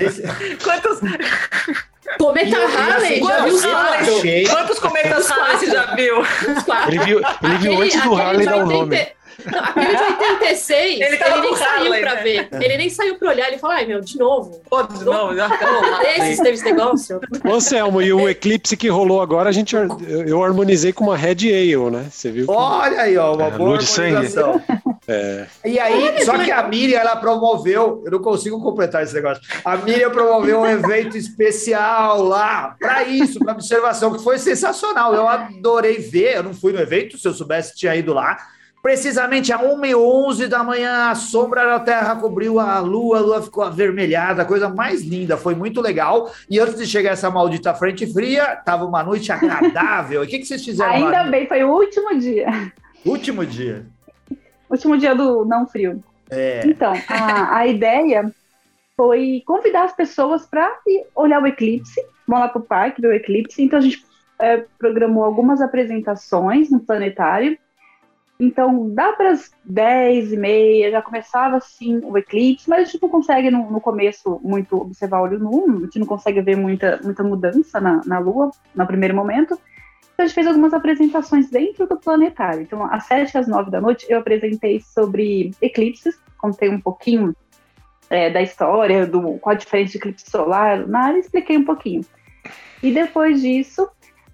Quantos. 0.64 0.98
Cometa 2.16 2.56
Halley, 2.66 3.20
já 3.20 3.44
viu 3.44 4.48
Quantos 4.48 4.78
cometas 4.78 5.28
Halley 5.28 5.56
você 5.58 5.66
já 5.66 5.94
viu? 5.94 6.16
Ele 6.88 6.98
viu, 7.00 7.20
ele 7.42 7.58
viu 7.58 7.82
antes 7.82 8.02
do 8.02 8.14
Halley 8.14 8.46
dar 8.46 8.56
o 8.56 8.66
nome. 8.66 9.18
Não, 9.46 9.60
aquele 9.60 9.96
de 9.96 10.02
86, 10.02 11.00
ele, 11.00 11.16
ele 11.16 11.40
nem 11.40 11.56
saiu 11.56 12.00
pra 12.00 12.14
né? 12.16 12.22
ver. 12.22 12.48
Ele 12.60 12.76
nem 12.76 12.90
saiu 12.90 13.18
pra 13.18 13.28
olhar. 13.28 13.48
Ele 13.48 13.58
falou, 13.58 13.76
ai, 13.76 13.86
meu, 13.86 14.00
de 14.00 14.18
novo. 14.18 14.60
Pô, 14.68 14.82
de 14.82 15.04
novo. 15.04 15.34
Esse 16.02 16.42
teve 16.42 16.54
esse 16.54 16.64
negócio. 16.64 17.20
Ô, 17.44 17.60
Selmo, 17.60 18.02
e 18.02 18.12
o 18.12 18.28
eclipse 18.28 18.76
que 18.76 18.88
rolou 18.88 19.20
agora, 19.20 19.48
a 19.48 19.52
gente, 19.52 19.76
eu 20.26 20.42
harmonizei 20.42 20.92
com 20.92 21.04
uma 21.04 21.16
Red 21.16 21.48
Ale, 21.48 21.90
né? 21.90 22.06
Você 22.10 22.30
viu? 22.30 22.46
Olha 22.48 23.02
aí, 23.02 23.16
ó, 23.16 23.34
uma 23.34 23.46
é, 23.46 23.50
boa 23.50 23.76
harmonização. 23.76 24.60
É. 25.08 25.46
E 25.64 25.78
aí, 25.78 26.22
só 26.22 26.36
que 26.36 26.50
a 26.50 26.68
Miriam, 26.68 27.00
ela 27.00 27.16
promoveu, 27.16 28.02
eu 28.04 28.10
não 28.10 28.18
consigo 28.18 28.60
completar 28.60 29.02
esse 29.02 29.14
negócio. 29.14 29.42
A 29.64 29.74
Miriam 29.78 30.10
promoveu 30.10 30.60
um 30.60 30.66
evento 30.66 31.16
especial 31.16 32.22
lá, 32.22 32.76
para 32.78 33.04
isso, 33.04 33.38
para 33.38 33.54
observação, 33.54 34.12
que 34.12 34.22
foi 34.22 34.38
sensacional. 34.38 35.14
Eu 35.14 35.26
adorei 35.26 35.96
ver, 35.96 36.36
eu 36.36 36.42
não 36.42 36.52
fui 36.52 36.74
no 36.74 36.78
evento, 36.78 37.16
se 37.16 37.26
eu 37.26 37.32
soubesse, 37.32 37.74
tinha 37.74 37.96
ido 37.96 38.12
lá. 38.12 38.36
Precisamente 38.82 39.50
a 39.50 39.58
1h11 39.58 40.46
da 40.46 40.62
manhã, 40.62 41.10
a 41.10 41.14
sombra 41.14 41.64
da 41.64 41.80
Terra 41.80 42.14
cobriu 42.16 42.60
a 42.60 42.78
Lua, 42.78 43.18
a 43.18 43.20
Lua 43.20 43.42
ficou 43.42 43.64
avermelhada, 43.64 44.42
a 44.42 44.44
coisa 44.44 44.68
mais 44.68 45.02
linda, 45.02 45.38
foi 45.38 45.54
muito 45.54 45.80
legal. 45.80 46.30
E 46.50 46.60
antes 46.60 46.76
de 46.76 46.86
chegar 46.86 47.12
essa 47.12 47.30
maldita 47.30 47.74
frente 47.74 48.06
fria, 48.12 48.56
tava 48.56 48.84
uma 48.84 49.02
noite 49.02 49.32
agradável. 49.32 50.22
o 50.22 50.26
que, 50.26 50.38
que 50.38 50.44
vocês 50.44 50.62
fizeram 50.62 50.92
Ainda 50.92 51.22
lá? 51.22 51.24
bem, 51.24 51.48
foi 51.48 51.64
o 51.64 51.72
último 51.72 52.16
dia. 52.18 52.72
Último 53.04 53.44
dia. 53.44 53.86
Último 54.68 54.96
dia 54.96 55.14
do 55.14 55.44
não 55.44 55.66
frio. 55.66 56.02
É. 56.30 56.62
Então, 56.66 56.92
a, 57.08 57.58
a 57.58 57.66
ideia 57.66 58.32
foi 58.96 59.42
convidar 59.46 59.84
as 59.84 59.92
pessoas 59.94 60.44
para 60.46 60.70
olhar 61.14 61.42
o 61.42 61.46
eclipse, 61.46 62.00
vão 62.26 62.38
lá 62.38 62.48
para 62.48 62.60
o 62.60 62.64
parque 62.64 63.00
ver 63.00 63.08
o 63.08 63.14
eclipse. 63.14 63.62
Então, 63.62 63.78
a 63.78 63.82
gente 63.82 64.04
é, 64.38 64.64
programou 64.78 65.24
algumas 65.24 65.60
apresentações 65.60 66.70
no 66.70 66.80
planetário 66.80 67.58
então, 68.40 68.88
dá 68.94 69.12
para 69.12 69.32
as 69.32 69.50
10 69.64 70.32
e 70.32 70.36
meia, 70.36 70.92
já 70.92 71.02
começava 71.02 71.56
assim 71.56 72.00
o 72.04 72.16
eclipse, 72.16 72.70
mas 72.70 72.82
a 72.82 72.84
gente 72.84 73.02
não 73.02 73.08
consegue 73.08 73.50
no, 73.50 73.68
no 73.68 73.80
começo 73.80 74.40
muito 74.44 74.76
observar 74.76 75.18
o 75.18 75.22
olho 75.24 75.40
nu, 75.40 75.78
a 75.78 75.80
gente 75.80 75.98
não 75.98 76.06
consegue 76.06 76.40
ver 76.40 76.56
muita, 76.56 77.00
muita 77.02 77.24
mudança 77.24 77.80
na, 77.80 78.00
na 78.06 78.20
Lua 78.20 78.50
no 78.74 78.86
primeiro 78.86 79.14
momento. 79.14 79.58
A 80.18 80.22
gente 80.22 80.34
fez 80.34 80.46
algumas 80.48 80.74
apresentações 80.74 81.48
dentro 81.48 81.86
do 81.86 81.96
planetário. 81.96 82.62
Então, 82.62 82.84
às 82.84 83.04
7 83.04 83.38
às 83.38 83.46
9 83.46 83.70
da 83.70 83.80
noite, 83.80 84.04
eu 84.08 84.18
apresentei 84.18 84.80
sobre 84.80 85.52
eclipses, 85.62 86.18
contei 86.36 86.68
um 86.68 86.80
pouquinho 86.80 87.36
é, 88.10 88.28
da 88.28 88.42
história, 88.42 89.06
do 89.06 89.38
qual 89.38 89.54
a 89.54 89.58
diferença 89.58 89.92
de 89.92 89.98
eclipse 89.98 90.28
solar, 90.28 90.80
lunar, 90.80 91.14
e 91.14 91.20
expliquei 91.20 91.56
um 91.56 91.64
pouquinho. 91.64 92.04
E 92.82 92.92
depois 92.92 93.40
disso, 93.40 93.88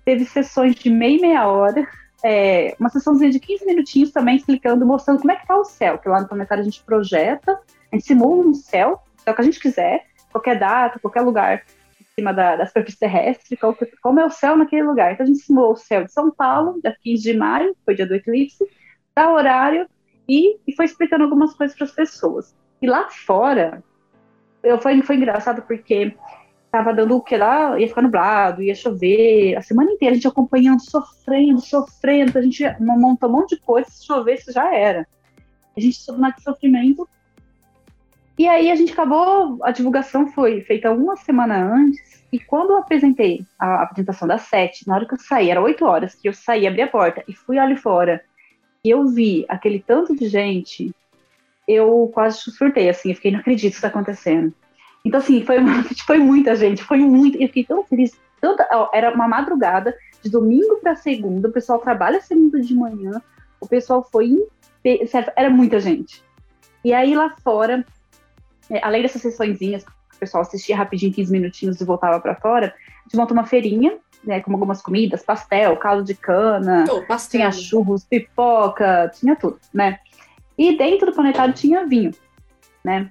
teve 0.07 0.25
sessões 0.25 0.75
de 0.75 0.89
meia 0.89 1.19
e 1.19 1.21
meia 1.21 1.47
hora 1.47 1.87
é, 2.25 2.75
uma 2.81 2.89
sessãozinha 2.89 3.31
de 3.31 3.39
15 3.39 3.67
minutinhos 3.67 4.11
também 4.11 4.37
explicando, 4.37 4.87
mostrando 4.87 5.21
como 5.21 5.31
é 5.31 5.37
que 5.37 5.43
está 5.43 5.59
o 5.59 5.65
céu, 5.65 5.99
que 5.99 6.09
lá 6.09 6.23
no 6.23 6.27
planetário 6.27 6.63
a 6.63 6.65
gente 6.65 6.83
projeta, 6.83 7.53
a 7.93 7.97
gente 7.97 8.07
simula 8.07 8.47
um 8.47 8.55
céu, 8.55 9.03
o 9.19 9.23
céu 9.23 9.35
que 9.35 9.41
a 9.43 9.45
gente 9.45 9.61
quiser, 9.61 10.07
qualquer 10.33 10.59
data, 10.59 10.99
qualquer 10.99 11.21
lugar 11.21 11.63
cima 12.19 12.33
da, 12.33 12.57
da 12.57 12.67
superfície 12.67 12.99
terrestre, 12.99 13.59
como 14.03 14.21
é 14.21 14.25
o 14.25 14.31
céu 14.31 14.57
naquele 14.57 14.83
lugar. 14.83 15.13
Então 15.13 15.25
a 15.25 15.27
gente 15.27 15.41
simulou 15.41 15.73
o 15.73 15.77
céu 15.77 16.05
de 16.05 16.13
São 16.13 16.31
Paulo, 16.31 16.81
dia 16.81 16.97
15 17.03 17.23
de 17.23 17.37
maio, 17.37 17.77
foi 17.85 17.95
dia 17.95 18.07
do 18.07 18.15
eclipse, 18.15 18.65
dá 19.15 19.31
horário, 19.31 19.89
e, 20.29 20.57
e 20.67 20.75
foi 20.75 20.85
explicando 20.85 21.25
algumas 21.25 21.55
coisas 21.55 21.77
para 21.77 21.87
as 21.87 21.93
pessoas. 21.93 22.55
E 22.81 22.87
lá 22.87 23.09
fora, 23.11 23.83
eu, 24.63 24.79
foi, 24.79 25.01
foi 25.03 25.17
engraçado 25.17 25.63
porque 25.63 26.17
tava 26.71 26.93
dando 26.93 27.17
o 27.17 27.21
que 27.21 27.37
lá, 27.37 27.79
ia 27.79 27.87
ficar 27.87 28.03
nublado, 28.03 28.63
ia 28.63 28.75
chover, 28.75 29.57
a 29.57 29.63
semana 29.63 29.93
inteira 29.93 30.13
a 30.13 30.15
gente 30.17 30.27
acompanhando, 30.27 30.81
sofrendo, 30.81 31.61
sofrendo, 31.61 32.39
a 32.39 32.43
gente 32.43 32.65
montou 32.81 33.29
um 33.29 33.33
monte 33.33 33.55
de 33.55 33.63
coisa, 33.63 33.89
se 33.89 34.05
chovesse 34.05 34.53
já 34.53 34.75
era. 34.75 35.07
A 35.77 35.81
gente 35.81 35.97
soube 35.97 36.21
naquele 36.21 36.45
sofrimento. 36.45 37.09
E 38.39 38.49
aí 38.49 38.71
a 38.71 38.75
gente 38.75 38.93
acabou, 38.93 39.59
a 39.63 39.71
divulgação 39.71 40.27
foi 40.27 40.61
feita 40.63 40.91
uma 40.91 41.17
semana 41.17 41.73
antes, 41.73 42.25
e 42.33 42.39
quando 42.39 42.71
eu 42.71 42.79
apresentei 42.79 43.45
a 43.59 43.83
apresentação 43.83 44.27
das 44.27 44.43
sete, 44.43 44.87
na 44.89 44.97
hora 44.97 45.07
que 45.07 45.15
eu 45.15 45.19
saí, 45.19 45.51
era 45.51 45.63
oito 45.63 45.85
horas, 45.85 46.17
que 46.17 46.29
eu 46.29 46.33
saí, 46.33 46.67
abri 46.67 46.83
a 46.83 46.89
porta 46.89 47.23
e 47.29 47.33
fui 47.33 47.59
ali 47.59 47.77
fora, 47.77 48.21
e 48.85 48.91
eu 48.91 49.07
vi 49.07 49.47
aquele 49.49 49.79
tanto 49.79 50.17
de 50.17 50.29
gente, 50.29 50.93
eu 51.67 52.11
quase 52.13 52.39
surtei, 52.51 52.89
assim, 52.89 53.11
eu 53.11 53.15
fiquei, 53.15 53.31
não 53.31 53.41
acredito 53.41 53.71
que 53.71 53.77
está 53.77 53.89
acontecendo. 53.89 54.53
Então, 55.05 55.21
assim, 55.21 55.45
foi, 55.45 55.57
foi 56.07 56.19
muita 56.19 56.57
gente, 56.57 56.83
foi 56.83 56.99
muito. 56.99 57.41
Eu 57.41 57.49
fiquei 57.49 57.65
tão 57.65 57.85
feliz. 57.85 58.13
Tanta, 58.41 58.67
era 58.93 59.15
uma 59.15 59.29
madrugada, 59.29 59.97
de 60.23 60.31
domingo 60.31 60.77
para 60.77 60.97
segunda, 60.97 61.49
o 61.49 61.53
pessoal 61.53 61.79
trabalha 61.79 62.21
segunda 62.21 62.61
de 62.61 62.75
manhã, 62.75 63.23
o 63.61 63.67
pessoal 63.67 64.07
foi. 64.11 64.37
Era 65.37 65.49
muita 65.49 65.81
gente. 65.81 66.23
E 66.85 66.93
aí 66.93 67.15
lá 67.15 67.35
fora, 67.43 67.85
além 68.83 69.03
dessas 69.03 69.23
sessõezinhas, 69.23 69.83
o 69.83 70.19
pessoal 70.19 70.43
assistia 70.43 70.77
rapidinho, 70.77 71.13
15 71.13 71.33
minutinhos 71.33 71.81
e 71.81 71.85
voltava 71.85 72.21
para 72.21 72.35
fora, 72.37 72.67
a 72.67 73.03
gente 73.05 73.17
montou 73.17 73.37
uma 73.37 73.47
feirinha, 73.47 73.99
né, 74.23 74.41
com 74.41 74.53
algumas 74.53 74.81
comidas, 74.81 75.23
pastel, 75.23 75.77
caldo 75.77 76.03
de 76.03 76.15
cana, 76.15 76.85
oh, 76.89 77.17
tinha 77.29 77.53
churros, 77.53 78.05
pipoca, 78.05 79.11
tinha 79.15 79.37
tudo, 79.37 79.59
né? 79.73 79.99
E 80.57 80.79
dentro 80.79 81.07
do 81.07 81.13
planetário 81.13 81.53
tinha 81.53 81.87
vinho, 81.87 82.13
né? 82.83 83.11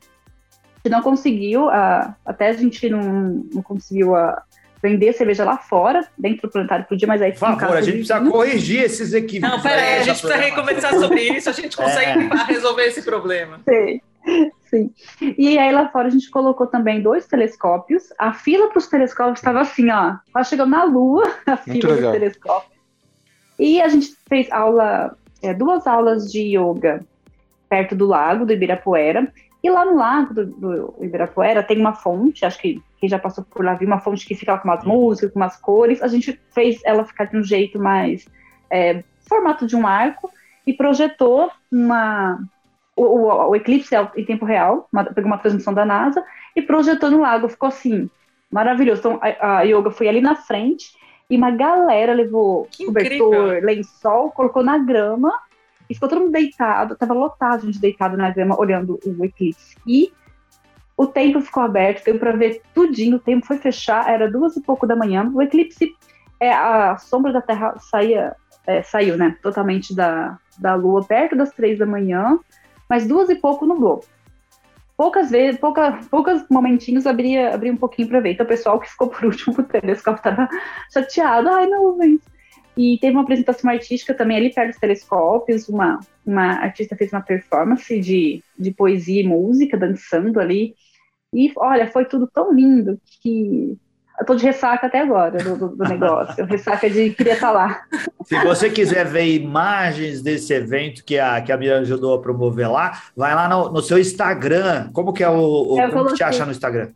gente 0.84 0.90
não 0.90 1.02
conseguiu, 1.02 1.68
uh, 1.68 2.14
até 2.26 2.50
a 2.50 2.54
gente 2.54 2.90
não, 2.90 3.46
não 3.54 3.62
conseguiu 3.62 4.14
uh, 4.14 4.36
vender 4.82 5.14
cerveja 5.14 5.46
lá 5.46 5.58
fora, 5.58 6.06
dentro 6.18 6.48
do 6.48 6.52
planetário 6.52 6.86
podia, 6.86 7.08
mas 7.08 7.22
aí... 7.22 7.32
Por 7.32 7.40
favor, 7.40 7.78
a 7.78 7.82
gente 7.82 7.98
precisa 8.00 8.20
corrigir 8.20 8.84
esses 8.84 9.14
equipes. 9.14 9.50
Não, 9.50 9.62
peraí, 9.62 10.00
a 10.00 10.04
gente 10.04 10.20
precisa 10.20 10.36
recomeçar 10.36 10.94
sobre 11.00 11.22
isso, 11.22 11.50
a 11.50 11.54
gente 11.54 11.78
consegue 11.78 12.12
é. 12.12 12.44
resolver 12.48 12.84
esse 12.84 13.02
problema. 13.02 13.62
Sim. 13.68 14.02
Sim. 14.74 14.92
E 15.38 15.60
aí 15.60 15.72
lá 15.72 15.88
fora 15.90 16.08
a 16.08 16.10
gente 16.12 16.32
colocou 16.32 16.66
também 16.66 17.00
dois 17.00 17.28
telescópios. 17.28 18.12
A 18.18 18.34
fila 18.34 18.70
para 18.70 18.80
os 18.80 18.88
telescópios 18.88 19.38
estava 19.38 19.62
assim, 19.62 19.92
ó. 19.92 20.16
Nós 20.34 20.48
chegamos 20.48 20.72
na 20.72 20.84
Lua, 20.84 21.24
a 21.46 21.56
fila 21.56 21.96
dos 21.96 22.12
telescópios. 22.12 22.74
E 23.60 23.80
a 23.80 23.88
gente 23.88 24.16
fez 24.28 24.52
aula, 24.52 25.16
é, 25.44 25.54
duas 25.54 25.86
aulas 25.86 26.32
de 26.32 26.58
yoga 26.58 27.06
perto 27.70 27.96
do 27.96 28.08
lago 28.08 28.48
do 28.48 28.54
Ibirapuera. 28.54 29.32
E 29.64 29.70
lá 29.70 29.86
no 29.86 29.96
lago 29.96 30.34
do, 30.34 30.46
do 30.48 30.96
Ibirapuera 31.00 31.62
tem 31.62 31.80
uma 31.80 31.94
fonte, 31.94 32.44
acho 32.44 32.60
que 32.60 32.82
quem 32.98 33.08
já 33.08 33.20
passou 33.20 33.44
por 33.44 33.64
lá 33.64 33.76
viu 33.76 33.88
uma 33.88 34.00
fonte 34.00 34.26
que 34.26 34.34
fica 34.34 34.58
com 34.58 34.68
umas 34.68 34.84
músicas, 34.84 35.32
com 35.32 35.40
umas 35.40 35.56
cores. 35.58 36.02
A 36.02 36.08
gente 36.08 36.40
fez 36.50 36.82
ela 36.84 37.06
ficar 37.06 37.26
de 37.26 37.38
um 37.38 37.44
jeito 37.44 37.78
mais 37.78 38.28
é, 38.72 39.04
formato 39.30 39.68
de 39.68 39.76
um 39.76 39.86
arco 39.86 40.32
e 40.66 40.74
projetou 40.74 41.52
uma 41.72 42.40
o, 42.96 43.04
o, 43.04 43.50
o 43.50 43.56
eclipse 43.56 43.96
em 44.16 44.26
tempo 44.26 44.46
real, 44.46 44.88
uma, 44.92 45.04
pegou 45.06 45.30
uma 45.30 45.38
transmissão 45.38 45.74
da 45.74 45.86
NASA 45.86 46.24
e 46.56 46.62
projetou 46.62 47.10
no 47.10 47.22
lago. 47.22 47.50
Ficou 47.50 47.70
assim, 47.70 48.10
maravilhoso. 48.52 49.00
Então 49.00 49.20
a, 49.22 49.60
a 49.60 49.62
yoga 49.64 49.92
foi 49.92 50.08
ali 50.08 50.22
na 50.22 50.36
frente 50.36 50.94
e 51.30 51.36
uma 51.36 51.52
galera 51.52 52.14
levou 52.14 52.68
que 52.70 52.86
cobertor, 52.86 53.48
incrível. 53.48 53.66
lençol, 53.66 54.32
colocou 54.32 54.64
na 54.64 54.78
grama 54.78 55.32
e 55.90 55.94
ficou 55.94 56.08
todo 56.08 56.22
mundo 56.22 56.32
deitado, 56.32 56.96
tava 56.96 57.14
lotado 57.14 57.66
gente 57.66 57.80
deitado 57.80 58.16
na 58.16 58.30
grama 58.30 58.60
olhando 58.60 59.00
o 59.06 59.26
eclipse. 59.26 59.76
E 59.86 60.14
o 60.96 61.08
tempo 61.08 61.42
ficou 61.42 61.64
aberto, 61.64 62.06
deu 62.06 62.20
para 62.20 62.34
ver 62.34 62.62
tudinho, 62.74 63.18
o 63.18 63.20
tempo 63.20 63.46
foi 63.46 63.58
fechar, 63.58 64.10
era 64.10 64.30
duas 64.30 64.56
e 64.56 64.62
pouco 64.62 64.86
da 64.86 64.96
manhã. 64.96 65.30
O 65.34 65.42
eclipse, 65.42 65.96
é, 66.40 66.54
a 66.54 66.98
sombra 66.98 67.34
da 67.34 67.42
Terra 67.42 67.76
saía, 67.80 68.36
é, 68.68 68.84
saiu, 68.84 69.18
né, 69.18 69.36
totalmente 69.42 69.96
da, 69.96 70.38
da 70.58 70.76
Lua 70.76 71.04
perto 71.04 71.36
das 71.36 71.52
três 71.52 71.80
da 71.80 71.86
manhã, 71.86 72.40
mas 72.90 73.08
duas 73.08 73.30
e 73.30 73.36
pouco 73.36 73.66
nublou. 73.66 74.04
poucas 74.96 75.32
vezes, 75.32 75.60
pouca, 75.60 76.00
poucos 76.10 76.46
momentinhos 76.50 77.06
abria, 77.08 77.54
abria 77.54 77.74
um 77.74 77.78
pouquinho 77.78 78.08
para 78.08 78.20
ver. 78.20 78.34
Então 78.34 78.46
o 78.46 78.50
pessoal 78.50 78.80
que 78.80 78.90
ficou 78.90 79.08
por 79.10 79.26
último 79.26 79.54
pro 79.54 79.64
telescópio 79.64 80.24
tava 80.24 80.48
chateado. 80.92 81.50
Ai, 81.50 81.68
nuvens. 81.68 82.22
E 82.76 82.98
teve 83.00 83.16
uma 83.16 83.22
apresentação 83.22 83.70
artística 83.70 84.14
também 84.14 84.38
ali 84.38 84.54
perto 84.54 84.72
dos 84.72 84.80
telescópios. 84.80 85.70
Uma, 85.70 86.00
uma 86.26 86.54
artista 86.60 86.96
fez 86.96 87.12
uma 87.12 87.22
performance 87.22 88.00
de, 88.00 88.44
de 88.58 88.72
poesia 88.72 89.22
e 89.22 89.28
música, 89.28 89.78
dançando 89.78 90.40
ali. 90.40 90.76
E 91.34 91.52
olha, 91.58 91.88
foi 91.88 92.06
tudo 92.06 92.28
tão 92.28 92.54
lindo 92.54 93.00
que 93.22 93.78
eu 94.24 94.26
tô 94.26 94.36
de 94.36 94.46
ressaca 94.46 94.88
até 94.88 95.02
agora 95.02 95.38
do, 95.44 95.76
do 95.76 95.84
negócio. 95.84 96.44
ressaca 96.48 96.90
de 96.90 97.10
queria 97.12 97.34
estar 97.34 97.48
tá 97.48 97.54
lá. 97.54 97.82
Se 98.24 98.42
você 98.44 98.70
quiser 98.70 99.06
ver 99.06 99.36
imagens 99.36 100.22
desse 100.22 100.54
evento 100.54 101.04
que 101.04 101.20
a, 101.20 101.42
que 101.42 101.52
a 101.52 101.58
Miriam 101.58 101.82
ajudou 101.82 102.16
a 102.16 102.22
promover 102.22 102.72
lá, 102.72 103.02
vai 103.16 103.36
lá 103.36 103.50
no, 103.50 103.70
no 103.70 103.82
seu 103.82 104.00
Instagram. 104.00 104.90
Como 104.94 105.14
que 105.14 105.24
é 105.24 105.30
o. 105.30 105.36
o 105.36 105.76
como 105.76 105.92
coloquei. 105.92 106.12
que 106.12 106.18
te 106.18 106.24
acha 106.24 106.46
no 106.46 106.52
Instagram? 106.52 106.90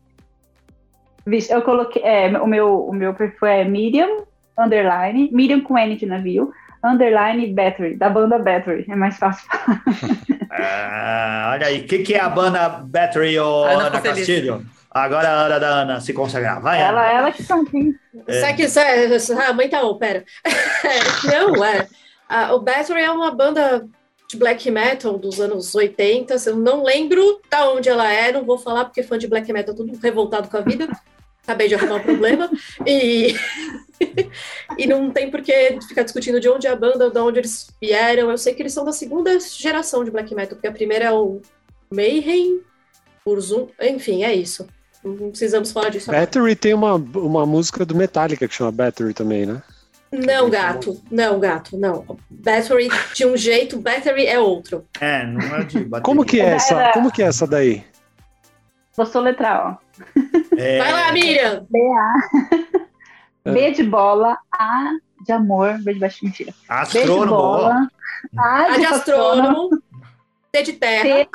Vixe, 1.26 1.54
eu 1.54 1.62
coloquei. 1.62 2.02
É, 2.02 2.30
o, 2.40 2.48
meu, 2.48 2.86
o 2.86 2.94
meu 2.94 3.14
perfil 3.14 3.48
é 3.48 3.66
Miriam 3.66 4.24
underline, 4.58 5.30
Miriam 5.32 5.62
com 5.62 5.78
N 5.78 5.96
de 5.98 6.06
navio, 6.06 6.52
underline 6.84 7.54
Battery, 7.54 7.96
da 7.96 8.10
banda 8.10 8.40
Battery. 8.40 8.86
É 8.90 8.96
mais 8.96 9.18
fácil. 9.18 9.48
ah, 10.50 11.52
olha 11.54 11.68
aí, 11.68 11.82
o 11.82 11.84
que, 11.84 12.00
que 12.00 12.14
é 12.16 12.22
a 12.22 12.30
banda 12.30 12.70
Battery, 12.70 13.38
ô 13.38 13.66
Ana, 13.66 13.88
Ana 13.88 14.02
Castilho? 14.02 14.66
Agora 15.04 15.28
é 15.28 15.32
a 15.32 15.44
hora 15.44 15.60
da 15.60 15.68
Ana 15.82 16.02
se 16.02 16.14
consagrar. 16.14 16.62
Vai, 16.62 16.82
ela, 16.82 17.02
Ana. 17.02 17.20
ela 17.20 17.32
que 17.32 17.42
está 17.42 17.56
aqui. 17.56 17.96
É. 18.28 18.42
Sabe 18.42 18.56
que 18.56 19.32
ah, 19.34 19.54
mãe 19.54 19.70
tá, 19.70 19.82
pera. 19.96 20.26
Não, 21.32 21.64
é. 21.64 21.88
Ah, 22.28 22.54
o 22.54 22.60
Battery 22.60 23.02
é 23.02 23.12
uma 23.12 23.32
banda 23.32 23.88
de 24.30 24.38
black 24.38 24.70
metal 24.70 25.18
dos 25.18 25.40
anos 25.40 25.74
80. 25.74 26.36
Eu 26.46 26.58
não 26.58 26.84
lembro 26.84 27.40
da 27.50 27.70
onde 27.72 27.88
ela 27.88 28.12
é, 28.12 28.32
não 28.32 28.44
vou 28.44 28.58
falar 28.58 28.86
porque 28.86 29.02
fã 29.02 29.18
de 29.18 29.28
black 29.28 29.52
metal 29.54 29.74
tudo 29.74 29.98
revoltado 29.98 30.50
com 30.50 30.58
a 30.58 30.62
vida. 30.62 30.90
Acabei 31.44 31.70
de 31.70 31.76
arrumar 31.76 31.96
um 31.96 32.04
problema. 32.04 32.52
E, 32.86 33.34
e 34.78 34.86
não 34.86 35.10
tem 35.10 35.32
por 35.32 35.42
que 35.42 35.80
ficar 35.88 36.04
discutindo 36.04 36.42
de 36.42 36.50
onde 36.50 36.68
é 36.68 36.72
a 36.72 36.76
banda, 36.76 37.10
de 37.10 37.20
onde 37.20 37.40
eles 37.40 37.70
vieram. 37.82 38.30
Eu 38.30 38.38
sei 38.38 38.54
que 38.54 38.62
eles 38.62 38.74
são 38.74 38.84
da 38.84 38.92
segunda 38.92 39.40
geração 39.40 40.04
de 40.04 40.12
black 40.12 40.36
metal, 40.36 40.58
porque 40.58 40.68
a 40.68 40.74
primeira 40.74 41.06
é 41.06 41.12
o 41.12 41.42
Mayhem, 41.90 42.62
Urzum, 43.26 43.68
enfim, 43.80 44.24
é 44.24 44.34
isso. 44.34 44.68
Não 45.08 45.30
precisamos 45.30 45.72
falar 45.72 45.90
disso. 45.90 46.12
Battery 46.12 46.40
agora. 46.40 46.56
tem 46.56 46.74
uma, 46.74 46.96
uma 46.96 47.46
música 47.46 47.86
do 47.86 47.96
Metallica 47.96 48.48
que 48.48 48.54
chama 48.54 48.72
Battery 48.72 49.14
também, 49.14 49.46
né? 49.46 49.62
Não, 50.12 50.50
gato. 50.50 51.02
Não, 51.12 51.40
gato, 51.40 51.78
não. 51.78 52.18
Battery 52.30 52.90
de 53.14 53.26
um 53.26 53.36
jeito, 53.36 53.78
battery 53.78 54.26
é 54.26 54.40
outro. 54.40 54.86
É, 55.02 55.26
não 55.26 55.42
é 55.56 55.64
de 55.64 55.80
bateria. 55.80 56.02
Como 56.02 56.26
que 56.26 56.40
é 56.40 56.46
essa? 56.46 56.92
Como 56.94 57.12
que 57.12 57.22
é 57.22 57.26
essa 57.26 57.46
daí? 57.46 57.84
Vou 58.96 59.06
soletrar, 59.06 59.80
ó. 59.80 60.02
É... 60.58 60.80
Vai 60.80 60.92
lá, 60.92 61.12
Miriam! 61.12 61.66
B-A. 61.70 63.52
B 63.54 63.72
de 63.72 63.84
bola, 63.84 64.38
A 64.52 64.92
de 65.26 65.32
amor, 65.32 65.78
B 65.80 65.94
de 65.94 66.00
baixo, 66.00 66.24
mentira. 66.24 66.54
Astrônomo. 66.68 67.20
B 67.20 67.26
de 67.26 67.30
bola, 67.30 67.92
A 68.38 68.64
de, 68.64 68.72
A 68.72 68.78
de 68.78 68.86
astrônomo, 68.86 69.70
T 70.52 70.64
de 70.64 70.74
terra. 70.74 71.26
T 71.26 71.30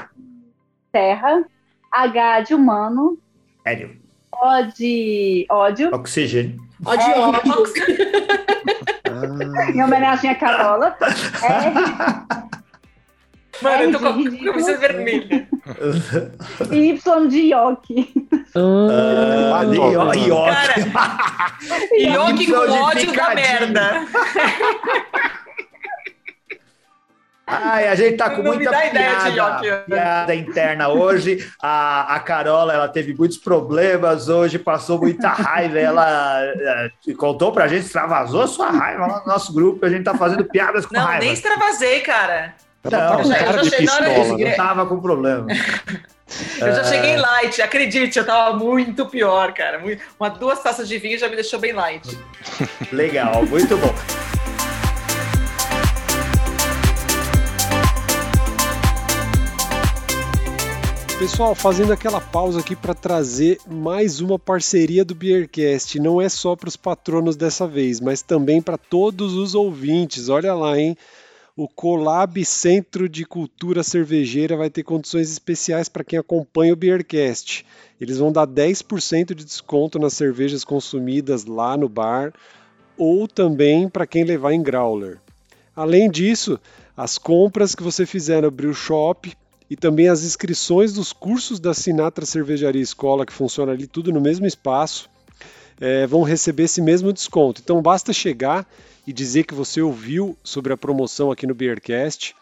terra, 0.91 1.45
H 1.91 2.41
de 2.41 2.55
humano. 2.55 3.19
Hélio. 3.65 3.97
O 4.33 4.63
de 4.77 5.47
ódio. 5.51 5.95
Oxigênio. 5.95 6.61
O 6.85 6.97
de 6.97 7.11
ódio. 7.13 7.73
Em 9.75 9.83
homenagem 9.83 10.31
a 10.31 10.35
Carola. 10.35 10.97
R. 11.43 11.73
Mano, 13.63 13.83
eu 13.85 13.93
tô 13.93 13.99
com 14.01 14.07
a 14.07 14.13
camisa 14.13 14.77
vermelha. 14.79 15.49
Y 16.73 16.99
de 17.29 17.41
Yoki. 17.53 18.29
Ah, 18.57 19.61
ah 19.61 19.63
Yoki. 19.63 20.31
Yoki 22.03 22.47
com 22.51 22.83
ódio 22.83 23.13
da 23.13 23.35
merda. 23.35 24.07
Ai, 27.47 27.89
a 27.89 27.95
gente 27.95 28.17
tá 28.17 28.31
com 28.31 28.43
muita 28.43 28.71
piada, 28.71 29.61
piada 29.87 30.35
interna 30.35 30.89
hoje. 30.89 31.47
A, 31.61 32.15
a 32.15 32.21
Carola, 32.21 32.73
ela 32.73 32.89
teve 32.89 33.15
muitos 33.15 33.37
problemas 33.37 34.29
hoje, 34.29 34.59
passou 34.59 34.99
muita 34.99 35.29
raiva. 35.29 35.79
Ela 35.79 36.41
uh, 37.07 37.17
contou 37.17 37.53
pra 37.53 37.67
gente, 37.67 37.85
extravasou 37.85 38.47
sua 38.47 38.71
raiva 38.71 39.07
lá 39.07 39.21
no 39.21 39.27
nosso 39.27 39.53
grupo. 39.53 39.85
A 39.85 39.89
gente 39.89 40.05
tá 40.05 40.15
fazendo 40.15 40.45
piadas 40.45 40.87
com 40.87 40.95
não, 40.95 41.03
raiva. 41.03 41.19
Não, 41.19 41.25
nem 41.25 41.33
extravasei, 41.33 42.01
cara. 42.01 42.55
Não, 42.85 42.91
tá 42.91 43.17
com 43.17 43.29
cara 43.29 43.63
de 43.63 43.71
pistola, 43.71 44.37
né? 44.39 44.55
tava 44.55 44.87
com 44.87 45.01
problema. 45.01 45.47
Eu 46.59 46.75
já 46.75 46.85
cheguei 46.85 47.17
light, 47.17 47.61
acredite, 47.61 48.19
eu 48.19 48.25
tava 48.25 48.57
muito 48.57 49.05
pior, 49.07 49.53
cara. 49.53 49.83
Uma 50.19 50.31
duas 50.31 50.63
taças 50.63 50.89
de 50.89 50.97
vinho 50.97 51.19
já 51.19 51.29
me 51.29 51.35
deixou 51.35 51.61
bem 51.61 51.73
light. 51.73 52.19
Legal, 52.91 53.45
muito 53.45 53.77
bom. 53.77 53.95
Pessoal, 61.23 61.55
fazendo 61.55 61.93
aquela 61.93 62.21
pausa 62.21 62.59
aqui 62.59 62.75
para 62.75 62.95
trazer 62.95 63.61
mais 63.71 64.21
uma 64.21 64.41
parceria 64.41 65.05
do 65.05 65.15
Beercast. 65.15 66.01
Não 66.01 66.21
é 66.21 66.29
só 66.29 66.57
para 66.57 66.69
os 66.69 66.77
patronos 66.77 67.37
dessa 67.37 67.65
vez, 67.65 68.01
mas 68.01 68.23
também 68.23 68.61
para 68.61 68.77
todos 68.77 69.35
os 69.35 69.55
ouvintes. 69.55 70.29
Olha 70.29 70.53
lá, 70.53 70.77
hein? 70.77 70.97
O 71.57 71.69
Colab 71.69 72.45
Centro 72.45 73.09
de 73.09 73.25
Cultura 73.25 73.85
Cervejeira 73.85 74.57
vai 74.57 74.69
ter 74.69 74.83
condições 74.83 75.31
especiais 75.31 75.89
para 75.89 76.03
quem 76.03 76.19
acompanha 76.19 76.73
o 76.73 76.77
Beercast. 76.77 77.65
Eles 78.01 78.19
vão 78.19 78.33
dar 78.33 78.49
10% 78.49 79.33
de 79.33 79.45
desconto 79.45 80.01
nas 80.01 80.15
cervejas 80.15 80.65
consumidas 80.65 81.45
lá 81.45 81.77
no 81.77 81.89
bar 81.89 82.33
ou 82.99 83.29
também 83.29 83.89
para 83.89 84.09
quem 84.09 84.25
levar 84.25 84.55
em 84.55 84.63
growler. 84.63 85.21
Além 85.77 86.11
disso, 86.11 86.59
as 86.97 87.17
compras 87.17 87.77
que 87.77 87.83
você 87.85 88.05
fizer 88.05 88.43
no 88.43 88.51
Brew 88.51 88.75
Shop 88.75 89.33
e 89.73 89.77
também 89.77 90.07
as 90.07 90.23
inscrições 90.23 90.93
dos 90.93 91.15
cursos 91.15 91.59
da 91.59 91.73
Sinatra 91.73 92.27
Cervejaria 92.27 92.83
Escola, 92.83 93.25
que 93.25 93.33
funciona 93.33 93.73
ali 93.73 93.87
tudo 93.87 94.13
no 94.13 94.21
mesmo 94.21 94.45
espaço, 94.45 95.09
é, 95.81 96.07
vão 96.07 96.21
receber 96.21 96.65
esse 96.65 96.83
mesmo 96.83 97.11
desconto. 97.11 97.63
Então 97.65 97.81
basta 97.81 98.13
chegar 98.13 98.69
e 99.07 99.15
dizer 99.15 99.45
que 99.45 99.55
você 99.55 99.81
ouviu 99.81 100.37
sobre 100.45 100.75
a 100.75 100.77
promoção 100.77 101.31
aqui 101.31 101.47
no 101.47 101.55
Beercast. 101.55 102.37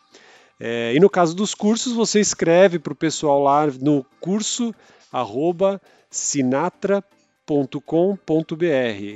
É, 0.59 0.93
e 0.93 0.99
no 0.99 1.09
caso 1.09 1.37
dos 1.37 1.55
cursos, 1.55 1.93
você 1.93 2.19
escreve 2.19 2.81
para 2.81 2.93
o 2.93 2.97
pessoal 2.97 3.41
lá 3.41 3.65
no 3.81 4.05
curso 4.21 4.75
arroba 5.13 5.81
sinatra.com.br. 6.11 7.05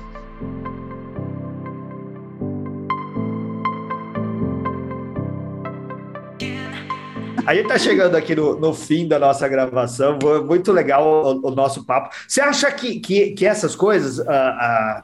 A 7.47 7.55
gente 7.55 7.65
está 7.65 7.79
chegando 7.79 8.17
aqui 8.17 8.35
no, 8.35 8.59
no, 8.59 8.73
fim 8.73 9.07
da 9.07 9.19
nossa 9.19 9.47
gravação, 9.47 10.19
muito 10.47 10.73
legal 10.73 11.07
o, 11.07 11.49
o 11.49 11.51
nosso 11.51 11.85
papo. 11.85 12.15
Você 12.27 12.41
acha 12.41 12.73
que, 12.73 12.99
que, 13.01 13.33
que 13.33 13.45
essas 13.45 13.77
coisas, 13.77 14.19
a, 14.27 14.33
a, 14.33 15.03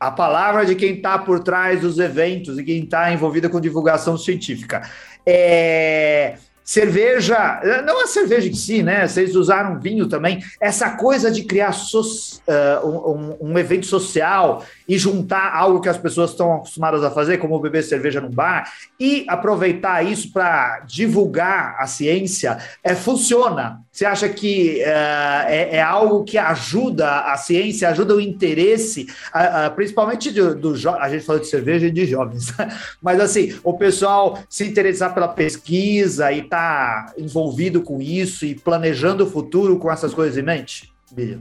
a 0.00 0.10
palavra 0.10 0.66
de 0.66 0.74
quem 0.74 0.96
está 0.96 1.16
por 1.16 1.38
trás 1.44 1.80
dos 1.80 2.00
eventos 2.00 2.58
e 2.58 2.64
quem 2.64 2.82
está 2.82 3.12
envolvido 3.12 3.48
com 3.48 3.60
divulgação 3.60 4.18
científica, 4.18 4.82
é, 5.24 6.38
cerveja, 6.66 7.60
não 7.86 8.02
a 8.02 8.08
cerveja 8.08 8.48
em 8.48 8.54
si, 8.54 8.82
né? 8.82 9.06
Vocês 9.06 9.36
usaram 9.36 9.78
vinho 9.78 10.08
também. 10.08 10.42
Essa 10.60 10.90
coisa 10.90 11.30
de 11.30 11.44
criar 11.44 11.70
so, 11.70 12.00
uh, 12.00 12.84
um, 12.84 13.52
um, 13.52 13.58
evento 13.58 13.86
social 13.86 14.64
e 14.88 14.98
juntar 14.98 15.54
algo 15.54 15.80
que 15.80 15.88
as 15.88 15.96
pessoas 15.96 16.32
estão 16.32 16.54
acostumadas 16.54 17.04
a 17.04 17.10
fazer, 17.10 17.38
como 17.38 17.60
beber 17.60 17.84
cerveja 17.84 18.20
num 18.20 18.30
bar, 18.30 18.68
e 18.98 19.24
aproveitar 19.28 20.04
isso 20.04 20.32
para 20.32 20.80
divulgar 20.80 21.76
a 21.78 21.86
ciência, 21.86 22.58
é, 22.82 22.96
funciona. 22.96 23.80
Você 23.92 24.04
acha 24.04 24.28
que 24.28 24.82
uh, 24.82 25.46
é, 25.46 25.76
é, 25.76 25.82
algo 25.82 26.24
que 26.24 26.36
ajuda 26.36 27.20
a 27.20 27.36
ciência, 27.36 27.88
ajuda 27.88 28.16
o 28.16 28.20
interesse, 28.20 29.06
uh, 29.28 29.74
principalmente 29.74 30.32
do, 30.32 30.54
do 30.54 30.90
a 30.90 31.08
gente 31.08 31.24
falou 31.24 31.40
de 31.40 31.46
cerveja 31.48 31.86
e 31.86 31.90
de 31.90 32.04
jovens, 32.04 32.52
mas 33.00 33.20
assim, 33.20 33.56
o 33.62 33.72
pessoal 33.74 34.38
se 34.50 34.66
interessar 34.66 35.14
pela 35.14 35.28
pesquisa 35.28 36.30
e 36.32 36.42
tá 36.42 36.55
está 36.56 37.12
envolvido 37.18 37.82
com 37.82 38.00
isso 38.00 38.46
e 38.46 38.54
planejando 38.54 39.24
o 39.24 39.30
futuro 39.30 39.78
com 39.78 39.90
essas 39.90 40.14
coisas 40.14 40.38
em 40.38 40.42
mente, 40.42 40.92
Bia? 41.12 41.38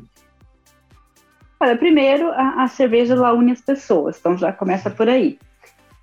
Olha, 1.59 1.77
primeiro, 1.77 2.29
a, 2.31 2.63
a 2.63 2.67
cerveja 2.67 3.13
ela 3.13 3.33
une 3.33 3.53
as 3.53 3.61
pessoas, 3.61 4.19
então 4.19 4.37
já 4.37 4.51
começa 4.51 4.89
por 4.89 5.07
aí. 5.07 5.39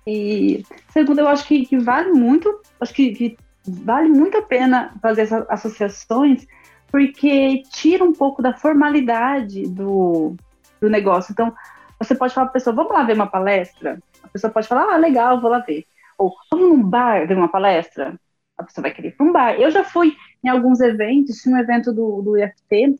E 0.05 0.65
segundo, 0.89 1.19
eu 1.19 1.27
acho 1.27 1.47
que, 1.47 1.65
que 1.65 1.77
vale 1.77 2.11
muito, 2.11 2.59
acho 2.81 2.93
que, 2.93 3.13
que, 3.13 3.37
vale 3.65 4.09
muito 4.09 4.37
a 4.37 4.41
pena 4.41 4.93
fazer 5.01 5.21
essas 5.21 5.45
associações, 5.49 6.45
porque 6.91 7.63
tira 7.71 8.03
um 8.03 8.13
pouco 8.13 8.41
da 8.41 8.53
formalidade 8.53 9.63
do, 9.69 10.35
do 10.81 10.89
negócio. 10.89 11.31
Então, 11.31 11.53
você 11.97 12.15
pode 12.15 12.33
falar 12.33 12.47
para 12.47 12.51
a 12.51 12.53
pessoa, 12.53 12.75
vamos 12.75 12.91
lá 12.91 13.03
ver 13.03 13.13
uma 13.13 13.27
palestra? 13.27 13.99
A 14.23 14.27
pessoa 14.27 14.51
pode 14.51 14.67
falar, 14.67 14.93
ah, 14.93 14.97
legal, 14.97 15.39
vou 15.39 15.49
lá 15.49 15.59
ver. 15.59 15.85
Ou, 16.17 16.33
vamos 16.51 16.69
num 16.69 16.83
bar 16.83 17.25
ver 17.25 17.37
uma 17.37 17.47
palestra? 17.47 18.19
A 18.63 18.65
pessoa 18.65 18.83
vai 18.83 18.91
querer 18.91 19.09
ir 19.09 19.11
para 19.11 19.25
um 19.25 19.31
bar. 19.31 19.53
Eu 19.53 19.69
já 19.71 19.83
fui 19.83 20.15
em 20.43 20.49
alguns 20.49 20.81
eventos, 20.81 21.37
tinha 21.37 21.55
um 21.55 21.59
evento 21.59 21.93
do, 21.93 22.21
do 22.21 22.37
IFT, 22.37 22.97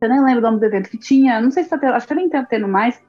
eu 0.00 0.08
nem 0.08 0.24
lembro 0.24 0.38
o 0.38 0.42
nome 0.42 0.58
do 0.58 0.64
evento, 0.64 0.88
que 0.88 0.98
tinha, 0.98 1.40
não 1.40 1.50
sei 1.50 1.62
se 1.62 1.66
está 1.66 1.78
tendo, 1.78 1.94
acho 1.94 2.08
que 2.08 2.14
nem 2.14 2.26
está 2.26 2.42
tendo 2.42 2.66
mais, 2.66 3.00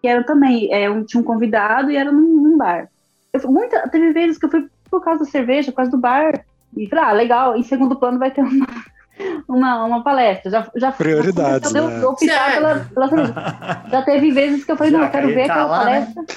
que 0.00 0.08
era 0.08 0.24
também, 0.24 0.72
é, 0.72 0.90
um, 0.90 1.04
tinha 1.04 1.20
um 1.20 1.24
convidado 1.24 1.90
e 1.90 1.96
era 1.96 2.10
num, 2.10 2.42
num 2.42 2.56
bar. 2.56 2.88
Eu, 3.32 3.50
muita, 3.50 3.88
teve 3.88 4.12
vezes 4.12 4.38
que 4.38 4.46
eu 4.46 4.50
fui 4.50 4.68
por 4.90 5.04
causa 5.04 5.24
da 5.24 5.30
cerveja, 5.30 5.70
por 5.70 5.76
causa 5.76 5.90
do 5.90 5.98
bar, 5.98 6.44
e 6.76 6.88
falei, 6.88 7.04
ah, 7.04 7.12
legal, 7.12 7.56
em 7.56 7.62
segundo 7.62 7.96
plano 7.96 8.18
vai 8.18 8.30
ter 8.30 8.40
uma, 8.40 8.66
uma, 9.46 9.84
uma 9.84 10.02
palestra. 10.02 10.50
Já, 10.50 10.70
já 10.74 10.92
Prioridades. 10.92 11.70
Já, 11.70 12.48
né? 12.48 12.54
pela, 12.54 13.08
pela 13.08 13.88
já 13.90 14.02
teve 14.02 14.30
vezes 14.30 14.64
que 14.64 14.72
eu 14.72 14.76
falei, 14.76 14.92
já, 14.92 14.98
não, 14.98 15.04
eu 15.04 15.10
quero 15.10 15.28
ver 15.28 15.46
tá 15.46 15.54
aquela 15.54 15.66
lá, 15.66 15.84
né? 15.84 16.00
palestra. 16.00 16.22
Né? 16.22 16.28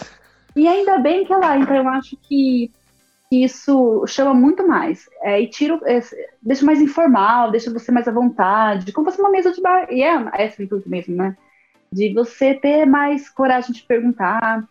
E 0.55 0.67
ainda 0.67 0.97
bem 0.99 1.25
que 1.25 1.31
é 1.31 1.37
lá, 1.37 1.57
então 1.57 1.75
eu 1.75 1.87
acho 1.87 2.17
que 2.17 2.69
isso 3.31 4.05
chama 4.07 4.33
muito 4.33 4.67
mais. 4.67 5.09
É, 5.21 5.39
e 5.39 5.47
tira, 5.47 5.79
é, 5.85 6.01
deixa 6.41 6.65
mais 6.65 6.81
informal, 6.81 7.49
deixa 7.49 7.71
você 7.71 7.91
mais 7.91 8.07
à 8.07 8.11
vontade, 8.11 8.91
como 8.91 9.05
fosse 9.05 9.21
uma 9.21 9.31
mesa 9.31 9.51
de 9.53 9.61
bar. 9.61 9.87
E 9.89 10.03
é, 10.03 10.13
é 10.33 10.47
assim 10.47 10.67
tudo 10.67 10.83
mesmo, 10.85 11.15
né? 11.15 11.37
De 11.93 12.13
você 12.13 12.53
ter 12.53 12.85
mais 12.85 13.29
coragem 13.29 13.71
de 13.73 13.83
perguntar. 13.83 14.67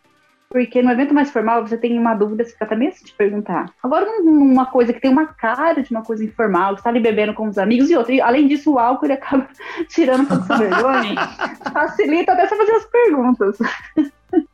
Porque 0.49 0.81
no 0.81 0.91
evento 0.91 1.13
mais 1.13 1.31
formal, 1.31 1.65
você 1.65 1.77
tem 1.77 1.97
uma 1.97 2.13
dúvida, 2.13 2.43
você 2.43 2.51
fica 2.51 2.65
até 2.65 2.75
meio 2.75 2.91
assim 2.91 3.05
de 3.05 3.13
perguntar. 3.13 3.73
Agora, 3.81 4.05
uma 4.21 4.65
coisa 4.65 4.91
que 4.91 4.99
tem 4.99 5.09
uma 5.09 5.27
cara 5.27 5.81
de 5.81 5.89
uma 5.91 6.03
coisa 6.03 6.25
informal, 6.25 6.75
você 6.75 6.83
tá 6.83 6.89
ali 6.89 6.99
bebendo 6.99 7.33
com 7.33 7.47
os 7.47 7.57
amigos 7.57 7.89
e 7.89 7.95
outra. 7.95 8.13
E, 8.13 8.19
além 8.19 8.49
disso, 8.49 8.73
o 8.73 8.77
álcool 8.77 9.05
ele 9.05 9.13
acaba 9.13 9.47
tirando 9.87 10.23
um 10.23 10.25
pouco 10.25 10.43
de 10.43 10.57
vergonha. 10.59 11.15
facilita 11.71 12.33
até 12.33 12.47
você 12.47 12.57
fazer 12.57 12.73
as 12.73 12.85
perguntas. 12.85 13.57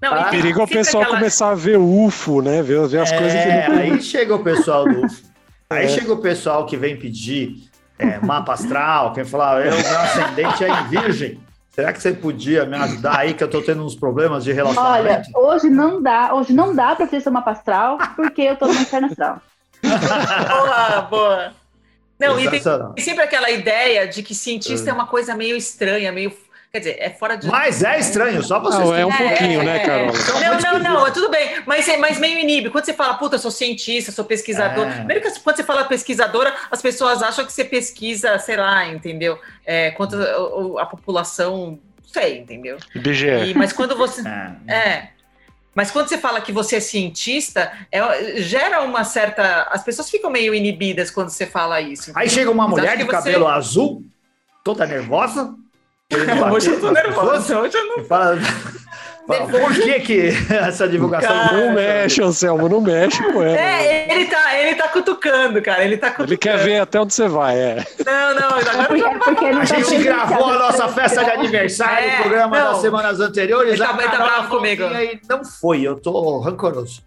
Não, 0.00 0.14
ah, 0.14 0.24
perigo 0.24 0.60
é 0.60 0.64
o 0.64 0.68
pessoal 0.68 1.02
aquela... 1.02 1.18
começar 1.18 1.50
a 1.50 1.54
ver 1.54 1.78
UFO, 1.78 2.40
né? 2.40 2.62
Ver, 2.62 2.86
ver 2.88 3.00
as 3.00 3.12
é, 3.12 3.18
coisas 3.18 3.42
que 3.42 3.48
ele... 3.48 3.80
Aí 3.80 4.02
chega 4.02 4.34
o 4.34 4.42
pessoal 4.42 4.84
do 4.84 5.04
UFO. 5.04 5.22
Aí 5.68 5.84
é. 5.84 5.88
chega 5.88 6.12
o 6.12 6.18
pessoal 6.18 6.66
que 6.66 6.76
vem 6.76 6.96
pedir 6.96 7.70
é, 7.98 8.18
mapa 8.18 8.54
astral, 8.54 9.12
quem 9.12 9.24
fala, 9.24 9.60
eu, 9.60 9.76
meu 9.76 10.00
ascendente 10.00 10.64
é 10.64 10.68
em 10.68 10.88
virgem. 10.88 11.40
Será 11.70 11.92
que 11.92 12.02
você 12.02 12.12
podia 12.12 12.64
me 12.64 12.76
ajudar 12.76 13.18
aí 13.18 13.34
que 13.34 13.44
eu 13.44 13.48
tô 13.48 13.62
tendo 13.62 13.84
uns 13.84 13.94
problemas 13.94 14.42
de 14.42 14.52
relacionamento? 14.52 15.30
Olha, 15.34 15.54
hoje 15.54 15.70
não 15.70 16.02
dá, 16.02 16.34
hoje 16.34 16.52
não 16.52 16.74
dá 16.74 16.96
para 16.96 17.06
fazer 17.06 17.20
seu 17.20 17.30
mapa 17.30 17.52
astral, 17.52 17.98
porque 18.16 18.42
eu 18.42 18.56
tô 18.56 18.66
no 18.66 18.72
inferno 18.72 19.06
astral. 19.06 19.40
boa, 19.82 21.00
boa. 21.02 21.52
Não, 22.18 22.38
e 22.38 22.50
tem, 22.50 22.60
tem, 22.60 23.04
sempre 23.04 23.24
aquela 23.24 23.50
ideia 23.50 24.06
de 24.06 24.22
que 24.22 24.34
cientista 24.34 24.90
é 24.90 24.92
uma 24.92 25.06
coisa 25.06 25.34
meio 25.34 25.56
estranha, 25.56 26.12
meio 26.12 26.32
Quer 26.72 26.78
dizer, 26.78 26.96
é 27.00 27.10
fora 27.10 27.36
de. 27.36 27.48
Mas 27.48 27.82
é 27.82 27.98
estranho, 27.98 28.40
só 28.44 28.60
vocês. 28.60 28.80
Não, 28.80 28.94
é 28.94 29.04
um 29.04 29.10
pouquinho, 29.10 29.62
né, 29.64 29.78
é, 29.78 29.78
né, 29.78 29.84
Carol? 29.84 30.12
Não, 30.40 30.60
não, 30.60 30.78
não, 30.78 31.06
é 31.06 31.10
tudo 31.10 31.28
bem. 31.28 31.60
Mas, 31.66 31.88
é, 31.88 31.96
mas 31.96 32.20
meio 32.20 32.38
inibe. 32.38 32.70
Quando 32.70 32.84
você 32.84 32.94
fala, 32.94 33.14
puta, 33.14 33.38
sou 33.38 33.50
cientista, 33.50 34.12
sou 34.12 34.24
pesquisador. 34.24 34.86
É. 34.86 34.94
Primeiro 34.98 35.20
que 35.20 35.40
quando 35.40 35.56
você 35.56 35.64
fala 35.64 35.84
pesquisadora, 35.84 36.54
as 36.70 36.80
pessoas 36.80 37.24
acham 37.24 37.44
que 37.44 37.52
você 37.52 37.64
pesquisa, 37.64 38.38
sei 38.38 38.56
lá, 38.56 38.86
entendeu? 38.86 39.36
É, 39.66 39.90
quanto 39.90 40.14
a, 40.16 40.82
a 40.82 40.86
população. 40.86 41.76
Sei, 42.06 42.38
entendeu? 42.38 42.78
IBGE. 42.94 43.50
E, 43.50 43.54
mas 43.54 43.72
quando 43.72 43.96
você. 43.96 44.22
É. 44.68 44.72
é. 44.72 45.10
Mas 45.74 45.90
quando 45.90 46.08
você 46.08 46.18
fala 46.18 46.40
que 46.40 46.52
você 46.52 46.76
é 46.76 46.80
cientista, 46.80 47.72
é, 47.90 48.40
gera 48.42 48.82
uma 48.82 49.02
certa. 49.02 49.62
As 49.72 49.82
pessoas 49.82 50.08
ficam 50.08 50.30
meio 50.30 50.54
inibidas 50.54 51.10
quando 51.10 51.30
você 51.30 51.46
fala 51.46 51.80
isso. 51.80 52.12
Aí 52.14 52.28
chega 52.28 52.50
uma 52.50 52.68
mulher 52.68 52.96
de 52.96 53.04
você... 53.04 53.10
cabelo 53.10 53.48
azul, 53.48 54.04
toda 54.64 54.86
nervosa, 54.86 55.54
Hoje 56.52 56.70
eu 56.70 56.80
tô 56.80 56.90
nervoso. 56.90 57.56
Hoje 57.56 57.76
eu 57.76 57.86
não. 57.96 58.04
Fala, 58.04 58.36
por 59.26 59.74
que 59.74 60.00
que 60.00 60.28
essa 60.52 60.88
divulgação 60.88 61.30
cara, 61.30 61.52
não 61.52 61.74
mexe, 61.74 62.22
Anselmo, 62.22 62.68
não 62.68 62.80
mexe 62.80 63.22
com 63.32 63.42
ela. 63.42 63.56
É, 63.56 64.12
ele 64.12 64.26
tá, 64.26 64.58
ele 64.58 64.74
tá 64.74 64.88
cutucando, 64.88 65.62
cara, 65.62 65.84
ele 65.84 65.96
tá 65.96 66.08
cutucando. 66.08 66.32
Ele 66.32 66.38
quer 66.38 66.58
ver 66.58 66.80
até 66.80 67.00
onde 67.00 67.14
você 67.14 67.28
vai, 67.28 67.56
é. 67.56 67.86
Não, 68.04 68.34
não, 68.34 68.48
agora 68.48 68.82
é 68.82 68.86
porque, 68.86 69.04
é 69.04 69.18
porque 69.18 69.44
A 69.46 69.58
tá 69.58 69.64
gente 69.64 70.02
gravou 70.02 70.50
a 70.50 70.58
nossa 70.58 70.88
festa 70.88 71.24
de 71.24 71.30
aniversário, 71.30 72.08
é, 72.08 72.16
programa 72.22 72.58
não, 72.58 72.72
das 72.72 72.80
semanas 72.80 73.20
anteriores. 73.20 73.74
Ele 73.74 73.82
tá, 73.82 73.96
ele 73.96 74.08
tá 74.10 74.16
bravo 74.16 74.48
comigo. 74.48 74.82
E 74.82 75.20
não 75.28 75.44
foi, 75.44 75.82
eu 75.82 75.96
tô 75.96 76.40
rancoroso. 76.40 77.02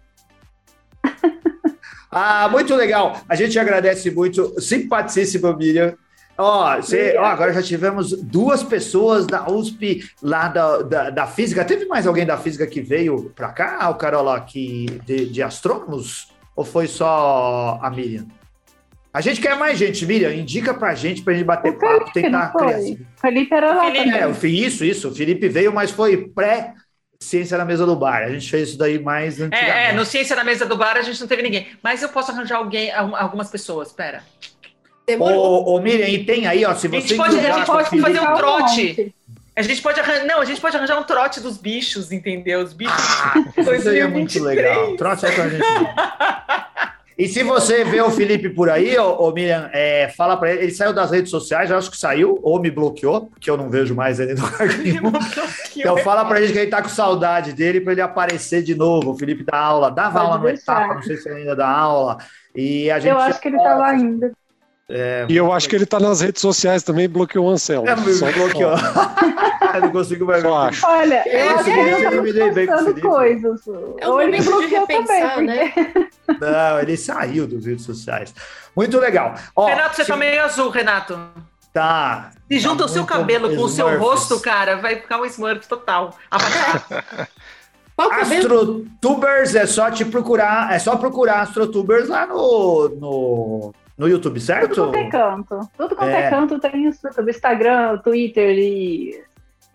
ah, 2.10 2.48
muito 2.48 2.74
legal. 2.74 3.20
A 3.28 3.34
gente 3.34 3.58
agradece 3.58 4.10
muito. 4.10 4.58
Simpaticíssima, 4.60 5.54
Miriam. 5.54 5.94
Ó, 6.36 6.76
você, 6.76 7.16
ó, 7.16 7.24
agora 7.24 7.52
já 7.52 7.62
tivemos 7.62 8.10
duas 8.10 8.62
pessoas 8.62 9.26
da 9.26 9.48
USP 9.48 10.04
lá 10.22 10.48
da, 10.48 10.82
da, 10.82 11.10
da 11.10 11.26
física. 11.26 11.64
Teve 11.64 11.86
mais 11.86 12.06
alguém 12.06 12.26
da 12.26 12.36
física 12.36 12.66
que 12.66 12.80
veio 12.80 13.32
para 13.36 13.52
cá, 13.52 13.88
o 13.90 13.94
Carola, 13.94 14.40
que, 14.40 14.86
de, 15.04 15.26
de 15.26 15.42
astrônomos? 15.42 16.28
Ou 16.56 16.64
foi 16.64 16.86
só 16.86 17.78
a 17.82 17.90
Miriam? 17.90 18.26
A 19.12 19.20
gente 19.20 19.40
quer 19.40 19.56
mais 19.56 19.78
gente, 19.78 20.04
Miriam. 20.04 20.34
Indica 20.34 20.74
pra 20.74 20.92
gente, 20.94 21.22
pra 21.22 21.34
gente 21.34 21.44
bater 21.44 21.70
o 21.70 21.78
papo, 21.78 22.12
tentar 22.12 22.52
criativo. 22.52 23.06
Felipe 23.20 23.54
era 23.54 23.72
lá 23.72 23.90
Felipe, 23.92 24.10
É, 24.10 24.48
isso, 24.48 24.84
isso. 24.84 25.08
O 25.08 25.14
Felipe 25.14 25.48
veio, 25.48 25.72
mas 25.72 25.92
foi 25.92 26.16
pré 26.16 26.74
Ciência 27.20 27.56
na 27.56 27.64
Mesa 27.64 27.86
do 27.86 27.94
Bar. 27.94 28.22
A 28.22 28.28
gente 28.30 28.50
fez 28.50 28.70
isso 28.70 28.78
daí 28.78 28.98
mais 28.98 29.40
antigamente. 29.40 29.70
É, 29.70 29.90
é, 29.90 29.92
no 29.92 30.04
Ciência 30.04 30.34
na 30.34 30.44
Mesa 30.44 30.66
do 30.66 30.76
Bar 30.76 30.96
a 30.96 31.02
gente 31.02 31.20
não 31.20 31.28
teve 31.28 31.42
ninguém. 31.42 31.68
Mas 31.82 32.02
eu 32.02 32.08
posso 32.08 32.32
arranjar 32.32 32.58
alguém, 32.58 32.92
algumas 32.92 33.48
pessoas, 33.48 33.92
espera. 35.06 35.38
Ô, 35.38 35.74
ô, 35.74 35.80
Miriam, 35.80 36.08
e 36.08 36.24
tem 36.24 36.46
aí, 36.46 36.64
ó, 36.64 36.74
se 36.74 36.88
você... 36.88 36.96
A 36.96 37.00
gente 37.00 37.16
pode, 37.16 37.38
a 37.38 37.52
gente 37.52 37.66
pode 37.66 38.00
fazer 38.00 38.20
um 38.20 38.34
trote. 38.34 39.14
A 39.56 39.62
gente 39.62 39.82
pode 39.82 40.00
arranjar, 40.00 40.26
não, 40.26 40.40
a 40.40 40.44
gente 40.44 40.60
pode 40.60 40.76
arranjar 40.76 40.98
um 40.98 41.04
trote 41.04 41.40
dos 41.40 41.56
bichos, 41.56 42.10
entendeu? 42.10 42.60
Os 42.60 42.72
bichos. 42.72 42.94
Ah, 42.96 43.34
isso 43.56 43.88
aí 43.88 44.00
é 44.00 44.06
muito 44.06 44.42
legal. 44.42 44.96
Trote 44.96 45.26
é 45.26 45.30
com 45.30 45.42
a 45.42 45.48
gente. 45.48 45.64
E 47.16 47.28
se 47.28 47.44
você 47.44 47.84
vê 47.84 48.00
o 48.00 48.10
Felipe 48.10 48.48
por 48.48 48.68
aí, 48.68 48.98
ô, 48.98 49.22
ô 49.22 49.32
Miriam, 49.32 49.70
é, 49.72 50.08
fala 50.16 50.36
para 50.36 50.50
ele, 50.50 50.64
ele 50.64 50.72
saiu 50.72 50.92
das 50.92 51.12
redes 51.12 51.30
sociais, 51.30 51.70
acho 51.70 51.88
que 51.88 51.96
saiu, 51.96 52.40
ou 52.42 52.60
me 52.60 52.72
bloqueou, 52.72 53.26
porque 53.26 53.48
eu 53.48 53.56
não 53.56 53.70
vejo 53.70 53.94
mais 53.94 54.18
ele 54.18 54.34
no 54.34 54.42
lugar 54.42 54.66
nenhum. 54.78 55.12
Então 55.76 55.96
fala 55.98 56.24
pra 56.24 56.40
gente 56.40 56.52
que 56.52 56.58
a 56.58 56.62
gente 56.62 56.72
tá 56.72 56.82
com 56.82 56.88
saudade 56.88 57.52
dele 57.52 57.80
para 57.80 57.92
ele 57.92 58.00
aparecer 58.00 58.64
de 58.64 58.74
novo. 58.74 59.12
O 59.12 59.16
Felipe 59.16 59.44
dá 59.44 59.56
aula, 59.56 59.92
dava 59.92 60.18
Pode 60.18 60.24
aula 60.24 60.38
no 60.38 60.48
etapa, 60.48 60.94
não 60.94 61.02
sei 61.02 61.16
se 61.16 61.28
ele 61.28 61.40
ainda 61.40 61.54
dá 61.54 61.68
aula. 61.68 62.18
E 62.52 62.90
a 62.90 62.98
gente 62.98 63.12
eu 63.12 63.18
acho 63.18 63.40
que 63.40 63.46
ele 63.46 63.58
tá 63.58 63.74
lá 63.76 63.90
ainda. 63.90 64.32
É, 64.88 65.26
e 65.30 65.36
eu 65.36 65.50
acho 65.50 65.68
que 65.68 65.74
ele 65.74 65.86
tá 65.86 65.98
nas 65.98 66.20
redes 66.20 66.42
sociais 66.42 66.82
também, 66.82 67.08
bloqueou 67.08 67.46
o 67.46 67.50
Anselmo. 67.50 67.88
É, 67.88 67.96
me 67.96 68.32
bloqueou. 68.32 68.74
não 69.80 69.90
consigo 69.90 70.26
mais. 70.26 70.42
Só 70.42 70.56
acho. 70.58 70.86
Olha, 70.86 71.22
eu 71.26 71.50
acho 71.50 71.64
que 71.64 71.70
ele 71.70 72.64
tá 72.64 72.74
postando 72.74 73.00
coisas. 73.00 73.60
É 73.98 74.08
Ou 74.08 74.22
ele 74.22 74.42
bloqueou 74.42 74.86
também, 74.86 75.46
né? 75.46 75.72
Não, 76.40 76.80
ele 76.80 76.96
saiu 76.96 77.46
das 77.46 77.64
redes 77.64 77.84
sociais. 77.84 78.34
Muito 78.76 78.98
legal. 78.98 79.34
Ó, 79.56 79.66
Renato, 79.66 79.96
você 79.96 80.02
se... 80.02 80.08
tá 80.08 80.16
meio 80.16 80.42
azul, 80.42 80.68
Renato. 80.70 81.18
Tá. 81.72 82.30
Se 82.50 82.58
junta 82.60 82.78
tá 82.78 82.84
o 82.84 82.88
seu 82.88 83.04
cabelo 83.04 83.56
com 83.56 83.62
o 83.62 83.68
seu 83.68 83.98
rosto, 83.98 84.38
cara, 84.38 84.76
vai 84.76 84.96
ficar 84.96 85.20
um 85.20 85.24
Smurf 85.24 85.66
total. 85.66 86.16
Astrotubers 87.96 89.54
é 89.54 89.66
só 89.66 89.90
te 89.90 90.04
procurar, 90.04 90.72
é 90.72 90.78
só 90.78 90.96
procurar 90.96 91.40
Astrotubers 91.40 92.08
lá 92.08 92.26
no, 92.26 92.88
no 92.88 93.74
no 93.96 94.08
YouTube, 94.08 94.40
certo? 94.40 94.74
Tudo 94.74 94.92
quanto 94.92 94.96
é 94.96 95.10
canto. 95.10 95.60
Tudo 95.76 95.96
quanto 95.96 96.10
é, 96.10 96.26
é 96.26 96.30
canto 96.30 96.58
tem 96.58 96.88
isso. 96.88 97.08
Instagram, 97.28 97.98
Twitter 97.98 98.58
e 98.58 99.24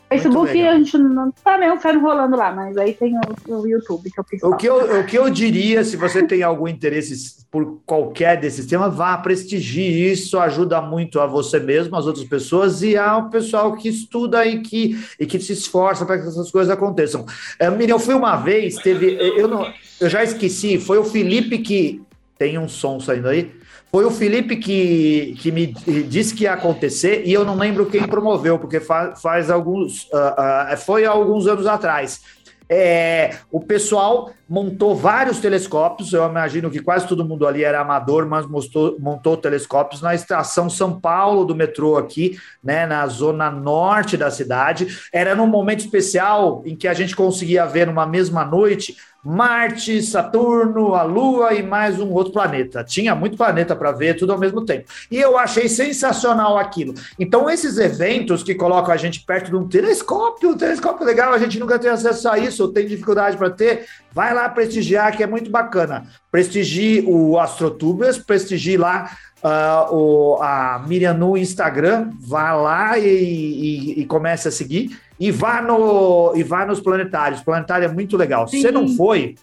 Facebook 0.10 0.60
a 0.68 0.76
gente 0.76 0.98
não 0.98 1.32
tá 1.32 1.56
meio 1.56 1.80
ferro 1.80 2.02
rolando 2.02 2.36
lá, 2.36 2.52
mas 2.52 2.76
aí 2.78 2.94
tem 2.94 3.16
o, 3.16 3.60
o 3.60 3.68
YouTube 3.68 4.10
que 4.10 4.20
eu 4.20 4.24
fiz. 4.24 4.42
O 4.42 4.56
que 4.56 4.68
eu, 4.68 5.00
o 5.00 5.06
que 5.06 5.16
eu 5.16 5.30
diria, 5.30 5.84
se 5.84 5.96
você 5.96 6.26
tem 6.26 6.42
algum 6.42 6.68
interesse 6.68 7.46
por 7.52 7.80
qualquer 7.86 8.40
desses 8.40 8.66
temas, 8.66 8.94
vá 8.96 9.16
prestigie 9.20 10.12
isso, 10.12 10.40
ajuda 10.40 10.82
muito 10.82 11.20
a 11.20 11.28
você 11.28 11.60
mesmo, 11.60 11.96
as 11.96 12.08
outras 12.08 12.26
pessoas 12.26 12.82
e 12.82 12.98
ao 12.98 13.30
pessoal 13.30 13.76
que 13.76 13.88
estuda 13.88 14.44
e 14.48 14.62
que, 14.62 15.00
e 15.20 15.28
que 15.28 15.40
se 15.40 15.54
esforça 15.54 16.04
para 16.08 16.20
que 16.20 16.28
essas 16.28 16.50
coisas 16.50 16.74
aconteçam. 16.74 17.24
É, 17.60 17.70
Miriam, 17.70 17.96
eu 17.96 18.00
fui 18.00 18.16
uma 18.16 18.36
vez, 18.36 18.78
teve. 18.78 19.16
Eu, 19.38 19.48
não, 19.48 19.72
eu 20.02 20.10
já 20.10 20.24
esqueci, 20.24 20.80
foi 20.80 20.98
o 20.98 21.04
Felipe 21.04 21.60
que. 21.60 22.02
Tem 22.36 22.58
um 22.58 22.70
som 22.70 23.02
saindo 23.02 23.28
aí. 23.28 23.52
Foi 23.92 24.06
o 24.06 24.12
Felipe 24.12 24.56
que, 24.56 25.36
que 25.40 25.52
me 25.52 25.66
disse 26.08 26.36
que 26.36 26.44
ia 26.44 26.54
acontecer 26.54 27.24
e 27.26 27.34
eu 27.34 27.44
não 27.44 27.58
lembro 27.58 27.88
quem 27.88 28.04
promoveu, 28.08 28.60
porque 28.60 28.80
faz, 28.80 29.50
alguns. 29.50 30.04
Uh, 30.06 30.74
uh, 30.74 30.78
foi 30.78 31.06
alguns 31.06 31.48
anos 31.48 31.66
atrás. 31.66 32.22
É, 32.70 33.36
o 33.52 33.60
pessoal 33.60 34.32
montou 34.50 34.96
vários 34.96 35.40
telescópios, 35.40 36.12
eu 36.12 36.28
imagino 36.28 36.72
que 36.72 36.82
quase 36.82 37.08
todo 37.08 37.24
mundo 37.24 37.46
ali 37.46 37.64
era 37.64 37.82
amador, 37.82 38.26
mas 38.26 38.48
mostrou, 38.48 38.98
montou 39.00 39.38
telescópios 39.38 40.02
na 40.02 40.16
estação 40.16 40.68
São 40.70 41.00
Paulo 41.00 41.46
do 41.46 41.56
metrô 41.56 41.98
aqui, 41.98 42.40
né, 42.64 42.88
na 42.88 43.06
zona 43.06 43.52
norte 43.52 44.18
da 44.18 44.32
cidade. 44.32 44.88
Era 45.14 45.36
num 45.36 45.46
momento 45.46 45.82
especial 45.82 46.64
em 46.66 46.76
que 46.76 46.88
a 46.88 46.94
gente 46.96 47.16
conseguia 47.16 47.66
ver 47.68 47.86
numa 47.86 48.08
mesma 48.08 48.44
noite 48.44 48.96
Marte, 49.24 50.02
Saturno, 50.02 50.96
a 50.96 51.04
Lua 51.04 51.54
e 51.54 51.62
mais 51.62 52.00
um 52.00 52.10
outro 52.14 52.32
planeta. 52.32 52.86
Tinha 52.86 53.14
muito 53.14 53.36
planeta 53.36 53.76
para 53.76 53.92
ver, 53.92 54.16
tudo 54.16 54.32
ao 54.32 54.40
mesmo 54.40 54.64
tempo. 54.64 54.90
E 55.12 55.18
eu 55.18 55.38
achei 55.38 55.68
sensacional 55.68 56.58
aquilo. 56.58 56.94
Então, 57.20 57.50
esses 57.50 57.78
eventos 57.78 58.44
que 58.44 58.56
colocam 58.56 58.94
a 58.94 58.98
gente 58.98 59.20
perto 59.26 59.50
de 59.50 59.58
um 59.58 59.68
telescópio, 59.68 60.52
um 60.52 60.58
telescópio 60.58 61.06
legal, 61.06 61.34
a 61.34 61.38
gente 61.38 61.60
nunca 61.60 61.78
tem 61.78 61.90
acesso 61.92 62.30
a 62.30 62.40
isso, 62.40 62.64
ou 62.64 62.72
tem 62.72 62.88
dificuldade 62.88 63.36
para 63.36 63.50
ter, 63.50 63.86
vai 64.12 64.34
lá 64.34 64.48
prestigiar, 64.50 65.16
que 65.16 65.24
é 65.24 65.28
muito 65.28 65.50
bacana. 65.50 66.06
Prestigie 66.32 67.04
o 67.08 67.40
Astrotubers, 67.40 68.18
prestigie 68.18 68.78
lá 68.78 69.12
uh, 69.44 69.94
o, 69.94 70.42
a 70.42 70.84
Miriam 70.88 71.14
no 71.14 71.38
Instagram, 71.38 72.12
vá 72.20 72.54
lá 72.54 72.98
e, 72.98 73.08
e, 73.08 74.02
e 74.02 74.06
comece 74.06 74.48
a 74.48 74.52
seguir 74.52 75.00
e 75.20 75.32
vá, 75.32 75.62
no, 75.62 76.34
e 76.36 76.44
vá 76.44 76.66
nos 76.66 76.80
planetários. 76.80 77.42
Planetário 77.42 77.86
é 77.86 77.92
muito 77.92 78.16
legal. 78.16 78.48
Se 78.48 78.62
você 78.62 78.72
não 78.72 78.88
foi, 78.96 79.36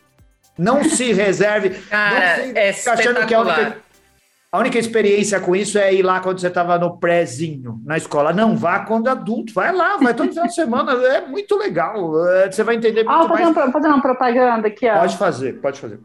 não 0.58 0.82
se 0.84 1.12
reserve. 1.12 1.70
Cara, 1.70 2.46
não 2.46 2.56
é 2.56 2.70
achando 2.70 3.26
que 3.26 3.34
a 3.34 3.40
única, 3.40 3.76
a 4.56 4.58
única 4.58 4.78
experiência 4.78 5.38
com 5.38 5.54
isso 5.54 5.78
é 5.78 5.92
ir 5.92 6.02
lá 6.02 6.18
quando 6.20 6.40
você 6.40 6.46
estava 6.46 6.78
no 6.78 6.96
prézinho 6.96 7.78
na 7.84 7.98
escola. 7.98 8.32
Não, 8.32 8.56
vá 8.56 8.78
quando 8.78 9.08
adulto. 9.08 9.52
Vai 9.52 9.70
lá, 9.70 9.98
vai 9.98 10.14
todo 10.14 10.30
final 10.30 10.46
de 10.46 10.54
semana. 10.54 10.92
É 10.92 11.26
muito 11.26 11.58
legal. 11.58 12.26
É, 12.28 12.50
você 12.50 12.64
vai 12.64 12.76
entender 12.76 13.04
muito 13.04 13.10
ah, 13.10 13.28
fazer 13.28 13.44
mais. 13.44 13.68
Um, 13.68 13.72
fazer 13.72 13.88
uma 13.88 14.00
propaganda 14.00 14.68
aqui, 14.68 14.88
ó. 14.88 15.00
Pode 15.00 15.16
fazer, 15.18 15.60
pode 15.60 15.78
fazer. 15.78 16.00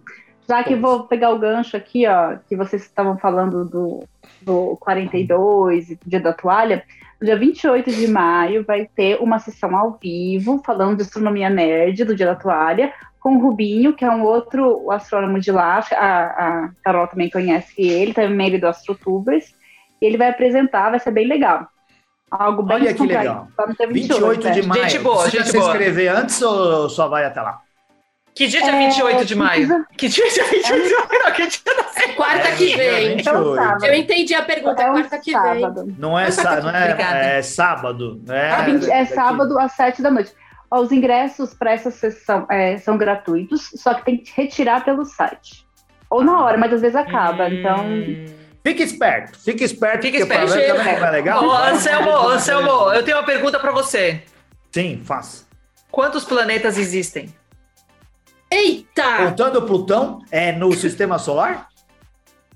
Já 0.49 0.65
que 0.65 0.75
vou 0.75 1.05
pegar 1.05 1.29
o 1.29 1.39
gancho 1.39 1.77
aqui, 1.77 2.05
ó, 2.05 2.35
que 2.49 2.57
vocês 2.57 2.81
estavam 2.81 3.17
falando 3.17 3.63
do, 3.63 4.03
do 4.41 4.75
42, 4.81 5.95
dia 6.05 6.19
da 6.19 6.33
toalha, 6.33 6.83
no 7.21 7.25
dia 7.25 7.37
28 7.37 7.89
de 7.89 8.07
maio 8.07 8.65
vai 8.65 8.85
ter 8.93 9.17
uma 9.21 9.39
sessão 9.39 9.73
ao 9.77 9.97
vivo 10.01 10.61
falando 10.65 10.97
de 10.97 11.03
astronomia 11.03 11.49
nerd 11.49 12.03
do 12.03 12.15
Dia 12.15 12.25
da 12.25 12.35
Toalha, 12.35 12.91
com 13.21 13.35
o 13.35 13.39
Rubinho, 13.39 13.93
que 13.93 14.03
é 14.03 14.09
um 14.09 14.23
outro 14.23 14.89
astrônomo 14.89 15.39
de 15.39 15.51
lá, 15.51 15.85
a, 15.91 16.23
a 16.25 16.69
Carol 16.83 17.07
também 17.07 17.29
conhece 17.29 17.73
ele, 17.77 18.13
também 18.13 18.47
ele 18.47 18.57
do 18.57 18.67
Astrotubers, 18.67 19.53
e 20.01 20.05
ele 20.05 20.17
vai 20.17 20.29
apresentar, 20.29 20.89
vai 20.89 20.99
ser 20.99 21.11
bem 21.11 21.27
legal. 21.27 21.67
Algo 22.31 22.63
bem 22.63 22.77
Olha 22.77 22.93
que 22.93 23.05
legal. 23.05 23.47
28, 23.89 23.93
28 23.93 24.51
de 24.51 24.63
maio. 24.63 24.83
Gente 24.83 24.99
boa, 24.99 25.23
Você 25.23 25.37
gente 25.37 25.49
se 25.51 25.57
inscrever 25.57 26.11
antes 26.11 26.41
ou 26.41 26.89
só 26.89 27.07
vai 27.07 27.23
até 27.25 27.41
lá? 27.41 27.61
Que 28.33 28.47
dia 28.47 28.65
é 28.65 28.87
28 28.89 29.25
de 29.25 29.35
maio? 29.35 29.85
Que 29.97 30.07
dia 30.07 30.25
é 30.25 30.29
28 30.29 30.73
é... 30.73 30.87
de 30.87 30.95
maio? 30.95 31.23
Não, 31.25 31.31
que 31.33 31.47
dia 31.47 31.61
da 31.65 32.01
é 32.01 32.07
quarta 32.13 32.47
é, 32.47 32.55
que 32.55 32.75
vem. 32.75 33.19
Então, 33.19 33.55
eu 33.85 33.93
entendi 33.93 34.33
a 34.33 34.41
pergunta, 34.41 34.81
é, 34.81 34.85
é 34.85 34.89
quarta 34.89 35.19
que 35.19 35.31
sábado. 35.31 35.85
vem. 35.85 35.95
Não 35.99 36.17
é, 36.17 36.29
não 36.63 36.69
é, 36.69 37.37
é 37.37 37.41
sábado. 37.43 38.23
É, 38.29 38.63
20, 38.63 38.89
é 38.89 39.05
sábado 39.05 39.59
às 39.59 39.73
7 39.73 40.01
da 40.01 40.09
noite. 40.09 40.33
Os 40.73 40.91
ingressos 40.91 41.53
para 41.53 41.73
essa 41.73 41.91
sessão 41.91 42.47
é, 42.49 42.77
são 42.77 42.97
gratuitos, 42.97 43.71
só 43.75 43.93
que 43.93 44.05
tem 44.05 44.17
que 44.17 44.31
retirar 44.35 44.85
pelo 44.85 45.03
site. 45.03 45.67
Ou 46.09 46.23
na 46.23 46.43
hora, 46.43 46.57
mas 46.57 46.71
às 46.71 46.81
vezes 46.81 46.95
acaba, 46.95 47.45
hum. 47.45 47.53
então... 47.53 48.41
Fique 48.63 48.83
esperto, 48.83 49.39
fique 49.39 49.63
esperto. 49.63 50.03
Fique 50.03 50.17
esperto. 50.17 50.49
Também 50.49 50.99
não 50.99 51.07
é 51.07 51.11
legal. 51.11 51.43
Ô, 51.43 51.51
Anselmo, 51.51 52.11
Anselmo, 52.29 52.93
eu 52.93 53.03
tenho 53.03 53.17
uma 53.17 53.25
pergunta 53.25 53.59
para 53.59 53.71
você. 53.71 54.21
Sim, 54.71 55.01
faça. 55.03 55.45
Quantos 55.89 56.23
planetas 56.23 56.77
existem? 56.77 57.33
Eita! 58.49 59.17
Contando 59.25 59.63
Plutão, 59.63 60.19
é 60.29 60.51
no 60.51 60.71
sistema 60.73 61.17
solar? 61.17 61.69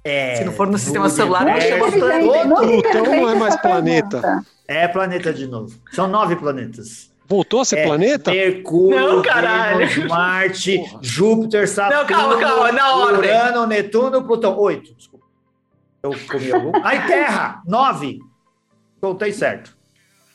É, 0.04 0.36
Se 0.36 0.46
não 0.46 0.54
for 0.54 0.68
no, 0.68 0.74
no 0.74 0.78
sistema 0.78 1.10
solar, 1.10 1.44
não 1.44 1.60
chama 1.60 1.92
Plutão 1.92 3.04
não 3.06 3.30
é 3.30 3.36
mais 3.36 3.56
planeta. 3.56 4.46
É 4.68 4.88
planeta 4.88 5.34
de 5.34 5.48
novo. 5.48 5.76
São 5.92 6.08
nove 6.08 6.36
planetas. 6.36 7.15
Voltou 7.28 7.62
a 7.62 7.66
ser 7.66 7.80
é 7.80 7.86
planeta? 7.86 8.32
Mercúrio, 8.32 9.00
não, 9.00 9.22
Vênus, 9.22 9.98
Marte, 10.08 10.78
Porra. 10.78 11.00
Júpiter, 11.02 11.68
Saturno, 11.68 12.02
não, 12.02 12.08
calma, 12.08 12.40
calma, 12.40 12.72
na 12.72 12.98
Urano, 12.98 13.66
Netuno, 13.66 14.24
Plutão. 14.24 14.58
Oito, 14.60 14.94
desculpa. 14.94 15.26
Eu 16.04 16.12
comi 16.28 16.52
algum. 16.52 16.72
Aí 16.86 17.08
Terra, 17.08 17.62
nove. 17.66 18.20
Contei 19.02 19.32
certo. 19.32 19.76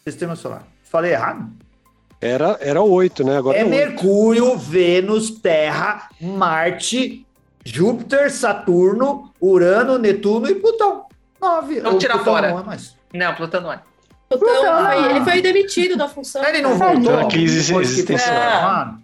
Sistema 0.05 0.35
solar. 0.35 0.65
Falei 0.83 1.13
errado? 1.13 1.49
Era, 2.21 2.59
era 2.61 2.83
oito, 2.83 3.25
né? 3.25 3.39
Agora 3.39 3.57
é, 3.57 3.61
é 3.61 3.65
Mercúrio, 3.65 4.57
Vênus, 4.59 5.31
Terra, 5.31 6.09
Marte, 6.21 7.25
Júpiter, 7.65 8.31
Saturno, 8.31 9.33
Urano, 9.41 9.97
Netuno 9.97 10.49
e 10.49 10.55
Plutão. 10.57 11.07
Nove. 11.41 11.81
Vamos 11.81 12.01
tirar 12.01 12.15
Plutão 12.15 12.35
fora. 12.35 12.51
Não, 12.51 12.59
é 12.59 12.63
mais. 12.63 12.97
não, 13.15 13.35
Plutão 13.35 13.61
não 13.61 13.73
é. 13.73 13.81
Plutão, 14.31 14.49
Plutão 14.49 14.85
foi, 14.87 15.11
ele 15.11 15.25
foi 15.25 15.43
demitido 15.43 15.97
da 15.97 16.09
função. 16.09 16.45
Ele 16.45 16.63
não 16.63 16.79
voltou. 16.79 17.21
Então, 17.21 17.81
existencial. 17.81 18.37
Ah. 18.37 18.95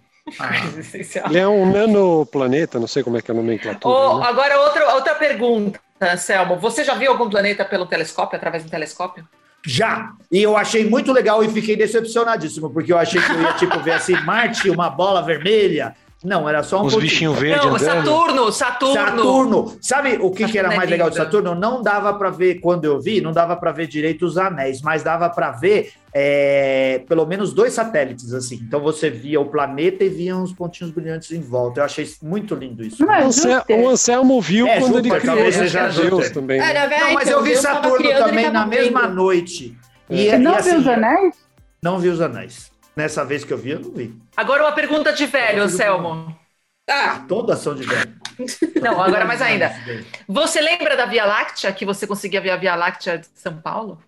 Ele 1.29 1.37
é 1.37 1.47
um 1.47 1.71
nanoplaneta, 1.71 2.79
não 2.79 2.87
sei 2.87 3.03
como 3.03 3.17
é 3.17 3.21
que 3.21 3.31
é 3.31 3.33
a 3.33 3.37
nomenclatura. 3.37 3.95
Oh, 3.95 4.19
né? 4.19 4.25
Agora, 4.27 4.59
outra, 4.61 4.93
outra 4.95 5.15
pergunta, 5.15 5.79
Selmo. 6.17 6.57
Você 6.57 6.83
já 6.83 6.95
viu 6.95 7.11
algum 7.11 7.29
planeta 7.29 7.63
pelo 7.63 7.85
telescópio, 7.85 8.37
através 8.37 8.63
do 8.63 8.69
telescópio? 8.69 9.27
Já. 9.65 10.13
E 10.31 10.41
eu 10.41 10.55
achei 10.55 10.89
muito 10.89 11.11
legal 11.11 11.43
e 11.43 11.49
fiquei 11.49 11.75
decepcionadíssimo, 11.75 12.69
porque 12.69 12.91
eu 12.91 12.97
achei 12.97 13.21
que 13.21 13.31
eu 13.31 13.41
ia, 13.41 13.53
tipo, 13.53 13.79
ver 13.79 13.93
assim, 13.93 14.15
Marte, 14.21 14.69
uma 14.69 14.89
bola 14.89 15.21
vermelha. 15.21 15.95
Não, 16.27 16.47
era 16.47 16.61
só 16.61 16.81
um 16.81 16.85
Os 16.87 16.95
bichinhos 16.95 17.39
verdes 17.39 17.63
Não, 17.63 17.79
Saturno, 17.79 18.51
Saturno. 18.51 18.93
Saturno. 18.93 19.77
Sabe 19.79 20.17
o 20.19 20.29
que, 20.29 20.45
que 20.45 20.59
era 20.59 20.75
mais 20.75 20.89
legal 20.89 21.09
de 21.09 21.15
Saturno? 21.15 21.55
Não 21.55 21.81
dava 21.81 22.13
para 22.15 22.29
ver, 22.29 22.55
quando 22.55 22.83
eu 22.83 22.99
vi, 22.99 23.21
não 23.21 23.31
dava 23.31 23.55
para 23.55 23.71
ver 23.71 23.87
direito 23.87 24.25
os 24.25 24.37
anéis, 24.37 24.81
mas 24.81 25.01
dava 25.03 25.29
para 25.29 25.51
ver 25.51 25.93
é, 26.13 27.01
pelo 27.07 27.25
menos 27.25 27.53
dois 27.53 27.71
satélites, 27.71 28.33
assim. 28.33 28.59
Então 28.61 28.81
você 28.81 29.09
via 29.09 29.39
o 29.39 29.45
planeta 29.45 30.03
e 30.03 30.09
via 30.09 30.35
uns 30.35 30.51
pontinhos 30.51 30.91
brilhantes 30.91 31.31
em 31.31 31.39
volta. 31.39 31.79
Eu 31.79 31.85
achei 31.85 32.05
muito 32.21 32.55
lindo 32.55 32.83
isso. 32.83 33.05
Não, 33.05 33.13
é 33.13 33.81
o 33.81 33.87
Anselmo 33.87 34.41
viu 34.41 34.67
é, 34.67 34.81
quando 34.81 34.95
Júpiter, 34.95 35.15
ele 35.15 35.31
criou 35.31 35.51
seja 35.53 35.87
Deus 35.87 36.29
também. 36.31 36.59
Né? 36.59 36.75
É, 36.75 36.99
não, 36.99 37.13
mas 37.13 37.29
eu 37.29 37.41
vi 37.41 37.55
Saturno 37.55 38.09
também 38.17 38.51
na 38.51 38.65
mesma 38.65 39.07
noite. 39.07 39.77
E, 40.09 40.25
Você 40.25 40.37
não 40.37 40.51
e, 40.51 40.55
assim, 40.57 40.69
viu 40.71 40.79
os 40.79 40.87
anéis? 40.87 41.35
Não 41.81 41.99
vi 41.99 42.09
os 42.09 42.19
anéis. 42.19 42.76
Nessa 42.97 43.23
vez 43.23 43.43
que 43.43 43.53
eu 43.53 43.57
vi, 43.59 43.69
eu 43.69 43.79
não 43.79 43.91
vi. 43.91 44.11
Agora 44.35 44.63
uma 44.63 44.71
pergunta 44.71 45.13
de 45.13 45.27
velho, 45.27 45.69
Selmo. 45.69 46.35
Ah, 46.89 47.23
todas 47.27 47.59
são 47.59 47.75
de 47.75 47.83
velho. 47.83 48.17
Não, 48.81 48.99
agora 48.99 49.23
mais 49.23 49.39
ainda. 49.39 49.71
Você 50.27 50.59
lembra 50.61 50.97
da 50.97 51.05
Via 51.05 51.25
Láctea, 51.25 51.71
que 51.71 51.85
você 51.85 52.07
conseguia 52.07 52.41
ver 52.41 52.49
a 52.51 52.55
Via 52.55 52.75
Láctea 52.75 53.19
de 53.19 53.27
São 53.35 53.61
Paulo? 53.61 54.01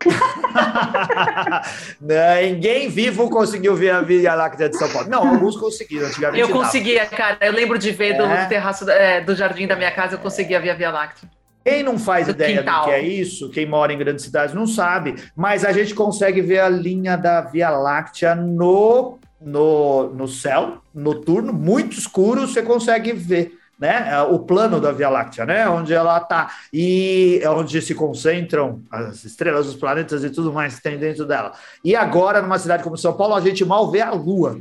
Ninguém 2.00 2.88
vivo 2.88 3.28
conseguiu 3.28 3.76
ver 3.76 3.90
a 3.90 4.00
Via 4.00 4.34
Láctea 4.34 4.70
de 4.70 4.78
São 4.78 4.90
Paulo. 4.90 5.10
Não, 5.10 5.28
alguns 5.28 5.56
conseguiram. 5.56 6.06
Antigamente 6.06 6.40
eu 6.40 6.48
conseguia, 6.48 7.04
cara. 7.06 7.36
Eu 7.42 7.52
lembro 7.52 7.78
de 7.78 7.90
ver 7.90 8.14
é. 8.14 8.16
do 8.16 8.48
terraço 8.48 8.88
é, 8.88 9.20
do 9.20 9.34
jardim 9.34 9.66
da 9.66 9.76
minha 9.76 9.90
casa, 9.90 10.14
eu 10.14 10.20
conseguia 10.20 10.58
ver 10.58 10.70
a 10.70 10.74
Via 10.74 10.90
Láctea. 10.90 11.28
Quem 11.68 11.82
não 11.82 11.98
faz 11.98 12.26
do 12.26 12.32
ideia 12.32 12.58
quintal. 12.58 12.80
do 12.80 12.84
que 12.86 12.90
é 12.92 13.02
isso, 13.02 13.50
quem 13.50 13.66
mora 13.66 13.92
em 13.92 13.98
grandes 13.98 14.24
cidades 14.24 14.54
não 14.54 14.66
sabe, 14.66 15.16
mas 15.36 15.64
a 15.64 15.72
gente 15.72 15.94
consegue 15.94 16.40
ver 16.40 16.60
a 16.60 16.68
linha 16.68 17.16
da 17.16 17.42
Via 17.42 17.70
Láctea 17.70 18.34
no, 18.34 19.18
no, 19.40 20.08
no 20.14 20.26
céu 20.26 20.78
noturno, 20.94 21.52
muito 21.52 21.98
escuro, 21.98 22.46
você 22.46 22.62
consegue 22.62 23.12
ver. 23.12 23.56
Né, 23.78 24.20
o 24.22 24.40
plano 24.40 24.80
da 24.80 24.90
Via 24.90 25.08
Láctea, 25.08 25.46
né, 25.46 25.68
onde 25.68 25.94
ela 25.94 26.18
está 26.18 26.50
e 26.72 27.38
é 27.40 27.48
onde 27.48 27.80
se 27.80 27.94
concentram 27.94 28.82
as 28.90 29.24
estrelas, 29.24 29.68
os 29.68 29.76
planetas 29.76 30.24
e 30.24 30.30
tudo 30.30 30.52
mais 30.52 30.74
que 30.74 30.82
tem 30.82 30.98
dentro 30.98 31.24
dela. 31.24 31.52
E 31.84 31.94
agora, 31.94 32.42
numa 32.42 32.58
cidade 32.58 32.82
como 32.82 32.98
São 32.98 33.12
Paulo, 33.12 33.36
a 33.36 33.40
gente 33.40 33.64
mal 33.64 33.88
vê 33.88 34.00
a 34.00 34.10
Lua. 34.10 34.60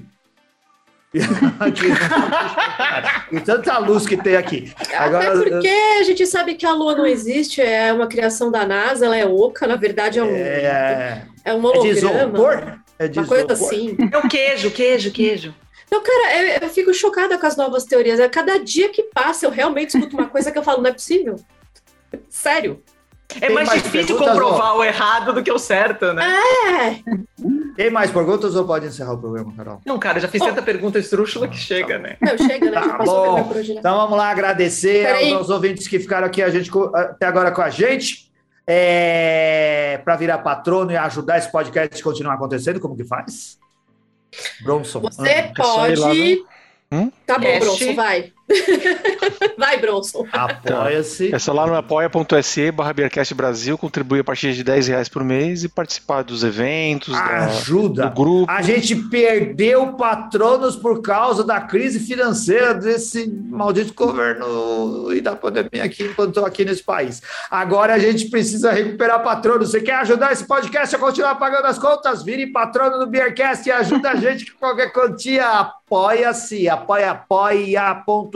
e 3.32 3.40
tanta 3.40 3.78
luz 3.80 4.06
que 4.06 4.18
tem 4.18 4.36
aqui. 4.36 4.72
Agora, 4.96 5.34
Até 5.40 5.50
porque 5.50 5.68
a 6.00 6.04
gente 6.04 6.26
sabe 6.28 6.56
que 6.56 6.66
a 6.66 6.74
Lua 6.74 6.96
não 6.96 7.06
existe, 7.06 7.62
é 7.62 7.92
uma 7.94 8.08
criação 8.08 8.52
da 8.52 8.66
NASA, 8.66 9.06
ela 9.06 9.18
é 9.18 9.26
oca, 9.26 9.66
na 9.66 9.76
verdade 9.76 10.20
é 10.20 10.24
um. 10.24 10.30
É, 10.30 11.26
É 11.46 11.54
um 11.54 11.70
É 11.70 11.72
de 11.72 11.78
holograma. 12.06 12.24
isopor? 12.24 12.80
É 13.00 13.08
de 13.08 13.20
uma 13.20 13.28
coisa 13.28 13.54
isopor? 13.54 13.68
assim. 13.68 13.98
É 14.12 14.18
o 14.18 14.28
queijo, 14.28 14.72
queijo, 14.72 15.12
queijo. 15.12 15.56
Então, 15.88 16.04
cara, 16.04 16.44
eu, 16.44 16.58
eu 16.64 16.70
fico 16.70 16.94
chocada 16.94 17.38
com 17.38 17.46
as 17.48 17.56
novas 17.56 17.86
teorias. 17.86 18.20
A 18.20 18.28
cada 18.28 18.60
dia 18.60 18.90
que 18.90 19.04
passa, 19.04 19.46
eu 19.46 19.50
realmente 19.50 19.96
escuto 19.96 20.18
uma 20.18 20.28
coisa 20.28 20.52
que 20.52 20.58
eu 20.58 20.64
falo, 20.64 20.82
não 20.82 20.90
é 20.90 20.94
possível. 20.94 21.38
Sério. 22.30 22.84
É 23.42 23.50
mais 23.50 23.68
mais 23.68 23.84
difícil 23.84 24.18
comprovar 24.18 24.78
o 24.78 24.84
errado 24.84 25.34
do 25.34 25.44
que 25.44 25.52
o 25.52 25.60
certo, 25.60 26.14
né? 26.14 26.26
É, 26.26 27.00
Tem 27.78 27.92
mais 27.92 28.10
perguntas 28.10 28.56
ou 28.56 28.66
pode 28.66 28.88
encerrar 28.88 29.14
o 29.14 29.20
programa, 29.20 29.54
Carol? 29.56 29.80
Não, 29.86 30.00
cara, 30.00 30.20
já 30.20 30.28
fiz 30.28 30.42
tanta 30.42 30.64
pergunta 30.64 30.98
esdrúxula 30.98 31.48
que 31.48 31.56
chega, 31.56 32.00
né? 32.00 32.18
não, 32.20 32.36
chega, 32.36 32.72
né? 32.72 32.82
Tá 32.82 32.98
bom. 32.98 33.54
né? 33.54 33.64
Então 33.70 33.98
vamos 33.98 34.18
lá 34.18 34.30
agradecer 34.30 35.06
Peraí. 35.06 35.32
aos 35.32 35.52
ouvintes 35.52 35.88
que 35.88 36.00
ficaram 36.00 36.26
aqui 36.26 36.42
a 36.42 36.50
gente, 36.50 36.72
até 36.96 37.28
agora 37.28 37.52
com 37.52 37.62
a 37.62 37.70
gente. 37.70 38.28
É, 38.70 40.02
para 40.04 40.18
virar 40.18 40.40
patrono 40.40 40.92
e 40.92 40.98
ajudar 40.98 41.38
esse 41.38 41.50
podcast 41.50 42.02
a 42.02 42.04
continuar 42.04 42.34
acontecendo, 42.34 42.82
como 42.82 42.98
que 42.98 43.06
faz? 43.06 43.58
Bronson. 44.62 45.00
Você 45.00 45.30
é 45.30 45.54
só 45.56 45.88
ir 45.88 46.00
lá 46.00 46.08
pode. 46.08 46.44
Hum? 46.92 47.12
Tá 47.26 47.38
bom, 47.38 47.46
Cash. 47.46 47.60
Bronson, 47.60 47.96
vai. 47.96 48.34
vai, 49.58 49.78
Bronson. 49.80 50.26
Apoia-se. 50.32 51.34
É 51.34 51.40
só 51.40 51.54
lá 51.54 51.68
no 51.68 51.76
apoia.se 51.76 52.72
barra 52.72 52.94
Beercast 52.94 53.34
Brasil, 53.34 53.78
contribuir 53.78 54.22
a 54.22 54.24
partir 54.24 54.54
de 54.54 54.64
10 54.64 54.88
reais 54.88 55.10
por 55.10 55.24
mês 55.24 55.64
e 55.64 55.70
participar 55.70 56.24
dos 56.24 56.44
eventos, 56.44 57.14
da- 57.14 57.46
Ajuda. 57.46 58.08
do 58.10 58.16
grupo. 58.16 58.52
A 58.52 58.62
gente 58.62 58.96
perdeu 58.96 59.94
patronos 59.94 60.76
por 60.76 61.02
causa 61.02 61.44
da 61.44 61.60
crise 61.62 62.00
financeira 62.00 62.74
desse 62.74 63.28
maldito 63.28 63.94
governo 63.94 65.14
e 65.14 65.22
da 65.22 65.36
pandemia 65.36 65.84
aqui 65.84 66.04
enquanto 66.04 66.30
estou 66.30 66.46
aqui 66.46 66.64
nesse 66.64 66.84
país. 66.84 67.22
Agora 67.52 67.94
a 67.94 68.00
gente 68.00 68.30
precisa 68.30 68.72
recuperar 68.72 69.22
patronos. 69.24 69.72
Você 69.72 69.82
quer 69.82 69.96
ajudar 69.96 70.32
esse 70.32 70.46
podcast 70.46 70.96
a 70.96 71.00
continuar 71.00 71.36
pagando 71.36 71.66
as 71.66 71.78
contas? 71.78 72.24
Vire 72.24 72.48
patrono 72.48 72.98
do 73.00 73.08
Beercast 73.08 73.68
e 73.68 73.72
ajuda 73.72 74.12
a 74.12 74.16
gente 74.16 74.52
com 74.54 74.60
qualquer 74.60 74.92
quantia. 74.94 75.48
Apoia-se, 75.48 76.68
apoia, 76.68 77.12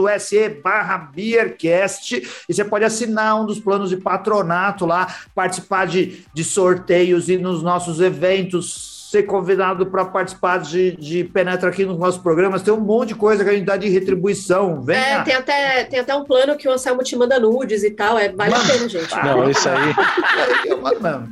apoia.se 0.01 0.49
barra 0.49 0.97
Beercast 0.97 2.43
e 2.47 2.53
você 2.53 2.63
pode 2.63 2.85
assinar 2.85 3.41
um 3.41 3.45
dos 3.45 3.59
planos 3.59 3.89
de 3.89 3.97
patronato 3.97 4.85
lá, 4.85 5.07
participar 5.35 5.87
de, 5.87 6.25
de 6.33 6.43
sorteios 6.43 7.29
e 7.29 7.37
nos 7.37 7.61
nossos 7.61 7.99
eventos 7.99 8.91
ser 9.11 9.23
convidado 9.23 9.85
para 9.87 10.05
participar 10.05 10.59
de, 10.59 10.95
de 10.95 11.25
Penetra 11.25 11.67
aqui 11.69 11.83
nos 11.85 11.99
nossos 11.99 12.21
programas. 12.21 12.61
Tem 12.61 12.73
um 12.73 12.79
monte 12.79 13.09
de 13.09 13.15
coisa 13.15 13.43
que 13.43 13.49
a 13.49 13.53
gente 13.53 13.65
dá 13.65 13.75
de 13.75 13.89
retribuição. 13.89 14.81
Venha. 14.81 15.17
É, 15.17 15.23
tem 15.23 15.35
até, 15.35 15.83
tem 15.83 15.99
até 15.99 16.15
um 16.15 16.23
plano 16.23 16.55
que 16.55 16.65
o 16.65 16.71
Anselmo 16.71 17.03
te 17.03 17.13
manda 17.17 17.37
nudes 17.37 17.83
e 17.83 17.91
tal. 17.91 18.17
É, 18.17 18.29
vale 18.29 18.55
a 18.55 18.59
pena, 18.59 18.87
gente. 18.87 19.13
Não, 19.17 19.49
isso 19.49 19.67
aí. 19.67 19.93
Eu 20.65 20.81
mando 20.81 21.01
mesmo. 21.01 21.27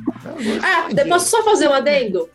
Eu 0.94 1.02
Ah, 1.02 1.08
posso 1.08 1.30
só 1.30 1.42
fazer 1.42 1.68
um 1.68 1.72
adendo? 1.72 2.28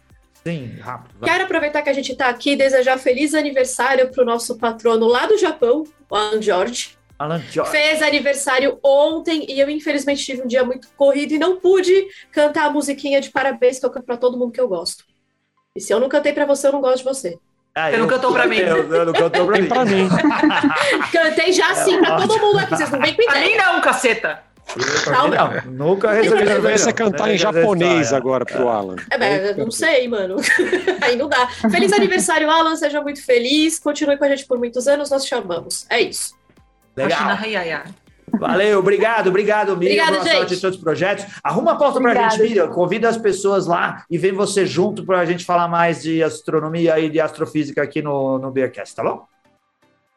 Sim, 0.46 0.76
rápido. 0.80 1.16
vai. 1.20 1.30
Quero 1.32 1.44
aproveitar 1.46 1.82
que 1.82 1.90
a 1.90 1.94
gente 1.94 2.12
está 2.12 2.28
aqui 2.30 2.52
e 2.52 2.56
desejar 2.56 2.98
feliz 3.00 3.34
aniversário 3.34 4.10
para 4.12 4.22
o 4.22 4.26
nosso 4.26 4.58
patrono 4.58 5.08
lá 5.08 5.26
do 5.26 5.38
Japão, 5.38 5.84
o 6.10 6.16
Alan 6.16 6.42
George. 6.42 6.96
Alan 7.18 7.42
George. 7.50 7.72
Fez 7.72 8.02
aniversário 8.02 8.78
ontem 8.84 9.46
e 9.50 9.60
eu, 9.60 9.70
infelizmente, 9.70 10.24
tive 10.24 10.42
um 10.44 10.48
dia 10.48 10.64
muito 10.64 10.88
corrido 10.96 11.34
e 11.34 11.40
não 11.40 11.56
pude 11.60 11.94
cantar 12.32 12.66
a 12.66 12.70
musiquinha 12.70 13.20
de 13.22 13.32
parabéns 13.32 13.80
que 13.80 13.86
eu 13.86 13.90
canto 13.90 14.06
para 14.06 14.18
todo 14.18 14.38
mundo 14.38 14.52
que 14.52 14.60
eu 14.62 14.68
gosto. 14.68 15.04
E 15.76 15.82
se 15.82 15.94
eu 15.94 16.00
não 16.00 16.10
cantei 16.10 16.32
para 16.34 16.46
você, 16.46 16.68
eu 16.68 16.74
não 16.74 16.82
gosto 16.82 16.98
de 17.00 17.04
você. 17.06 17.38
Ah, 17.74 17.90
Você 17.92 17.98
não 17.98 18.08
cantou 18.08 18.32
pra 18.32 18.46
mim. 18.48 18.58
Eu, 18.58 18.94
eu 18.94 19.06
não 19.06 19.14
cantou 19.14 19.46
pra 19.48 19.60
mim. 19.60 19.68
pra 19.68 19.84
mim. 19.84 20.08
Cantei 21.12 21.52
já 21.52 21.76
sim 21.76 22.00
para 22.00 22.16
todo 22.26 22.40
mundo 22.40 22.60
aqui, 22.60 22.70
vocês 22.78 22.90
não 22.90 23.02
vêm 23.02 23.14
com 23.14 23.24
Pra 23.24 23.36
mim 23.42 23.48
ideia. 23.52 23.66
não, 23.66 23.82
caceta. 23.82 24.44
Não, 25.08 25.28
não, 25.28 25.72
nunca 25.72 26.12
resolvi. 26.12 26.44
Também, 26.46 26.78
você 26.78 26.92
cantar 26.92 27.30
em 27.30 27.36
É, 27.36 27.38
japonês 27.38 28.12
é, 28.12 28.16
agora 28.16 28.46
pro 28.46 28.68
Alan. 28.68 28.96
É, 29.12 29.52
eu 29.52 29.58
não 29.58 29.72
sei, 29.72 30.08
mano. 30.08 30.38
Aí 31.02 31.16
não 31.16 31.30
dá. 31.30 31.48
Feliz 31.70 31.94
aniversário, 31.94 32.50
Alan. 32.50 32.76
Seja 32.76 33.02
muito 33.02 33.24
feliz. 33.24 33.80
Continue 33.80 34.18
com 34.18 34.26
a 34.26 34.30
gente 34.30 34.46
por 34.46 34.58
muitos 34.58 34.88
anos. 34.88 35.10
Nós 35.10 35.24
te 35.24 35.34
amamos. 35.36 35.86
É 35.90 36.02
isso. 36.02 36.36
Legal. 36.96 37.38
Valeu, 38.40 38.80
obrigado, 38.80 39.28
obrigado, 39.28 39.78
Miriam. 39.78 40.06
Gente. 40.06 40.36
sorte 40.36 40.56
em 40.56 40.60
todos 40.60 40.78
os 40.78 40.84
projetos. 40.84 41.26
Arruma 41.44 41.74
a 41.74 41.76
pauta 41.76 42.00
pra 42.00 42.10
Obrigada. 42.12 42.36
gente, 42.36 42.48
Miriam. 42.50 42.68
Convida 42.70 43.08
as 43.08 43.18
pessoas 43.18 43.66
lá 43.66 44.04
e 44.10 44.18
vem 44.18 44.34
você 44.34 44.66
junto 44.66 45.06
pra 45.06 45.26
gente 45.26 45.46
falar 45.46 45.68
mais 45.68 46.02
de 46.02 46.22
astronomia 46.22 47.00
e 47.00 47.10
de 47.10 47.20
astrofísica 47.20 47.82
aqui 47.82 48.02
no, 48.02 48.38
no 48.40 48.52
Beercast, 48.52 48.96
tá 48.96 49.04
bom? 49.04 49.26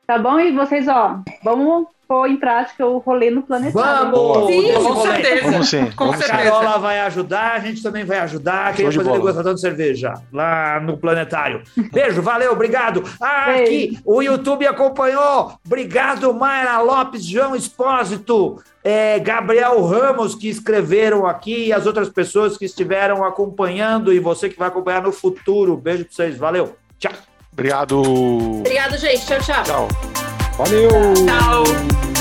Tá 0.07 0.19
bom? 0.19 0.41
E 0.41 0.53
vocês, 0.53 0.89
ó, 0.89 1.21
vamos 1.45 1.87
pôr 2.09 2.27
em 2.27 2.37
prática 2.39 2.87
o 2.87 2.99
rolê 2.99 3.31
no 3.31 3.43
planetário. 3.43 4.11
Vamos! 4.13 4.47
Sim, 4.47 4.73
Com 4.73 4.93
rolê. 4.95 5.13
certeza. 5.13 5.51
Vamos 5.51 5.69
sim. 5.69 5.91
Com 5.91 6.05
Vamos 6.07 6.17
sim. 6.17 6.25
A 6.25 6.27
certeza. 6.27 6.51
Carola 6.51 6.79
vai 6.79 7.01
ajudar, 7.01 7.53
a 7.53 7.59
gente 7.59 7.83
também 7.83 8.05
vai 8.05 8.19
ajudar. 8.21 8.73
Queria 8.75 8.91
de 8.91 8.97
fazer 8.97 9.09
bola. 9.11 9.21
degustação 9.21 9.55
de 9.55 9.61
cerveja 9.61 10.15
lá 10.33 10.81
no 10.81 10.97
planetário. 10.97 11.63
Beijo, 11.93 12.23
valeu, 12.23 12.53
obrigado. 12.53 13.05
Ah, 13.21 13.49
Beijo. 13.49 13.63
aqui, 13.63 13.99
o 14.07 14.23
YouTube 14.23 14.67
acompanhou. 14.67 15.53
Obrigado, 15.67 16.33
Mayra 16.33 16.81
Lopes, 16.81 17.25
João 17.25 17.55
Espósito, 17.55 18.63
é, 18.83 19.19
Gabriel 19.19 19.85
Ramos, 19.85 20.35
que 20.35 20.49
escreveram 20.49 21.27
aqui, 21.27 21.67
e 21.67 21.73
as 21.75 21.85
outras 21.85 22.09
pessoas 22.09 22.57
que 22.57 22.65
estiveram 22.65 23.23
acompanhando, 23.23 24.15
e 24.15 24.19
você 24.19 24.49
que 24.49 24.59
vai 24.59 24.69
acompanhar 24.69 25.03
no 25.03 25.13
futuro. 25.13 25.77
Beijo 25.77 26.05
pra 26.07 26.15
vocês, 26.15 26.39
valeu. 26.39 26.75
Tchau. 26.99 27.13
Obrigado. 27.53 28.01
Obrigado, 28.01 28.97
gente. 28.97 29.27
Tchau, 29.27 29.39
tchau. 29.41 29.65
Tchau. 29.65 30.38
Valeu! 30.59 30.91
Tchau. 31.15 32.18